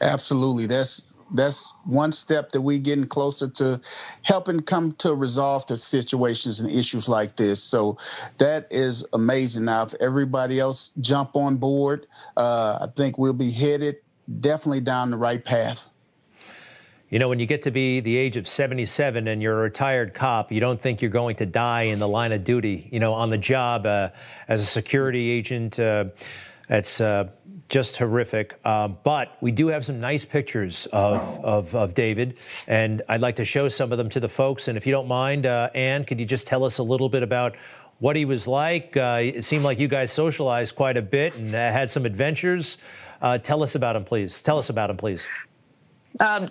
Absolutely. 0.00 0.66
That's 0.66 1.02
that's 1.34 1.72
one 1.84 2.12
step 2.12 2.52
that 2.52 2.60
we're 2.60 2.78
getting 2.78 3.06
closer 3.06 3.48
to 3.48 3.80
helping 4.22 4.60
come 4.60 4.92
to 4.92 5.14
resolve 5.14 5.66
the 5.66 5.76
situations 5.76 6.60
and 6.60 6.70
issues 6.70 7.08
like 7.08 7.36
this. 7.36 7.62
So 7.62 7.98
that 8.38 8.66
is 8.70 9.04
amazing. 9.12 9.64
Now, 9.64 9.84
if 9.84 9.94
everybody 9.94 10.60
else 10.60 10.90
jump 11.00 11.36
on 11.36 11.56
board, 11.56 12.06
uh, 12.36 12.78
I 12.82 12.86
think 12.94 13.18
we'll 13.18 13.32
be 13.32 13.50
headed 13.50 13.96
definitely 14.40 14.80
down 14.80 15.10
the 15.10 15.16
right 15.16 15.44
path. 15.44 15.88
You 17.08 17.20
know, 17.20 17.28
when 17.28 17.38
you 17.38 17.46
get 17.46 17.62
to 17.62 17.70
be 17.70 18.00
the 18.00 18.16
age 18.16 18.36
of 18.36 18.48
77 18.48 19.28
and 19.28 19.40
you're 19.40 19.58
a 19.58 19.62
retired 19.62 20.12
cop, 20.12 20.50
you 20.50 20.58
don't 20.58 20.80
think 20.80 21.00
you're 21.00 21.10
going 21.10 21.36
to 21.36 21.46
die 21.46 21.82
in 21.82 22.00
the 22.00 22.08
line 22.08 22.32
of 22.32 22.42
duty, 22.42 22.88
you 22.90 22.98
know, 22.98 23.12
on 23.12 23.30
the 23.30 23.38
job 23.38 23.86
uh, 23.86 24.08
as 24.48 24.60
a 24.60 24.66
security 24.66 25.30
agent. 25.30 25.78
Uh, 25.78 26.06
It's 26.68 27.00
uh, 27.00 27.28
just 27.68 27.96
horrific. 27.96 28.58
Uh, 28.64 28.88
but 28.88 29.36
we 29.40 29.50
do 29.50 29.68
have 29.68 29.84
some 29.84 30.00
nice 30.00 30.24
pictures 30.24 30.86
of, 30.92 31.20
of, 31.44 31.74
of, 31.74 31.94
David, 31.94 32.36
and 32.66 33.02
I'd 33.08 33.20
like 33.20 33.36
to 33.36 33.44
show 33.44 33.68
some 33.68 33.92
of 33.92 33.98
them 33.98 34.08
to 34.10 34.20
the 34.20 34.28
folks. 34.28 34.68
And 34.68 34.76
if 34.76 34.86
you 34.86 34.92
don't 34.92 35.08
mind, 35.08 35.46
uh, 35.46 35.70
Ann, 35.74 36.04
could 36.04 36.20
you 36.20 36.26
just 36.26 36.46
tell 36.46 36.64
us 36.64 36.78
a 36.78 36.82
little 36.82 37.08
bit 37.08 37.22
about 37.22 37.56
what 37.98 38.14
he 38.14 38.24
was 38.24 38.46
like? 38.46 38.96
Uh, 38.96 39.20
it 39.22 39.44
seemed 39.44 39.64
like 39.64 39.78
you 39.78 39.88
guys 39.88 40.12
socialized 40.12 40.76
quite 40.76 40.96
a 40.96 41.02
bit 41.02 41.34
and 41.34 41.54
uh, 41.54 41.72
had 41.72 41.90
some 41.90 42.06
adventures. 42.06 42.78
Uh, 43.20 43.38
tell 43.38 43.62
us 43.62 43.74
about 43.74 43.96
him, 43.96 44.04
please. 44.04 44.42
Tell 44.42 44.58
us 44.58 44.70
about 44.70 44.90
him, 44.90 44.96
please. 44.96 45.26
Um, 46.20 46.50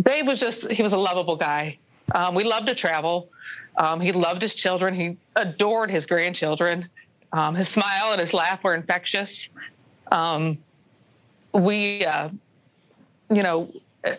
Dave 0.00 0.26
was 0.26 0.40
just, 0.40 0.70
he 0.70 0.82
was 0.82 0.92
a 0.92 0.98
lovable 0.98 1.36
guy. 1.36 1.78
Um, 2.14 2.34
we 2.34 2.44
loved 2.44 2.66
to 2.68 2.74
travel. 2.74 3.28
Um, 3.76 4.00
he 4.00 4.12
loved 4.12 4.42
his 4.42 4.54
children. 4.54 4.94
He 4.94 5.16
adored 5.36 5.90
his 5.90 6.06
grandchildren. 6.06 6.88
Um, 7.32 7.54
his 7.54 7.68
smile 7.68 8.12
and 8.12 8.20
his 8.20 8.34
laugh 8.34 8.62
were 8.62 8.74
infectious. 8.74 9.48
Um, 10.12 10.58
we, 11.52 12.04
uh, 12.04 12.28
you 13.30 13.42
know, 13.42 13.72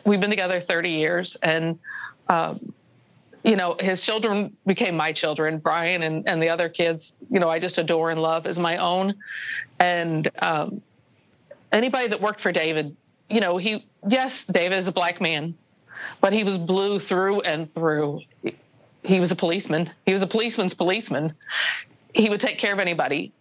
we've 0.05 0.19
been 0.19 0.29
together 0.29 0.59
30 0.59 0.89
years, 0.89 1.37
and 1.41 1.79
um, 2.29 2.73
you 3.43 3.55
know, 3.55 3.75
his 3.79 4.01
children 4.01 4.55
became 4.65 4.95
my 4.95 5.11
children, 5.11 5.59
Brian 5.59 6.01
and, 6.01 6.27
and 6.27 6.41
the 6.41 6.49
other 6.49 6.69
kids, 6.69 7.11
you 7.29 7.39
know, 7.39 7.49
I 7.49 7.59
just 7.59 7.77
adore 7.77 8.09
and 8.09 8.21
love 8.21 8.47
as 8.47 8.57
my 8.57 8.77
own. 8.77 9.15
And 9.79 10.31
um, 10.39 10.81
anybody 11.71 12.07
that 12.07 12.21
worked 12.21 12.39
for 12.39 12.53
David, 12.53 12.95
you 13.29 13.41
know, 13.41 13.57
he, 13.57 13.85
yes, 14.07 14.45
David 14.45 14.79
is 14.79 14.87
a 14.87 14.93
black 14.93 15.19
man, 15.19 15.55
but 16.21 16.31
he 16.31 16.45
was 16.45 16.57
blue 16.57 16.99
through 16.99 17.41
and 17.41 17.73
through. 17.73 18.21
He 19.03 19.19
was 19.19 19.31
a 19.31 19.35
policeman. 19.35 19.91
He 20.05 20.13
was 20.13 20.21
a 20.21 20.27
policeman's 20.27 20.73
policeman. 20.73 21.35
He 22.15 22.29
would 22.29 22.39
take 22.39 22.57
care 22.59 22.71
of 22.71 22.79
anybody. 22.79 23.33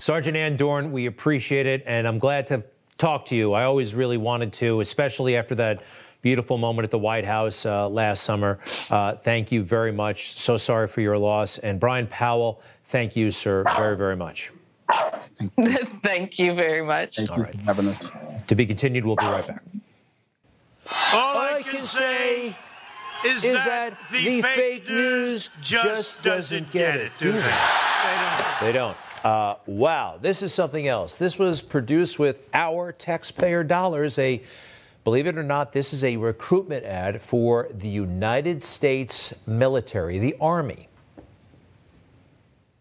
Sergeant 0.00 0.34
Ann 0.34 0.56
Dorn, 0.56 0.92
we 0.92 1.04
appreciate 1.04 1.66
it, 1.66 1.82
and 1.86 2.08
I'm 2.08 2.18
glad 2.18 2.46
to 2.46 2.64
talk 2.96 3.26
to 3.26 3.36
you. 3.36 3.52
I 3.52 3.64
always 3.64 3.94
really 3.94 4.16
wanted 4.16 4.50
to, 4.54 4.80
especially 4.80 5.36
after 5.36 5.54
that 5.56 5.82
beautiful 6.22 6.56
moment 6.56 6.84
at 6.84 6.90
the 6.90 6.98
White 6.98 7.26
House 7.26 7.66
uh, 7.66 7.86
last 7.86 8.22
summer. 8.22 8.60
Uh, 8.88 9.16
thank 9.16 9.52
you 9.52 9.62
very 9.62 9.92
much. 9.92 10.38
So 10.38 10.56
sorry 10.56 10.88
for 10.88 11.02
your 11.02 11.18
loss. 11.18 11.58
And 11.58 11.78
Brian 11.78 12.06
Powell, 12.06 12.62
thank 12.86 13.14
you, 13.14 13.30
sir, 13.30 13.62
very, 13.76 13.94
very 13.94 14.16
much. 14.16 14.50
Thank 15.34 15.52
you, 15.58 15.76
thank 16.02 16.38
you 16.38 16.54
very 16.54 16.82
much. 16.82 17.16
Thank 17.16 17.30
All 17.30 17.38
you 17.38 17.44
for 17.44 17.58
having 17.58 17.88
us. 17.88 18.10
To 18.46 18.54
be 18.54 18.64
continued, 18.64 19.04
we'll 19.04 19.16
be 19.16 19.26
right 19.26 19.46
back. 19.46 19.62
All 21.12 21.36
I 21.36 21.62
can 21.62 21.82
say 21.82 22.56
is, 23.26 23.44
is 23.44 23.52
that, 23.52 23.98
that, 24.00 24.10
the 24.10 24.40
fake 24.40 24.88
news 24.88 25.50
just 25.60 26.22
doesn't 26.22 26.70
get 26.70 27.00
it, 27.00 27.12
do 27.18 27.32
they? 27.32 27.38
They 27.38 27.42
don't. 27.42 28.60
They 28.62 28.72
don't. 28.72 28.96
Uh, 29.22 29.56
wow, 29.66 30.18
this 30.20 30.42
is 30.42 30.52
something 30.52 30.88
else. 30.88 31.18
This 31.18 31.38
was 31.38 31.60
produced 31.60 32.18
with 32.18 32.40
our 32.54 32.92
taxpayer 32.92 33.62
dollars. 33.62 34.18
A 34.18 34.42
believe 35.04 35.26
it 35.26 35.36
or 35.36 35.42
not, 35.42 35.72
this 35.72 35.92
is 35.92 36.02
a 36.02 36.16
recruitment 36.16 36.84
ad 36.84 37.20
for 37.20 37.68
the 37.72 37.88
United 37.88 38.64
States 38.64 39.34
military, 39.46 40.18
the 40.18 40.36
Army. 40.40 40.88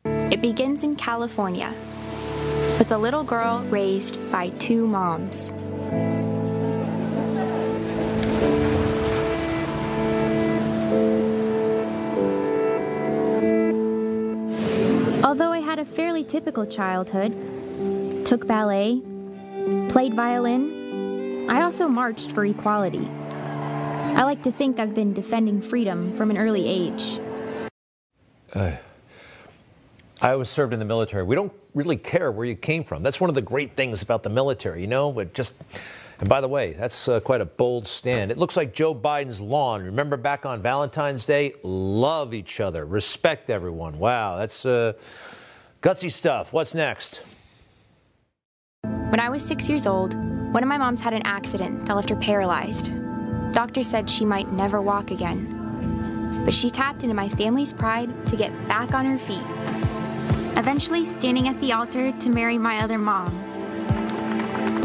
It 0.06 0.42
begins 0.42 0.84
in 0.84 0.96
California 0.96 1.74
with 2.78 2.92
a 2.92 2.98
little 2.98 3.24
girl 3.24 3.60
raised 3.64 4.18
by 4.32 4.50
two 4.50 4.88
moms. 4.88 5.52
Although 15.22 15.52
I 15.52 15.60
had 15.60 15.80
a 15.80 15.86
fairly 15.86 16.24
typical 16.24 16.66
childhood, 16.66 17.36
took 18.26 18.48
ballet, 18.48 19.02
played 19.90 20.14
violin, 20.14 21.46
I 21.50 21.62
also 21.62 21.90
marched 21.90 22.32
for 22.32 22.46
equality. 22.46 23.06
I 23.06 24.24
like 24.24 24.44
to 24.44 24.52
think 24.52 24.80
I've 24.80 24.96
been 24.96 25.14
defending 25.14 25.62
freedom 25.62 26.16
from 26.16 26.32
an 26.32 26.38
early 26.38 26.66
age. 26.66 27.20
Uh, 28.54 28.78
I 30.22 30.36
was 30.36 30.50
served 30.50 30.72
in 30.72 30.80
the 30.80 30.86
military. 30.86 31.24
We 31.24 31.36
don't 31.36 31.54
really 31.74 31.98
care 31.98 32.32
where 32.32 32.46
you 32.46 32.56
came 32.56 32.86
from. 32.86 33.04
That's 33.04 33.20
one 33.20 33.30
of 33.30 33.36
the 33.36 33.42
great 33.42 33.76
things 33.76 34.02
about 34.02 34.24
the 34.24 34.30
military, 34.30 34.80
you 34.80 34.88
know? 34.88 35.12
But 35.12 35.34
just 35.34 35.54
and 36.20 36.28
by 36.28 36.42
the 36.42 36.48
way, 36.50 36.74
that's 36.74 37.08
uh, 37.08 37.22
quite 37.22 37.40
a 37.40 37.46
bold 37.46 37.88
stand. 37.88 38.30
It 38.30 38.38
looks 38.38 38.58
like 38.58 38.74
Joe 38.74 38.94
Biden's 38.94 39.40
lawn. 39.40 39.84
Remember 39.84 40.18
back 40.18 40.46
on 40.46 40.62
Valentine's 40.62 41.26
Day? 41.26 41.54
Love 41.64 42.34
each 42.34 42.60
other, 42.60 42.86
respect 42.86 43.50
everyone. 43.50 43.98
Wow, 43.98 44.36
that's 44.36 44.66
uh, 44.66 44.94
gutsy 45.82 46.12
stuff. 46.12 46.52
What's 46.52 46.76
next? 46.76 47.24
When 48.82 49.22
I 49.22 49.30
was 49.30 49.44
six 49.44 49.70
years 49.70 49.88
old, 49.88 50.14
one 50.54 50.62
of 50.62 50.68
my 50.68 50.78
moms 50.78 51.00
had 51.00 51.14
an 51.14 51.22
accident 51.24 51.86
that 51.86 51.96
left 51.96 52.10
her 52.10 52.18
paralyzed. 52.18 52.92
Doctors 53.54 53.88
said 53.88 54.10
she 54.10 54.26
might 54.26 54.52
never 54.52 54.82
walk 54.82 55.12
again. 55.12 56.44
But 56.44 56.54
she 56.54 56.70
tapped 56.70 57.04
into 57.04 57.16
my 57.16 57.30
family's 57.30 57.72
pride 57.72 58.28
to 58.28 58.36
get 58.36 58.52
back 58.68 58.94
on 58.94 59.06
her 59.06 59.18
feet, 59.18 59.44
eventually 60.58 61.06
standing 61.06 61.48
at 61.48 61.60
the 61.62 61.72
altar 61.72 62.12
to 62.12 62.30
marry 62.30 62.58
my 62.58 62.80
other 62.84 62.98
mom 62.98 63.49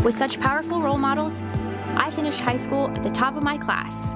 with 0.05 0.15
such 0.15 0.39
powerful 0.39 0.83
role 0.83 0.99
models, 0.99 1.43
I 1.97 2.11
finished 2.11 2.41
high 2.41 2.59
school 2.59 2.91
at 2.91 3.03
the 3.03 3.11
top 3.11 3.37
of 3.37 3.43
my 3.43 3.57
class 3.57 4.15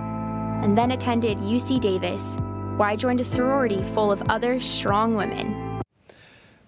and 0.62 0.76
then 0.76 0.90
attended 0.90 1.38
UC 1.38 1.80
Davis, 1.80 2.36
where 2.76 2.90
I 2.90 2.94
joined 2.94 3.20
a 3.20 3.24
sorority 3.24 3.82
full 3.82 4.12
of 4.12 4.22
other 4.28 4.60
strong 4.60 5.14
women. 5.14 5.80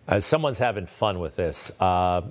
As 0.09 0.25
someone's 0.25 0.59
having 0.59 0.87
fun 0.87 1.21
with 1.21 1.37
this, 1.37 1.71
uh, 1.81 2.23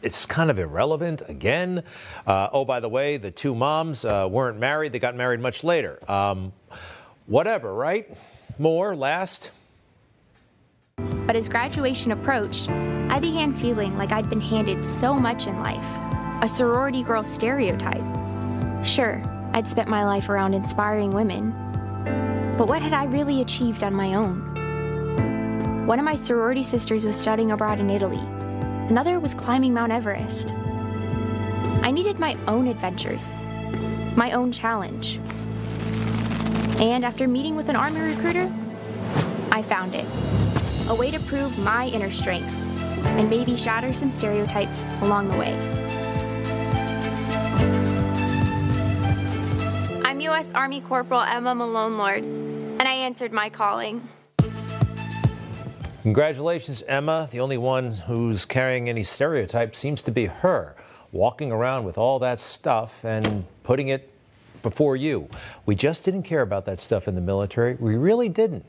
it's 0.00 0.24
kind 0.24 0.50
of 0.50 0.58
irrelevant 0.58 1.22
again. 1.28 1.84
Uh, 2.26 2.48
oh, 2.52 2.64
by 2.64 2.80
the 2.80 2.88
way, 2.88 3.18
the 3.18 3.30
two 3.30 3.54
moms 3.54 4.04
uh, 4.04 4.26
weren't 4.30 4.58
married, 4.58 4.92
they 4.92 4.98
got 4.98 5.14
married 5.14 5.40
much 5.40 5.62
later. 5.62 5.98
Um, 6.10 6.54
whatever, 7.26 7.72
right? 7.74 8.16
More, 8.58 8.96
last. 8.96 9.50
But 11.26 11.34
as 11.34 11.48
graduation 11.48 12.12
approached, 12.12 12.70
I 12.70 13.18
began 13.18 13.52
feeling 13.52 13.98
like 13.98 14.12
I'd 14.12 14.30
been 14.30 14.40
handed 14.40 14.86
so 14.86 15.12
much 15.12 15.46
in 15.46 15.60
life 15.60 15.84
a 16.42 16.48
sorority 16.48 17.02
girl 17.02 17.22
stereotype. 17.22 18.04
Sure, 18.84 19.22
I'd 19.54 19.66
spent 19.66 19.88
my 19.88 20.04
life 20.04 20.28
around 20.28 20.52
inspiring 20.52 21.10
women, 21.10 21.50
but 22.58 22.68
what 22.68 22.82
had 22.82 22.92
I 22.92 23.04
really 23.04 23.40
achieved 23.40 23.82
on 23.82 23.94
my 23.94 24.14
own? 24.14 25.86
One 25.86 25.98
of 25.98 26.04
my 26.04 26.14
sorority 26.14 26.62
sisters 26.62 27.06
was 27.06 27.18
studying 27.18 27.52
abroad 27.52 27.80
in 27.80 27.88
Italy, 27.88 28.20
another 28.88 29.18
was 29.18 29.34
climbing 29.34 29.72
Mount 29.72 29.92
Everest. 29.92 30.52
I 31.82 31.90
needed 31.90 32.18
my 32.18 32.36
own 32.46 32.66
adventures, 32.68 33.32
my 34.14 34.32
own 34.32 34.52
challenge. 34.52 35.18
And 36.78 37.04
after 37.04 37.26
meeting 37.26 37.56
with 37.56 37.70
an 37.70 37.76
Army 37.76 38.00
recruiter, 38.00 38.52
I 39.50 39.62
found 39.62 39.94
it 39.94 40.06
a 40.88 40.94
way 40.94 41.10
to 41.10 41.18
prove 41.20 41.58
my 41.58 41.88
inner 41.88 42.10
strength 42.10 42.48
and 43.04 43.28
maybe 43.28 43.56
shatter 43.56 43.92
some 43.92 44.08
stereotypes 44.08 44.84
along 45.00 45.28
the 45.28 45.36
way. 45.36 45.52
I'm 50.04 50.20
U.S. 50.20 50.52
Army 50.52 50.80
Corporal 50.80 51.22
Emma 51.22 51.54
Malonelord, 51.54 52.22
and 52.22 52.82
I 52.82 52.92
answered 52.92 53.32
my 53.32 53.50
calling. 53.50 54.06
Congratulations, 56.02 56.84
Emma. 56.86 57.28
The 57.32 57.40
only 57.40 57.58
one 57.58 57.90
who's 57.92 58.44
carrying 58.44 58.88
any 58.88 59.02
stereotypes 59.02 59.78
seems 59.78 60.02
to 60.02 60.12
be 60.12 60.26
her, 60.26 60.76
walking 61.10 61.50
around 61.50 61.84
with 61.84 61.98
all 61.98 62.20
that 62.20 62.38
stuff 62.38 63.04
and 63.04 63.44
putting 63.64 63.88
it 63.88 64.08
before 64.62 64.94
you. 64.94 65.28
We 65.64 65.74
just 65.74 66.04
didn't 66.04 66.22
care 66.22 66.42
about 66.42 66.64
that 66.66 66.78
stuff 66.78 67.08
in 67.08 67.16
the 67.16 67.20
military. 67.20 67.74
We 67.74 67.96
really 67.96 68.28
didn't. 68.28 68.64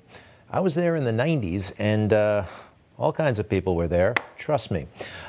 I 0.50 0.62
was 0.62 0.76
there 0.76 0.96
in 0.96 1.04
the 1.04 1.12
90s, 1.12 1.74
and 1.78 2.14
uh, 2.14 2.46
all 2.98 3.12
kinds 3.12 3.38
of 3.38 3.50
people 3.50 3.76
were 3.76 3.90
there. 3.90 4.16
Trust 4.38 4.72
me. 4.72 4.88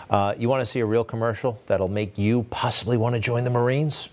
Uh, 0.09 0.35
you 0.39 0.49
want 0.49 0.61
to 0.61 0.67
see 0.67 0.79
a 0.79 0.87
real 0.87 1.03
commercial 1.03 1.61
that'll 1.67 1.89
make 1.89 2.17
you 2.17 2.45
possibly 2.51 2.97
want 2.97 3.17
to 3.17 3.21
join 3.21 3.43
the 3.43 3.51
Marines? 3.51 4.09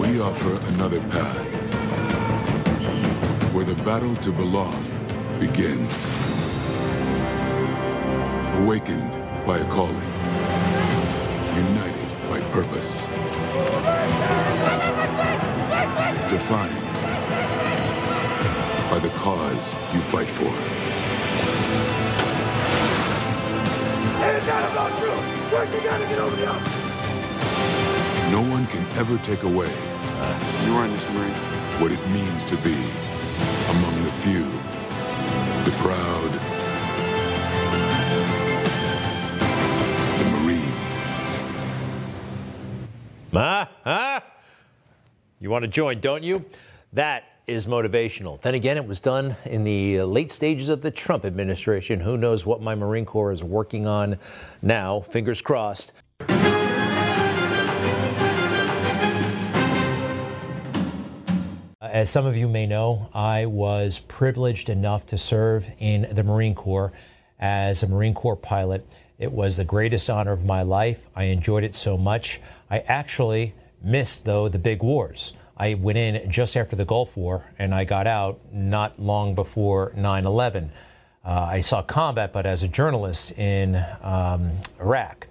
We 0.00 0.20
offer 0.20 0.74
another 0.74 1.00
path 1.10 1.46
where 3.52 3.64
the 3.64 3.74
battle 3.84 4.16
to 4.16 4.32
belong 4.32 4.82
begins. 5.38 5.90
Awakened 8.62 9.10
by 9.46 9.58
a 9.58 9.70
calling, 9.70 9.94
united 11.54 12.28
by 12.30 12.40
purpose, 12.50 13.06
defined 16.36 16.96
by 18.90 18.98
the 18.98 19.08
cause 19.16 19.64
you 19.94 20.00
fight 20.12 20.28
for. 20.36 20.52
No 28.30 28.42
one 28.50 28.66
can 28.66 28.84
ever 28.98 29.16
take 29.24 29.44
away 29.44 29.72
you 30.66 30.74
are 30.74 30.84
in 30.84 30.92
this 30.92 31.08
Marine. 31.14 31.30
what 31.80 31.90
it 31.90 32.02
means 32.10 32.44
to 32.44 32.56
be 32.56 32.76
among 33.70 33.94
the 34.04 34.12
few 34.20 34.44
the 35.64 35.72
proud, 35.80 36.32
the 40.18 40.26
Marines. 40.36 40.92
Ah, 43.32 43.70
ah. 43.86 44.35
You 45.38 45.50
want 45.50 45.64
to 45.64 45.68
join, 45.68 46.00
don't 46.00 46.22
you? 46.22 46.46
That 46.94 47.24
is 47.46 47.66
motivational. 47.66 48.40
Then 48.40 48.54
again, 48.54 48.78
it 48.78 48.86
was 48.86 49.00
done 49.00 49.36
in 49.44 49.64
the 49.64 50.00
late 50.00 50.32
stages 50.32 50.70
of 50.70 50.80
the 50.80 50.90
Trump 50.90 51.26
administration. 51.26 52.00
Who 52.00 52.16
knows 52.16 52.46
what 52.46 52.62
my 52.62 52.74
Marine 52.74 53.04
Corps 53.04 53.32
is 53.32 53.44
working 53.44 53.86
on 53.86 54.18
now? 54.62 55.00
Fingers 55.00 55.42
crossed. 55.42 55.92
As 61.82 62.08
some 62.08 62.24
of 62.24 62.34
you 62.34 62.48
may 62.48 62.66
know, 62.66 63.10
I 63.12 63.44
was 63.44 63.98
privileged 63.98 64.70
enough 64.70 65.04
to 65.08 65.18
serve 65.18 65.66
in 65.78 66.08
the 66.12 66.24
Marine 66.24 66.54
Corps 66.54 66.94
as 67.38 67.82
a 67.82 67.88
Marine 67.88 68.14
Corps 68.14 68.36
pilot. 68.36 68.86
It 69.18 69.32
was 69.32 69.58
the 69.58 69.64
greatest 69.64 70.08
honor 70.08 70.32
of 70.32 70.46
my 70.46 70.62
life. 70.62 71.06
I 71.14 71.24
enjoyed 71.24 71.62
it 71.62 71.76
so 71.76 71.98
much. 71.98 72.40
I 72.70 72.78
actually 72.80 73.54
missed, 73.86 74.24
though, 74.24 74.48
the 74.48 74.58
big 74.58 74.82
wars. 74.82 75.32
I 75.56 75.74
went 75.74 75.96
in 75.96 76.30
just 76.30 76.56
after 76.56 76.76
the 76.76 76.84
Gulf 76.84 77.16
War 77.16 77.44
and 77.58 77.74
I 77.74 77.84
got 77.84 78.06
out 78.06 78.40
not 78.52 79.00
long 79.00 79.34
before 79.34 79.92
9 79.96 80.26
11. 80.26 80.70
Uh, 81.24 81.30
I 81.30 81.60
saw 81.62 81.82
combat, 81.82 82.32
but 82.32 82.46
as 82.46 82.62
a 82.62 82.68
journalist 82.68 83.32
in 83.32 83.82
um, 84.02 84.52
Iraq. 84.78 85.26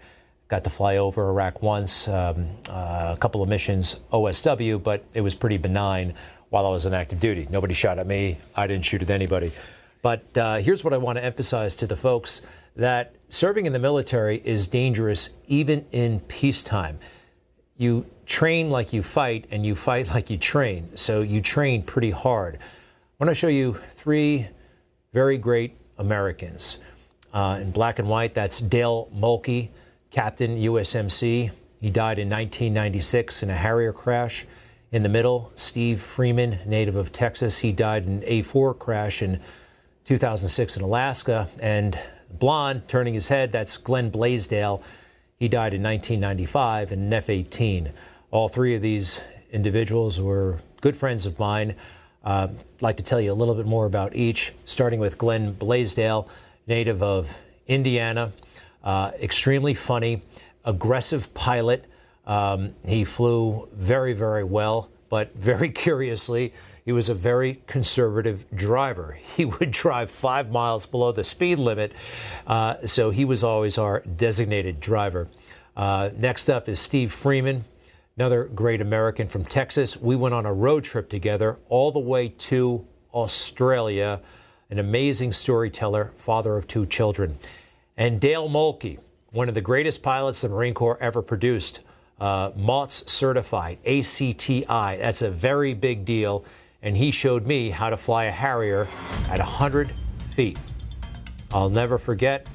Got 0.47 0.63
to 0.65 0.69
fly 0.69 0.97
over 0.97 1.29
Iraq 1.29 1.61
once, 1.61 2.07
um, 2.07 2.47
uh, 2.69 3.13
a 3.13 3.17
couple 3.19 3.41
of 3.41 3.49
missions 3.49 3.99
OSW, 4.11 4.81
but 4.81 5.05
it 5.13 5.21
was 5.21 5.35
pretty 5.35 5.57
benign 5.57 6.13
while 6.49 6.65
I 6.65 6.69
was 6.69 6.85
on 6.85 6.93
active 6.93 7.19
duty. 7.19 7.47
Nobody 7.49 7.73
shot 7.73 7.97
at 7.97 8.07
me. 8.07 8.37
I 8.55 8.67
didn't 8.67 8.85
shoot 8.85 9.01
at 9.01 9.09
anybody. 9.09 9.51
But 10.01 10.37
uh, 10.37 10.57
here's 10.57 10.83
what 10.83 10.93
I 10.93 10.97
want 10.97 11.17
to 11.17 11.23
emphasize 11.23 11.75
to 11.75 11.87
the 11.87 11.95
folks 11.95 12.41
that 12.75 13.15
serving 13.29 13.65
in 13.65 13.73
the 13.73 13.79
military 13.79 14.41
is 14.43 14.67
dangerous 14.67 15.29
even 15.47 15.85
in 15.91 16.19
peacetime. 16.21 16.99
You 17.77 18.05
train 18.25 18.69
like 18.69 18.93
you 18.93 19.03
fight, 19.03 19.45
and 19.51 19.65
you 19.65 19.75
fight 19.75 20.07
like 20.13 20.29
you 20.29 20.37
train. 20.37 20.89
So 20.95 21.21
you 21.21 21.41
train 21.41 21.83
pretty 21.83 22.11
hard. 22.11 22.57
I 22.57 23.23
want 23.23 23.29
to 23.31 23.35
show 23.35 23.47
you 23.47 23.79
three 23.95 24.47
very 25.13 25.37
great 25.37 25.77
Americans. 25.97 26.79
Uh, 27.33 27.59
in 27.61 27.71
black 27.71 27.99
and 27.99 28.07
white, 28.07 28.33
that's 28.33 28.59
Dale 28.59 29.09
Mulkey, 29.15 29.69
Captain 30.11 30.57
USMC. 30.57 31.51
He 31.81 31.89
died 31.89 32.19
in 32.19 32.29
1996 32.29 33.43
in 33.43 33.49
a 33.49 33.55
Harrier 33.55 33.93
crash. 33.93 34.45
In 34.91 35.03
the 35.03 35.09
middle, 35.09 35.51
Steve 35.55 36.01
Freeman, 36.01 36.59
native 36.65 36.95
of 36.95 37.11
Texas. 37.11 37.57
He 37.57 37.71
died 37.71 38.05
in 38.05 38.13
an 38.13 38.21
A4 38.21 38.77
crash 38.79 39.21
in 39.21 39.41
2006 40.05 40.77
in 40.77 40.83
Alaska. 40.83 41.49
And 41.59 41.99
blonde, 42.31 42.87
turning 42.87 43.13
his 43.13 43.27
head, 43.27 43.51
that's 43.51 43.77
Glenn 43.77 44.09
Blaisdell. 44.09 44.81
He 45.37 45.49
died 45.49 45.73
in 45.73 45.83
1995 45.83 46.93
in 46.93 46.99
an 46.99 47.13
F 47.13 47.29
18. 47.29 47.91
All 48.35 48.49
three 48.49 48.75
of 48.75 48.81
these 48.81 49.21
individuals 49.53 50.19
were 50.19 50.59
good 50.81 50.97
friends 50.97 51.25
of 51.25 51.39
mine. 51.39 51.73
Uh, 52.21 52.49
I'd 52.51 52.81
like 52.81 52.97
to 52.97 53.03
tell 53.03 53.21
you 53.21 53.31
a 53.31 53.33
little 53.33 53.55
bit 53.55 53.65
more 53.65 53.85
about 53.85 54.13
each, 54.13 54.51
starting 54.65 54.99
with 54.99 55.17
Glenn 55.17 55.53
Blaisdell, 55.53 56.27
native 56.67 57.01
of 57.01 57.29
Indiana, 57.65 58.33
uh, 58.83 59.11
extremely 59.21 59.73
funny, 59.73 60.21
aggressive 60.65 61.33
pilot. 61.33 61.85
Um, 62.27 62.75
he 62.85 63.05
flew 63.05 63.69
very, 63.71 64.11
very 64.11 64.43
well, 64.43 64.89
but 65.07 65.33
very 65.33 65.69
curiously, 65.85 66.53
he 66.83 66.91
was 66.91 67.07
a 67.07 67.15
very 67.15 67.61
conservative 67.67 68.43
driver. 68.53 69.17
He 69.37 69.45
would 69.45 69.71
drive 69.71 70.11
five 70.11 70.51
miles 70.51 70.85
below 70.85 71.13
the 71.13 71.23
speed 71.23 71.57
limit, 71.57 71.93
uh, 72.47 72.85
so 72.85 73.11
he 73.11 73.23
was 73.23 73.45
always 73.45 73.77
our 73.77 74.01
designated 74.01 74.81
driver. 74.81 75.29
Uh, 75.77 76.09
next 76.17 76.49
up 76.49 76.67
is 76.67 76.81
Steve 76.81 77.13
Freeman, 77.13 77.63
another 78.17 78.45
great 78.45 78.79
American 78.79 79.27
from 79.27 79.43
Texas. 79.43 79.97
We 79.97 80.15
went 80.15 80.33
on 80.33 80.45
a 80.45 80.53
road 80.53 80.85
trip 80.85 81.09
together 81.09 81.57
all 81.67 81.91
the 81.91 81.99
way 81.99 82.29
to 82.29 82.85
Australia. 83.13 84.21
An 84.69 84.79
amazing 84.79 85.33
storyteller, 85.33 86.13
father 86.15 86.55
of 86.55 86.65
two 86.65 86.85
children. 86.85 87.37
And 87.97 88.21
Dale 88.21 88.49
Mulkey, 88.49 88.99
one 89.31 89.49
of 89.49 89.53
the 89.53 89.61
greatest 89.61 90.01
pilots 90.01 90.41
the 90.41 90.49
Marine 90.49 90.73
Corps 90.73 90.97
ever 91.01 91.21
produced, 91.21 91.81
uh, 92.21 92.51
MAWTS 92.55 93.09
certified, 93.09 93.79
ACTI. 93.85 94.97
That's 94.97 95.21
a 95.21 95.29
very 95.29 95.73
big 95.73 96.05
deal. 96.05 96.45
And 96.81 96.95
he 96.95 97.11
showed 97.11 97.45
me 97.45 97.69
how 97.69 97.89
to 97.89 97.97
fly 97.97 98.25
a 98.25 98.31
Harrier 98.31 98.87
at 99.29 99.39
100 99.39 99.91
feet. 100.35 100.57
I'll 101.51 101.69
never 101.69 101.97
forget, 101.97 102.47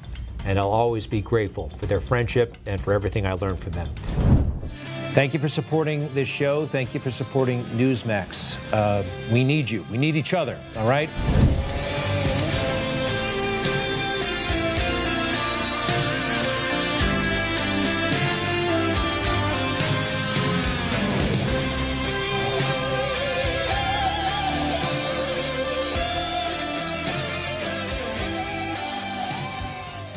and 0.43 0.57
I'll 0.57 0.69
always 0.69 1.05
be 1.05 1.21
grateful 1.21 1.69
for 1.69 1.85
their 1.85 2.01
friendship 2.01 2.57
and 2.65 2.81
for 2.81 2.93
everything 2.93 3.27
I 3.27 3.33
learned 3.33 3.59
from 3.59 3.73
them. 3.73 4.30
Thank 5.13 5.33
you 5.33 5.41
for 5.41 5.49
supporting 5.49 6.13
this 6.13 6.29
show. 6.29 6.67
Thank 6.67 6.93
you 6.93 7.01
for 7.01 7.11
supporting 7.11 7.65
Newsmax. 7.65 8.57
Uh, 8.71 9.03
we 9.31 9.43
need 9.43 9.69
you. 9.69 9.85
We 9.91 9.97
need 9.97 10.15
each 10.15 10.33
other, 10.33 10.57
all 10.77 10.87
right? 10.87 11.09